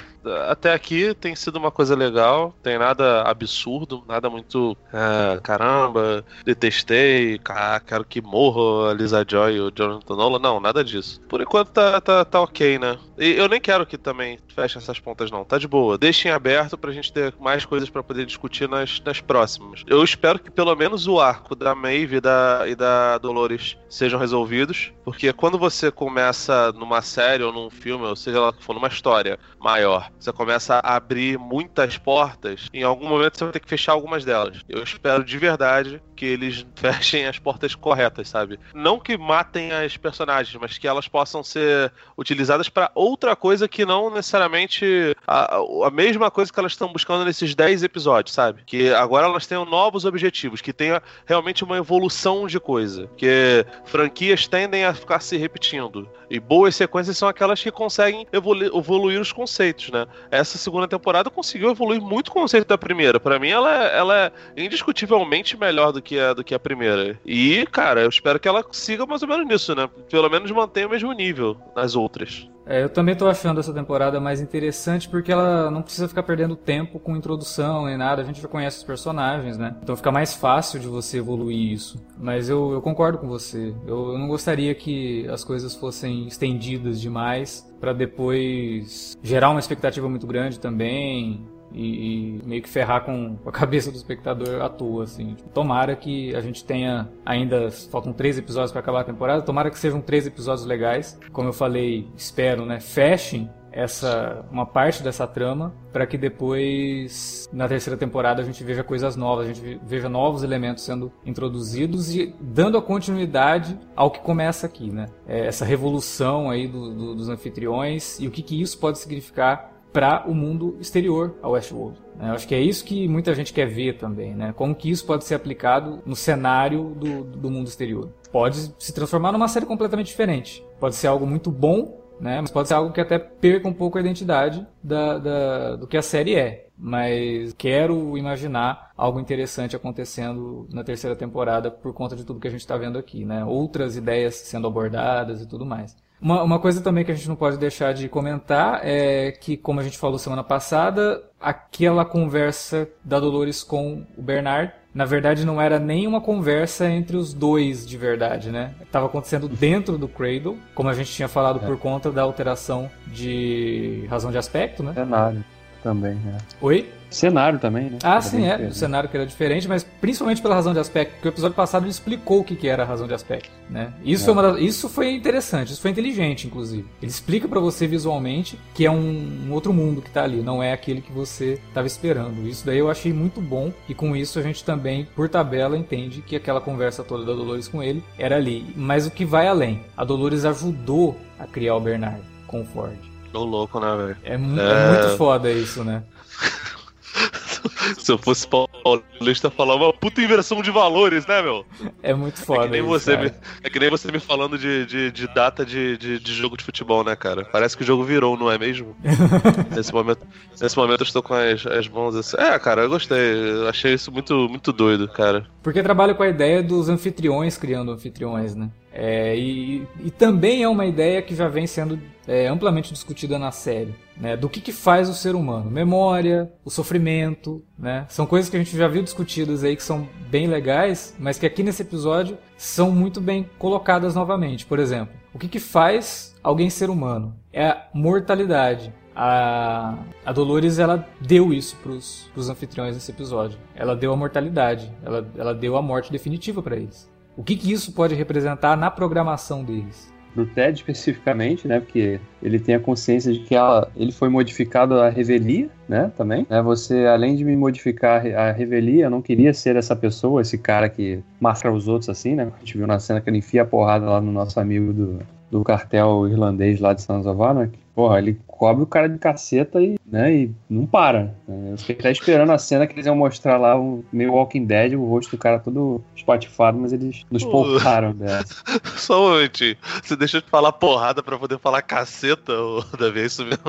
até 0.49 0.73
aqui 0.73 1.15
tem 1.15 1.35
sido 1.35 1.57
uma 1.57 1.71
coisa 1.71 1.95
legal, 1.95 2.55
tem 2.63 2.79
nada 2.79 3.23
absurdo, 3.23 4.05
nada 4.09 4.29
muito 4.31 4.77
é, 4.93 5.41
caramba, 5.41 6.25
detestei, 6.45 7.41
ah, 7.49 7.81
quero 7.85 8.05
que 8.05 8.21
morra 8.21 8.91
a 8.91 8.95
Lisa 8.95 9.25
Joy 9.27 9.55
e 9.55 9.61
o 9.61 9.73
Jonathan 9.75 10.17
Nolan. 10.17 10.39
Não, 10.39 10.61
nada 10.61 10.85
disso. 10.85 11.21
Por 11.29 11.41
enquanto 11.41 11.69
tá, 11.69 12.01
tá, 12.01 12.25
tá 12.25 12.41
ok, 12.41 12.79
né? 12.79 12.99
E 13.19 13.33
eu 13.33 13.49
nem 13.49 13.61
quero 13.61 13.87
que 13.87 13.97
também 13.97 14.39
feche 14.55 14.79
essas 14.79 14.99
pontas, 14.99 15.31
não. 15.31 15.45
Tá 15.45 15.59
de 15.59 15.69
boa. 15.69 15.97
Deixem 15.97 16.31
aberto 16.31 16.77
pra 16.77 16.93
gente 16.93 17.13
ter 17.13 17.35
mais 17.39 17.65
coisas 17.65 17.89
para 17.89 18.03
poder 18.03 18.27
discutir 18.27 18.69
nas, 18.69 19.01
nas 19.01 19.21
próximas. 19.21 19.83
Eu 19.87 20.03
espero 20.03 20.39
que 20.39 20.51
pelo 20.51 20.75
menos 20.75 21.07
o 21.07 21.21
arco 21.21 21.55
da 21.55 21.75
Maeve 21.75 22.17
e 22.17 22.21
da, 22.21 22.65
e 22.67 22.75
da 22.75 23.19
Dolores 23.19 23.77
sejam 23.89 24.19
resolvidos, 24.19 24.93
porque 25.05 25.33
quando 25.33 25.59
você 25.59 25.91
começa 25.91 26.73
numa 26.73 27.03
série 27.03 27.43
ou 27.43 27.53
num 27.53 27.71
filme, 27.71 28.05
ou 28.07 28.17
seja 28.17 28.41
lá 28.41 28.53
for, 28.59 28.75
numa 28.75 28.89
história 28.89 29.39
maior, 29.59 30.11
você 30.19 30.33
começa 30.33 30.81
a 30.83 30.97
abrir 30.97 31.39
muitas 31.39 31.99
portas, 31.99 32.69
em 32.73 32.83
algum 32.83 33.09
momento 33.09 33.39
você 33.39 33.45
vai 33.45 33.53
ter 33.53 33.61
que 33.61 33.69
fechar 33.69 33.93
algumas 33.93 34.25
delas. 34.25 34.61
Eu 34.69 34.83
espero 34.83 35.25
de 35.25 35.39
verdade 35.39 36.03
que 36.15 36.25
eles 36.25 36.67
fechem 36.75 37.27
as 37.27 37.39
portas 37.39 37.75
corretas, 37.75 38.29
sabe? 38.29 38.59
Não 38.75 38.99
que 38.99 39.17
matem 39.17 39.73
as 39.73 39.97
personagens, 39.97 40.57
mas 40.61 40.79
que 40.79 40.87
elas 40.87 41.09
possam 41.09 41.43
ser 41.43 41.93
utilizadas 42.17 42.69
para 42.69 42.91
outra 42.95 43.37
coisa 43.37 43.69
que 43.69 43.85
não 43.85 44.11
necessariamente 44.11 45.17
a, 45.27 45.57
a 45.87 45.91
mesma 45.91 46.31
coisa 46.31 46.53
que 46.53 46.59
elas 46.59 46.73
estão 46.73 46.93
buscando 46.93 47.25
nesses 47.25 47.55
10 47.55 47.83
episódios, 47.83 48.35
sabe? 48.35 48.63
Que 48.65 48.93
agora 48.93 49.27
elas 49.27 49.47
tenham 49.47 49.65
novos 49.65 50.05
objetivos, 50.05 50.61
que 50.61 50.73
tenha 50.73 51.03
realmente 51.27 51.65
uma 51.65 51.77
evolução 51.77 52.47
de 52.47 52.59
coisa. 52.61 53.09
Que 53.17 53.67
franquias 53.85 54.47
tendem 54.47 54.85
a 54.85 54.95
ficar 54.95 55.21
se 55.21 55.37
repetindo. 55.37 56.09
E 56.31 56.41
boas 56.41 56.75
sequências 56.75 57.19
são 57.19 57.29
aquelas 57.29 57.63
que 57.63 57.71
conseguem 57.71 58.27
evolu 58.33 58.65
evoluir 58.65 59.21
os 59.21 59.33
conceitos, 59.33 59.91
né? 59.91 60.04
Essa 60.31 60.59
segunda 60.59 60.89
temporada 60.89 61.31
conseguiu 61.31 61.71
evoluir 61.71 62.01
muito 62.01 62.29
o 62.29 62.33
conceito 62.33 62.67
da 62.67 62.79
primeira. 62.79 63.19
Para 63.21 63.39
mim, 63.39 63.49
ela, 63.49 63.85
é, 63.85 63.99
ela 63.99 64.17
é 64.17 64.33
indiscutivelmente 64.57 65.57
melhor 65.57 65.93
do 65.93 66.03
que, 66.03 66.19
a, 66.19 66.33
do 66.33 66.45
que 66.45 66.55
a 66.55 66.59
primeira. 66.59 67.19
E, 67.25 67.67
cara, 67.71 68.03
eu 68.03 68.09
espero 68.09 68.41
que 68.41 68.49
ela 68.49 68.65
siga 68.73 69.07
mais 69.07 69.23
ou 69.23 69.29
menos 69.29 69.47
nisso, 69.47 69.75
né? 69.75 69.89
Pelo 70.11 70.29
menos 70.29 70.51
mantenha 70.51 70.87
o 70.87 70.91
mesmo 70.91 71.13
nível 71.13 71.57
nas 71.75 71.95
outras. 71.97 72.49
É, 72.67 72.83
eu 72.83 72.89
também 72.89 73.15
tô 73.15 73.27
achando 73.27 73.61
essa 73.61 73.73
temporada 73.73 74.19
mais 74.21 74.41
interessante 74.41 75.09
porque 75.09 75.31
ela 75.31 75.71
não 75.71 75.83
precisa 75.83 76.09
ficar 76.09 76.23
perdendo 76.23 76.57
tempo 76.57 76.99
com 76.99 77.17
introdução 77.17 77.87
nem 77.87 77.97
nada, 77.97 78.23
a 78.23 78.25
gente 78.25 78.41
já 78.41 78.49
conhece 78.49 78.79
os 78.79 78.85
personagens, 78.85 79.59
né? 79.59 79.77
Então 79.83 79.97
fica 79.97 80.11
mais 80.11 80.35
fácil 80.35 80.81
de 80.81 80.87
você 80.87 81.19
evoluir 81.19 81.73
isso. 81.73 82.03
Mas 82.19 82.49
eu, 82.49 82.73
eu 82.73 82.81
concordo 82.81 83.19
com 83.19 83.29
você. 83.29 83.75
Eu, 83.87 84.13
eu 84.13 84.19
não 84.19 84.29
gostaria 84.29 84.75
que 84.75 85.29
as 85.29 85.45
coisas 85.45 85.75
fossem 85.75 86.27
estendidas 86.27 87.01
demais 87.01 87.71
para 87.81 87.93
depois 87.93 89.17
gerar 89.23 89.51
uma 89.51 89.61
expectativa 89.61 90.09
muito 90.09 90.27
grande 90.27 90.59
também 90.59 91.47
e, 91.73 92.39
e, 92.39 92.47
meio 92.47 92.63
que 92.63 92.69
ferrar 92.69 93.05
com 93.05 93.37
a 93.45 93.53
cabeça 93.53 93.91
do 93.91 93.97
espectador 93.97 94.63
à 94.63 94.69
toa, 94.69 95.05
assim. 95.05 95.37
Tomara 95.53 95.97
que 95.97 96.35
a 96.35 96.41
gente 96.41 96.65
tenha 96.65 97.09
ainda 97.25 97.71
faltam 97.71 98.13
três 98.13 98.39
episódios 98.39 98.71
para 98.71 98.81
acabar 98.81 99.01
a 99.01 99.05
temporada. 99.05 99.43
Tomara 99.43 99.71
que 99.71 99.79
sejam 99.79 100.01
três 100.01 100.27
episódios 100.27 100.67
legais. 100.67 101.19
Como 101.33 101.49
eu 101.49 101.53
falei, 101.53 102.09
espero, 102.17 102.65
né? 102.65 102.81
Fechem 102.81 103.51
essa 103.75 104.45
uma 104.53 104.65
parte 104.65 105.03
dessa 105.03 105.27
trama 105.27 105.75
para 105.93 106.07
que 106.07 106.17
depois 106.17 107.49
na 107.53 107.67
terceira 107.67 107.99
temporada 107.99 108.41
a 108.41 108.45
gente 108.45 108.63
veja 108.63 108.85
coisas 108.85 109.17
novas, 109.17 109.49
a 109.49 109.53
gente 109.53 109.81
veja 109.85 110.09
novos 110.09 110.45
elementos 110.45 110.85
sendo 110.85 111.13
introduzidos 111.27 112.15
e 112.15 112.33
dando 112.41 112.79
a 112.79 112.83
continuidade 112.83 113.77
ao 113.97 114.13
que 114.13 114.21
começa 114.21 114.65
aqui, 114.65 114.93
né? 114.93 115.07
É 115.27 115.47
essa 115.47 115.65
revolução 115.65 116.51
aí 116.51 116.69
do, 116.69 116.95
do, 116.95 117.15
dos 117.17 117.29
anfitriões 117.29 118.21
e 118.21 118.29
o 118.29 118.31
que, 118.31 118.43
que 118.43 118.61
isso 118.63 118.79
pode 118.79 118.99
significar 119.01 119.74
para 119.95 120.29
o 120.29 120.35
mundo 120.35 120.77
exterior 120.81 121.37
ao 121.41 121.53
Westworld. 121.53 121.97
Né? 122.17 122.29
Eu 122.29 122.35
acho 122.35 122.49
que 122.49 122.55
é 122.55 122.61
isso 122.61 122.85
que 122.85 123.07
muita 123.07 123.33
gente 123.33 123.53
quer 123.53 123.67
ver 123.67 123.97
também, 123.97 124.35
né? 124.35 124.53
Como 124.53 124.75
que 124.75 124.91
isso 124.91 125.07
pode 125.07 125.23
ser 125.23 125.37
aplicado 125.37 126.03
no 126.05 126.17
cenário 126.17 126.97
do, 126.97 127.23
do 127.23 127.49
mundo 127.49 127.69
exterior. 127.69 128.11
Pode 128.33 128.75
se 128.77 128.93
transformar 128.93 129.31
numa 129.31 129.47
série 129.47 129.65
completamente 129.65 130.09
diferente. 130.09 130.67
Pode 130.81 130.97
ser 130.97 131.07
algo 131.07 131.25
muito 131.25 131.49
bom, 131.49 132.03
né? 132.21 132.41
Mas 132.41 132.51
pode 132.51 132.67
ser 132.67 132.75
algo 132.75 132.93
que 132.93 133.01
até 133.01 133.21
perca 133.21 133.69
um 133.69 133.73
pouco 133.73 133.97
a 133.97 134.01
identidade 134.01 134.67
da, 134.83 135.17
da, 135.19 135.77
do 135.77 135.87
que 135.87 135.97
a 135.97 136.03
série 136.03 136.35
é. 136.35 136.67
Mas 136.77 137.53
quero 137.53 138.19
imaginar 138.19 138.91
algo 138.97 139.21
interessante 139.21 139.77
acontecendo 139.77 140.67
na 140.73 140.83
terceira 140.83 141.15
temporada 141.15 141.71
por 141.71 141.95
conta 141.95 142.17
de 142.17 142.25
tudo 142.25 142.41
que 142.41 142.49
a 142.49 142.51
gente 142.51 142.63
está 142.63 142.77
vendo 142.77 142.99
aqui, 142.99 143.25
né? 143.25 143.45
Outras 143.45 143.97
ideias 143.97 144.35
sendo 144.35 144.67
abordadas 144.67 145.41
e 145.41 145.47
tudo 145.47 145.65
mais. 145.65 145.97
Uma, 146.21 146.43
uma 146.43 146.59
coisa 146.59 146.81
também 146.81 147.05
que 147.05 147.13
a 147.13 147.15
gente 147.15 147.29
não 147.29 147.37
pode 147.37 147.59
deixar 147.59 147.93
de 147.93 148.09
comentar 148.09 148.81
é 148.83 149.33
que, 149.33 149.57
como 149.57 149.81
a 149.81 149.83
gente 149.83 149.99
falou 149.99 150.19
semana 150.19 150.43
passada, 150.43 151.23
aquela 151.41 152.05
conversa 152.05 152.89
da 153.05 153.21
Dolores 153.21 153.63
com 153.63 154.05
o 154.17 154.23
Bernard 154.23 154.73
na 154.95 155.05
verdade 155.05 155.45
não 155.45 155.61
era 155.61 155.79
nem 155.79 156.07
uma 156.07 156.21
conversa 156.21 156.89
entre 156.89 157.17
os 157.17 157.35
dois 157.35 157.85
de 157.87 157.99
verdade, 157.99 158.51
né? 158.51 158.75
Estava 158.81 159.07
acontecendo 159.07 159.49
dentro 159.49 159.99
do 159.99 160.07
Cradle, 160.07 160.57
como 160.73 160.89
a 160.89 160.95
gente 160.95 161.11
tinha 161.11 161.27
falado 161.27 161.59
é. 161.63 161.67
por 161.67 161.77
conta 161.79 162.13
da 162.13 162.23
alteração 162.23 162.89
de 163.09 164.07
razão 164.09 164.31
de 164.31 164.39
aspecto, 164.39 164.85
né? 164.85 164.95
Cenário. 164.95 165.45
Também, 165.85 166.15
né? 166.15 166.39
Oi? 166.61 166.89
Cenário 167.11 167.61
também, 167.61 167.85
né? 167.91 167.99
Ah, 168.03 168.13
Era 168.15 168.23
sim, 168.23 168.39
é. 168.45 168.51
diferente. 168.51 168.73
O 168.73 168.75
cenário 168.75 169.09
que 169.09 169.17
era 169.17 169.25
diferente, 169.25 169.69
mas 169.69 169.85
principalmente 170.01 170.43
pela 170.43 170.57
razão 170.57 170.73
de 170.73 170.81
aspecto. 170.81 171.13
Porque 171.13 171.29
o 171.29 171.31
episódio 171.31 171.55
passado 171.55 171.85
ele 171.85 171.91
explicou 171.93 172.41
o 172.41 172.45
que, 172.45 172.57
que 172.57 172.67
era 172.67 172.83
a 172.83 172.87
razão 172.87 173.07
de 173.07 173.15
aspecto, 173.15 173.51
né? 173.71 173.93
Isso, 174.05 174.29
É. 174.29 174.35
foi 174.35 174.43
das- 174.43 174.61
isso 174.61 174.89
foi 174.89 175.13
interessante, 175.13 175.71
isso 175.73 175.81
foi 175.81 175.93
inteligente, 175.93 176.49
inclusive. 176.49 176.85
Ele 177.01 177.11
explica 177.13 177.47
pra 177.47 177.61
você 177.61 177.87
visualmente 177.87 178.59
que 178.75 178.85
é 178.85 178.91
um, 178.91 179.45
um 179.47 179.53
outro 179.53 179.73
mundo 179.73 180.03
que 180.03 180.11
tá 180.11 180.25
ali, 180.25 180.39
não 180.43 180.61
é 180.61 180.73
aquele 180.73 181.01
que 181.01 181.13
você 181.13 181.61
tava 181.73 181.87
esperando. 181.87 182.49
Isso 182.49 182.67
daí 182.67 182.79
eu 182.79 182.91
achei 182.91 183.13
muito 183.13 183.41
bom 183.41 183.73
e 183.89 183.95
com 183.95 184.17
isso 184.17 184.41
a 184.41 184.43
gente 184.43 184.65
também, 184.65 185.07
por 185.15 185.29
tabela, 185.29 185.79
entende 185.79 186.21
que 186.21 186.35
aquela 186.35 186.61
conversa 186.61 187.05
toda 187.05 187.25
da 187.25 187.33
Dolores 187.33 187.69
com 187.69 187.81
ele 187.81 188.03
era 188.19 188.35
ali. 188.35 188.67
Mas 188.75 189.07
o 189.07 189.11
que 189.13 189.25
vai 189.25 189.47
além, 189.47 189.83
a 189.97 190.03
Dolores 190.05 190.45
ajudou 190.45 191.17
a 191.39 191.47
criar 191.47 191.77
o 191.77 191.81
Bernard 191.81 192.21
com 192.49 192.63
o 192.63 192.65
Ford. 192.65 192.97
Tô 193.35 193.43
louco, 193.43 193.81
né, 193.81 193.97
velho? 193.97 194.17
É, 194.23 194.33
É. 194.35 194.35
é 194.37 194.91
muito 194.93 195.17
foda 195.17 195.51
isso, 195.51 195.83
né? 195.83 196.05
Se 197.99 198.13
eu 198.13 198.17
fosse 198.19 198.47
paulista, 198.47 199.51
falar 199.51 199.75
uma 199.75 199.93
puta 199.93 200.21
inversão 200.23 200.63
de 200.63 200.71
valores, 200.71 201.27
né, 201.27 201.43
meu? 201.43 201.67
É 202.01 202.15
muito 202.15 202.41
É 202.41 202.45
foda 202.45 202.63
que 202.65 202.69
nem 202.71 202.81
isso, 202.81 202.89
você, 202.89 203.17
me, 203.17 203.33
é 203.63 203.71
que 203.71 203.79
nem 203.81 203.91
você 203.91 204.13
me 204.13 204.21
falando 204.21 204.57
de, 204.57 204.87
de, 204.87 205.11
de 205.11 205.27
data 205.35 205.65
de, 205.67 205.97
de, 205.97 206.19
de 206.21 206.33
jogo 206.33 206.57
de 206.57 206.63
futebol, 206.63 207.03
né, 207.03 207.17
cara? 207.17 207.45
Parece 207.45 207.77
que 207.77 207.83
o 207.83 207.87
jogo 207.87 208.05
virou, 208.05 208.37
não 208.37 208.51
é 208.51 208.57
mesmo? 208.57 208.95
nesse, 209.75 209.93
momento, 209.93 210.25
nesse 210.61 210.77
momento 210.77 211.01
eu 211.01 211.05
estou 211.07 211.23
com 211.23 211.35
as, 211.35 211.67
as 211.67 211.89
mãos 211.89 212.15
assim. 212.15 212.37
É, 212.39 212.57
cara, 212.59 212.83
eu 212.83 212.89
gostei. 212.89 213.19
Eu 213.19 213.69
achei 213.69 213.95
isso 213.95 214.13
muito, 214.13 214.49
muito 214.49 214.73
doido, 214.73 215.09
cara. 215.09 215.45
Porque 215.63 215.83
trabalha 215.83 216.15
com 216.15 216.23
a 216.23 216.29
ideia 216.29 216.63
dos 216.63 216.89
anfitriões 216.89 217.57
criando 217.57 217.91
anfitriões, 217.91 218.55
né? 218.55 218.71
É, 218.97 219.37
e, 219.37 219.85
e 220.05 220.11
também 220.13 220.63
é 220.63 220.69
uma 220.69 220.87
ideia 220.87 221.21
que 221.21 221.35
já 221.35 221.49
vem 221.49 221.67
sendo 221.67 221.99
é, 222.29 222.47
amplamente 222.47 222.93
discutida 222.93 223.41
na 223.41 223.51
série, 223.51 223.93
né? 224.17 224.37
Do 224.37 224.49
que, 224.49 224.61
que 224.61 224.71
faz 224.71 225.09
o 225.09 225.15
ser 225.15 225.35
humano? 225.35 225.69
Memória, 225.69 226.53
o 226.65 226.71
sofrimento, 226.71 227.61
né? 227.77 228.07
São 228.09 228.25
coisas 228.25 228.49
que 228.49 228.57
a 228.57 228.61
gente 228.61 228.77
já 228.77 228.87
viu 228.87 229.03
discutidas 229.03 229.65
aí 229.65 229.75
que 229.75 229.83
são 229.83 230.09
bem 230.31 230.47
legais, 230.47 231.13
mas 231.19 231.37
que 231.37 231.45
aqui 231.45 231.65
nesse 231.65 231.83
episódio 231.83 232.39
são 232.57 232.93
muito 232.93 233.21
bem 233.21 233.51
colocadas 233.59 234.15
novamente. 234.15 234.65
Por 234.65 234.79
exemplo, 234.79 235.13
o 235.35 235.41
que, 235.41 235.49
que 235.49 235.59
faz 235.59 236.37
alguém 236.41 236.71
ser 236.71 236.89
humano? 236.89 237.35
É 237.53 237.67
a 237.67 237.89
mortalidade. 237.93 238.93
A, 239.17 239.97
a 240.25 240.33
Dolores 240.33 240.79
ela 240.79 241.09
deu 241.21 241.53
isso 241.53 241.77
pros, 241.83 242.31
pros 242.33 242.49
anfitriões 242.49 242.95
nesse 242.95 243.11
episódio. 243.11 243.59
Ela 243.75 243.97
deu 243.97 244.13
a 244.13 244.17
mortalidade. 244.17 244.93
Ela, 245.05 245.29
ela 245.37 245.55
deu 245.55 245.77
a 245.77 245.83
morte 245.83 246.13
definitiva 246.13 246.63
para 246.63 246.77
eles. 246.77 247.13
O 247.37 247.43
que, 247.43 247.57
que 247.57 247.73
isso 247.73 247.93
pode 247.93 248.15
representar 248.15 248.77
na 248.77 248.91
programação 248.91 249.65
deles? 249.65 250.13
Do 250.37 250.47
Ted 250.47 250.77
especificamente, 250.77 251.67
né? 251.67 251.79
Porque 251.81 252.21
ele 252.43 252.59
tem 252.59 252.75
a 252.75 252.81
consciência 252.81 253.33
de 253.33 253.41
que 253.41 253.55
ela, 253.55 253.89
ele 253.97 254.11
foi 254.11 254.29
modificado 254.29 254.99
à 255.01 255.09
revelia, 255.09 255.69
né? 255.89 256.11
Também. 256.17 256.47
Né, 256.49 256.61
você, 256.63 257.07
além 257.07 257.37
de 257.37 257.45
me 257.45 257.57
modificar 257.57 258.25
a 258.27 258.51
revelia, 258.51 259.07
eu 259.07 259.11
não 259.11 259.23
queria 259.23 259.55
ser 259.55 259.77
essa 259.77 259.95
pessoa, 259.95 260.43
esse 260.43 260.59
cara 260.59 260.89
que 260.89 261.23
mascara 261.41 261.75
os 261.75 261.87
outros 261.87 262.09
assim, 262.09 262.35
né? 262.35 262.51
A 262.57 262.59
gente 262.61 262.77
viu 262.77 262.87
na 262.87 262.99
cena 262.99 263.21
que 263.21 263.31
ele 263.31 263.39
enfia 263.39 263.63
a 263.63 263.67
porrada 263.67 264.07
lá 264.07 264.21
no 264.21 264.33
nosso 264.33 264.59
amigo 264.59 264.93
do, 264.93 265.19
do 265.51 265.63
cartel 265.63 266.29
irlandês 266.29 266.81
lá 266.81 266.93
de 266.93 267.03
Sons 267.03 267.27
of 267.27 267.41
Anarchy. 267.41 267.84
Porra, 267.95 268.19
ele 268.19 268.41
cobre 268.47 268.83
o 268.83 268.87
cara 268.87 269.09
de 269.09 269.19
caceta 269.19 269.81
e, 269.81 269.95
né, 270.05 270.35
e 270.35 270.51
não 270.69 270.85
para. 270.85 271.35
né? 271.47 271.73
Eu 271.73 271.79
fiquei 271.79 271.95
até 271.97 272.11
esperando 272.11 272.51
a 272.51 272.59
cena 272.59 272.87
que 272.89 272.93
eles 272.95 273.07
iam 273.07 273.15
mostrar 273.15 273.57
lá 273.57 273.79
o 273.79 274.05
meio 274.13 274.33
Walking 274.33 274.65
Dead, 274.67 274.95
o 274.95 275.05
rosto 275.05 275.31
do 275.31 275.39
cara 275.39 275.61
todo 275.61 276.03
espatifado, 276.17 276.77
mas 276.77 276.93
eles 276.93 277.23
nos 277.31 277.45
pouparam 277.45 278.13
dessa. 278.13 278.63
Só 278.97 279.25
um 279.25 279.31
momentinho. 279.35 279.77
Você 280.03 280.17
deixou 280.17 280.41
de 280.41 280.49
falar 280.51 280.73
porrada 280.73 281.23
pra 281.23 281.39
poder 281.39 281.59
falar 281.61 281.83
caceta, 281.83 282.53
ô, 282.53 282.83
Davi? 282.99 283.21
É 283.21 283.27
isso 283.27 283.45
mesmo? 283.45 283.63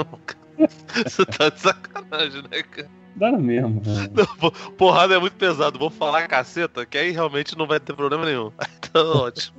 Você 1.05 1.25
tá 1.25 1.49
de 1.49 1.59
sacanagem, 1.59 2.41
né, 2.43 2.63
cara? 2.63 2.89
Dá 3.17 3.31
mesmo, 3.31 3.81
né? 3.85 4.09
Não, 4.15 4.25
po- 4.38 4.71
Porrada 4.71 5.15
é 5.15 5.19
muito 5.19 5.35
pesado. 5.38 5.79
Vou 5.79 5.89
falar 5.89 6.27
caceta, 6.27 6.85
que 6.85 6.97
aí 6.97 7.11
realmente 7.11 7.57
não 7.57 7.65
vai 7.65 7.79
ter 7.79 7.93
problema 7.93 8.25
nenhum. 8.25 8.51
Então, 8.77 9.17
ótimo. 9.23 9.57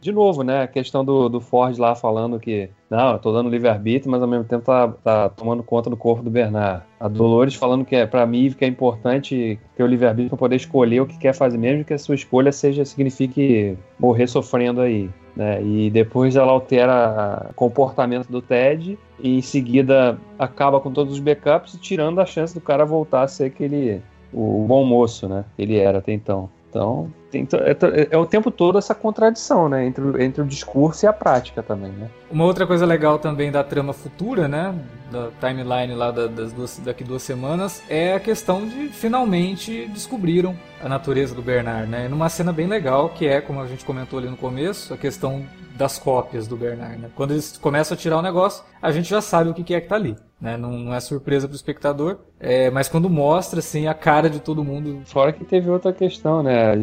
De 0.00 0.12
novo, 0.12 0.42
né? 0.42 0.62
A 0.62 0.66
questão 0.68 1.04
do, 1.04 1.28
do 1.28 1.40
Ford 1.40 1.76
lá 1.78 1.94
falando 1.94 2.38
que, 2.40 2.68
não, 2.88 3.12
eu 3.12 3.18
tô 3.18 3.32
dando 3.32 3.50
livre-arbítrio, 3.50 4.10
mas 4.10 4.22
ao 4.22 4.28
mesmo 4.28 4.44
tempo 4.44 4.64
tá, 4.64 4.88
tá 4.88 5.28
tomando 5.28 5.62
conta 5.62 5.90
do 5.90 5.96
corpo 5.96 6.22
do 6.22 6.30
Bernard. 6.30 6.84
A 7.00 7.08
Dolores 7.08 7.54
falando 7.54 7.84
que 7.84 7.96
é, 7.96 8.06
pra 8.06 8.24
mim, 8.24 8.52
que 8.52 8.64
é 8.64 8.68
importante 8.68 9.58
ter 9.76 9.82
o 9.82 9.86
livre-arbítrio 9.86 10.30
pra 10.30 10.38
poder 10.38 10.56
escolher 10.56 11.00
o 11.00 11.06
que 11.06 11.18
quer 11.18 11.34
fazer, 11.34 11.58
mesmo 11.58 11.84
que 11.84 11.94
a 11.94 11.98
sua 11.98 12.14
escolha 12.14 12.52
seja, 12.52 12.84
signifique 12.84 13.76
morrer 13.98 14.28
sofrendo 14.28 14.80
aí. 14.80 15.10
Né? 15.34 15.62
E 15.62 15.90
depois 15.90 16.36
ela 16.36 16.52
altera 16.52 17.48
o 17.50 17.54
comportamento 17.54 18.28
do 18.28 18.40
Ted 18.40 18.96
e 19.18 19.38
em 19.38 19.42
seguida 19.42 20.16
acaba 20.38 20.80
com 20.80 20.92
todos 20.92 21.14
os 21.14 21.20
backups, 21.20 21.76
tirando 21.80 22.20
a 22.20 22.26
chance 22.26 22.54
do 22.54 22.60
cara 22.60 22.86
voltar 22.86 23.22
a 23.22 23.28
ser 23.28 23.46
aquele 23.46 24.00
o 24.32 24.64
bom 24.66 24.84
moço, 24.84 25.28
né? 25.28 25.44
que 25.56 25.62
Ele 25.62 25.76
era 25.76 25.98
até 25.98 26.12
então. 26.12 26.48
Então, 26.76 27.12
tem 27.30 27.46
é, 27.94 28.08
é 28.10 28.18
o 28.18 28.26
tempo 28.26 28.50
todo 28.50 28.78
essa 28.78 28.94
contradição, 28.94 29.68
né? 29.68 29.86
Entre, 29.86 30.24
entre 30.24 30.42
o 30.42 30.44
discurso 30.46 31.04
e 31.04 31.08
a 31.08 31.12
prática 31.12 31.62
também, 31.62 31.90
né? 31.92 32.08
Uma 32.30 32.44
outra 32.44 32.66
coisa 32.66 32.84
legal 32.86 33.18
também 33.18 33.50
da 33.50 33.64
trama 33.64 33.92
futura, 33.92 34.46
né? 34.46 34.74
Da 35.10 35.28
timeline 35.40 35.94
lá 35.94 36.10
da- 36.10 36.26
das 36.26 36.52
duas, 36.52 36.78
daqui 36.78 37.02
duas 37.04 37.22
semanas, 37.22 37.82
é 37.88 38.14
a 38.14 38.20
questão 38.20 38.66
de 38.66 38.88
finalmente 38.88 39.86
descobriram 39.88 40.54
a 40.82 40.88
natureza 40.88 41.34
do 41.34 41.42
Bernard, 41.42 41.88
né? 41.90 42.08
Numa 42.08 42.28
cena 42.28 42.52
bem 42.52 42.66
legal, 42.66 43.08
que 43.10 43.26
é, 43.26 43.40
como 43.40 43.60
a 43.60 43.66
gente 43.66 43.84
comentou 43.84 44.18
ali 44.18 44.28
no 44.28 44.36
começo, 44.36 44.92
a 44.92 44.96
questão 44.96 45.44
das 45.76 45.98
cópias 45.98 46.46
do 46.46 46.56
Bernard, 46.56 46.98
né? 46.98 47.08
Quando 47.14 47.32
eles 47.32 47.58
começam 47.58 47.94
a 47.94 47.98
tirar 47.98 48.18
o 48.18 48.22
negócio, 48.22 48.64
a 48.80 48.90
gente 48.92 49.08
já 49.08 49.20
sabe 49.20 49.50
o 49.50 49.54
que 49.54 49.74
é 49.74 49.80
que 49.80 49.88
tá 49.88 49.94
ali, 49.96 50.16
né? 50.40 50.56
Não, 50.56 50.72
não 50.72 50.94
é 50.94 51.00
surpresa 51.00 51.46
pro 51.46 51.56
espectador, 51.56 52.18
é, 52.38 52.70
mas 52.70 52.88
quando 52.88 53.08
mostra, 53.08 53.60
assim, 53.60 53.86
a 53.86 53.94
cara 53.94 54.28
de 54.28 54.40
todo 54.40 54.62
mundo 54.62 55.00
Fora 55.06 55.32
que 55.32 55.44
teve 55.44 55.70
outra 55.70 55.92
questão, 55.92 56.42
né? 56.42 56.74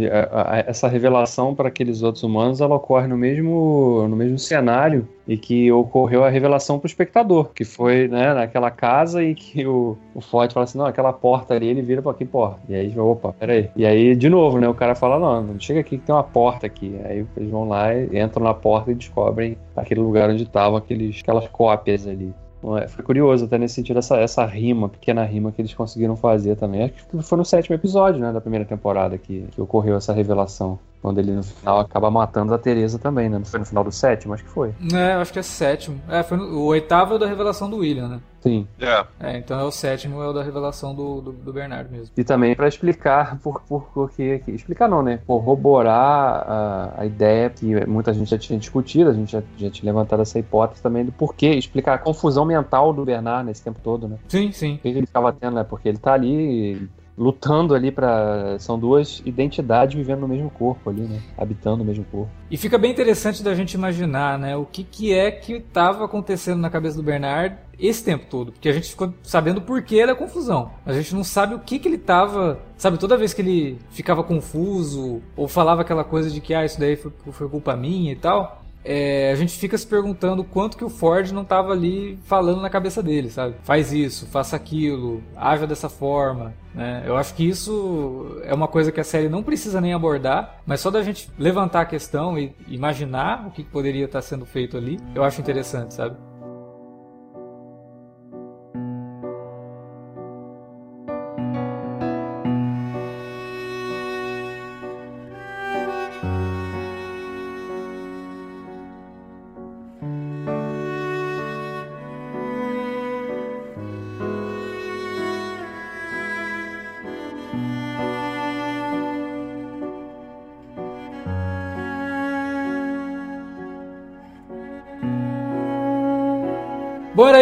Essa 0.65 0.87
revelação 0.87 1.53
para 1.53 1.67
aqueles 1.67 2.01
outros 2.01 2.23
humanos, 2.23 2.61
ela 2.61 2.75
ocorre 2.75 3.07
no 3.07 3.17
mesmo, 3.17 4.07
no 4.09 4.15
mesmo 4.15 4.39
cenário 4.39 5.07
e 5.27 5.37
que 5.37 5.71
ocorreu 5.71 6.23
a 6.23 6.29
revelação 6.29 6.79
para 6.79 6.87
o 6.87 6.89
espectador, 6.89 7.51
que 7.53 7.63
foi 7.63 8.07
né, 8.07 8.33
naquela 8.33 8.69
casa 8.69 9.23
e 9.23 9.33
que 9.35 9.65
o, 9.65 9.97
o 10.13 10.19
Ford 10.19 10.51
fala 10.51 10.65
assim, 10.65 10.77
não, 10.77 10.85
aquela 10.85 11.13
porta 11.13 11.53
ali, 11.53 11.67
ele 11.67 11.81
vira 11.81 12.01
para 12.01 12.13
que 12.13 12.25
porta? 12.25 12.59
E 12.67 12.75
aí, 12.75 12.99
opa, 12.99 13.33
peraí. 13.33 13.69
E 13.75 13.85
aí, 13.85 14.15
de 14.15 14.29
novo, 14.29 14.59
né, 14.59 14.67
o 14.67 14.73
cara 14.73 14.95
fala, 14.95 15.19
não, 15.19 15.59
chega 15.59 15.79
aqui 15.79 15.97
que 15.97 16.05
tem 16.05 16.13
uma 16.13 16.23
porta 16.23 16.65
aqui. 16.65 16.99
Aí 17.05 17.25
eles 17.37 17.49
vão 17.49 17.67
lá, 17.67 17.93
entram 17.95 18.43
na 18.43 18.53
porta 18.53 18.91
e 18.91 18.95
descobrem 18.95 19.57
aquele 19.75 20.01
lugar 20.01 20.29
onde 20.29 20.43
estavam 20.43 20.77
aqueles, 20.77 21.19
aquelas 21.21 21.47
cópias 21.47 22.07
ali. 22.07 22.33
É? 22.78 22.88
Foi 22.88 23.04
curioso 23.04 23.45
até 23.45 23.58
nesse 23.58 23.76
sentido, 23.76 23.99
essa, 23.99 24.17
essa 24.17 24.45
rima, 24.45 24.88
pequena 24.88 25.23
rima 25.26 25.52
que 25.52 25.62
eles 25.62 25.73
conseguiram 25.73 26.15
fazer 26.15 26.56
também. 26.56 26.84
Acho 26.84 26.93
que 26.93 27.21
foi 27.21 27.38
no 27.38 27.43
sétimo 27.43 27.76
episódio, 27.76 28.21
né, 28.21 28.32
da 28.32 28.39
primeira 28.39 28.63
temporada 28.65 29.17
que, 29.17 29.45
que 29.52 29.62
ocorreu 29.62 29.97
essa 29.97 30.13
revelação. 30.13 30.80
Quando 31.03 31.19
ele 31.19 31.33
no 31.33 31.43
final 31.43 31.81
acaba 31.81 32.09
matando 32.09 32.53
a 32.53 32.57
Teresa 32.57 32.97
também, 32.97 33.27
né? 33.27 33.37
Não 33.37 33.43
foi 33.45 33.59
no 33.59 33.65
final 33.65 33.83
do 33.83 33.91
sétimo? 33.91 34.33
Acho 34.33 34.45
que 34.45 34.49
foi. 34.49 34.73
É, 34.93 35.11
acho 35.15 35.33
que 35.33 35.39
é 35.39 35.43
sétimo. 35.43 35.99
É, 36.07 36.23
foi 36.23 36.37
no- 36.37 36.45
o 36.59 36.63
oitavo 36.67 37.11
é 37.11 37.15
o 37.17 37.19
da 37.19 37.27
revelação 37.27 37.69
do 37.69 37.75
William, 37.79 38.07
né? 38.07 38.19
Sim. 38.41 38.65
É. 38.79 39.05
É, 39.19 39.37
então 39.37 39.59
é 39.59 39.63
o 39.63 39.71
sétimo, 39.71 40.21
é 40.21 40.27
o 40.27 40.31
da 40.33 40.41
revelação 40.41 40.95
do, 40.95 41.19
do, 41.21 41.31
do 41.33 41.51
Bernardo 41.53 41.91
mesmo. 41.91 42.07
E 42.15 42.23
também 42.23 42.55
para 42.55 42.69
explicar 42.69 43.37
por, 43.39 43.61
por, 43.63 43.83
por 43.93 44.11
que. 44.11 44.41
Explicar 44.47 44.87
não, 44.87 45.03
né? 45.03 45.19
Corroborar 45.27 46.45
a, 46.49 46.93
a 46.99 47.05
ideia 47.05 47.49
que 47.49 47.85
muita 47.85 48.13
gente 48.13 48.29
já 48.31 48.37
tinha 48.37 48.57
discutido, 48.57 49.09
a 49.09 49.13
gente 49.13 49.31
já, 49.33 49.43
já 49.57 49.69
tinha 49.69 49.91
levantado 49.91 50.21
essa 50.21 50.39
hipótese 50.39 50.81
também 50.81 51.03
do 51.03 51.11
porquê, 51.11 51.49
explicar 51.49 51.95
a 51.95 51.97
confusão 51.97 52.45
mental 52.45 52.93
do 52.93 53.03
Bernard 53.03 53.45
nesse 53.45 53.61
tempo 53.61 53.79
todo, 53.83 54.07
né? 54.07 54.17
Sim, 54.29 54.51
sim. 54.53 54.75
O 54.75 54.77
que 54.79 54.87
ele 54.87 55.05
ficava 55.05 55.33
tendo, 55.33 55.55
né? 55.55 55.63
Porque 55.63 55.89
ele 55.89 55.97
tá 55.97 56.13
ali 56.13 56.89
lutando 57.17 57.76
ali 57.76 57.91
para 57.91 58.58
São 58.60 58.78
duas 58.78 59.21
identidades 59.26 59.95
vivendo 59.95 60.21
no 60.21 60.28
mesmo 60.28 60.49
corpo 60.49 60.89
ali, 60.89 61.02
né? 61.02 61.21
Habitando 61.38 61.84
o 61.84 61.86
mesmo 61.86 62.04
corpo. 62.06 62.32
E 62.49 62.58
fica 62.58 62.78
bem 62.78 62.91
interessante 62.91 63.43
da 63.43 63.54
gente 63.54 63.73
imaginar, 63.73 64.38
né, 64.38 64.56
o 64.56 64.65
que, 64.65 64.84
que 64.84 65.13
é 65.13 65.32
que 65.32 65.54
estava 65.54 66.06
acontecendo 66.06 66.60
na 66.60 66.69
cabeça 66.69 66.97
do 66.97 67.04
Bernard 67.04 67.58
esse 67.80 68.04
tempo 68.04 68.28
todo, 68.30 68.52
porque 68.52 68.69
a 68.69 68.71
gente 68.71 68.89
ficou 68.89 69.13
sabendo 69.23 69.62
por 69.62 69.82
que 69.82 70.06
da 70.06 70.15
confusão, 70.15 70.71
a 70.86 70.93
gente 70.93 71.13
não 71.15 71.23
sabe 71.23 71.56
o 71.56 71.60
que 71.60 71.80
que 71.80 71.88
ele 71.88 71.97
tava, 71.97 72.60
sabe, 72.78 72.99
toda 72.99 73.17
vez 73.17 73.34
que 73.34 73.41
ele 73.41 73.80
ficava 73.89 74.23
confuso 74.23 75.21
ou 75.36 75.47
falava 75.47 75.82
aquela 75.82 76.04
coisa 76.04 76.30
de 76.30 76.39
que 76.39 76.54
ah, 76.54 76.63
isso 76.63 76.80
daí 76.80 76.95
foi, 76.95 77.12
foi 77.32 77.49
culpa 77.49 77.76
minha 77.76 78.12
e 78.12 78.15
tal, 78.15 78.62
é, 78.84 79.32
a 79.32 79.36
gente 79.36 79.58
fica 79.58 79.78
se 79.78 79.88
perguntando 79.88 80.43
quanto 80.43 80.78
que 80.78 80.84
o 80.84 80.89
Ford 80.89 81.32
não 81.32 81.46
tava 81.46 81.72
ali 81.72 82.19
falando 82.26 82.62
na 82.62 82.69
cabeça 82.69 83.02
dele, 83.02 83.30
sabe? 83.30 83.56
Faz 83.63 83.93
isso, 83.93 84.26
faça 84.28 84.56
aquilo, 84.56 85.24
haja 85.36 85.65
dessa 85.65 85.89
forma, 85.89 86.54
né? 86.74 87.04
Eu 87.06 87.15
acho 87.15 87.34
que 87.34 87.48
isso 87.48 88.41
é 88.43 88.54
uma 88.54 88.67
coisa 88.67 88.91
que 88.91 89.00
a 89.00 89.04
série 89.04 89.30
não 89.30 89.43
precisa 89.43 89.80
nem 89.80 89.93
abordar, 89.93 90.62
mas 90.65 90.82
só 90.82 90.91
da 90.91 91.02
gente 91.02 91.30
levantar 91.38 91.82
a 91.82 91.86
questão 91.86 92.38
e 92.38 92.54
imaginar 92.67 93.48
o 93.48 93.52
que 93.52 93.63
poderia 93.63 94.06
estar 94.06 94.22
sendo 94.22 94.46
feito 94.46 94.78
ali, 94.78 95.00
eu 95.15 95.24
acho 95.24 95.39
interessante, 95.39 95.93
sabe? 95.93 96.17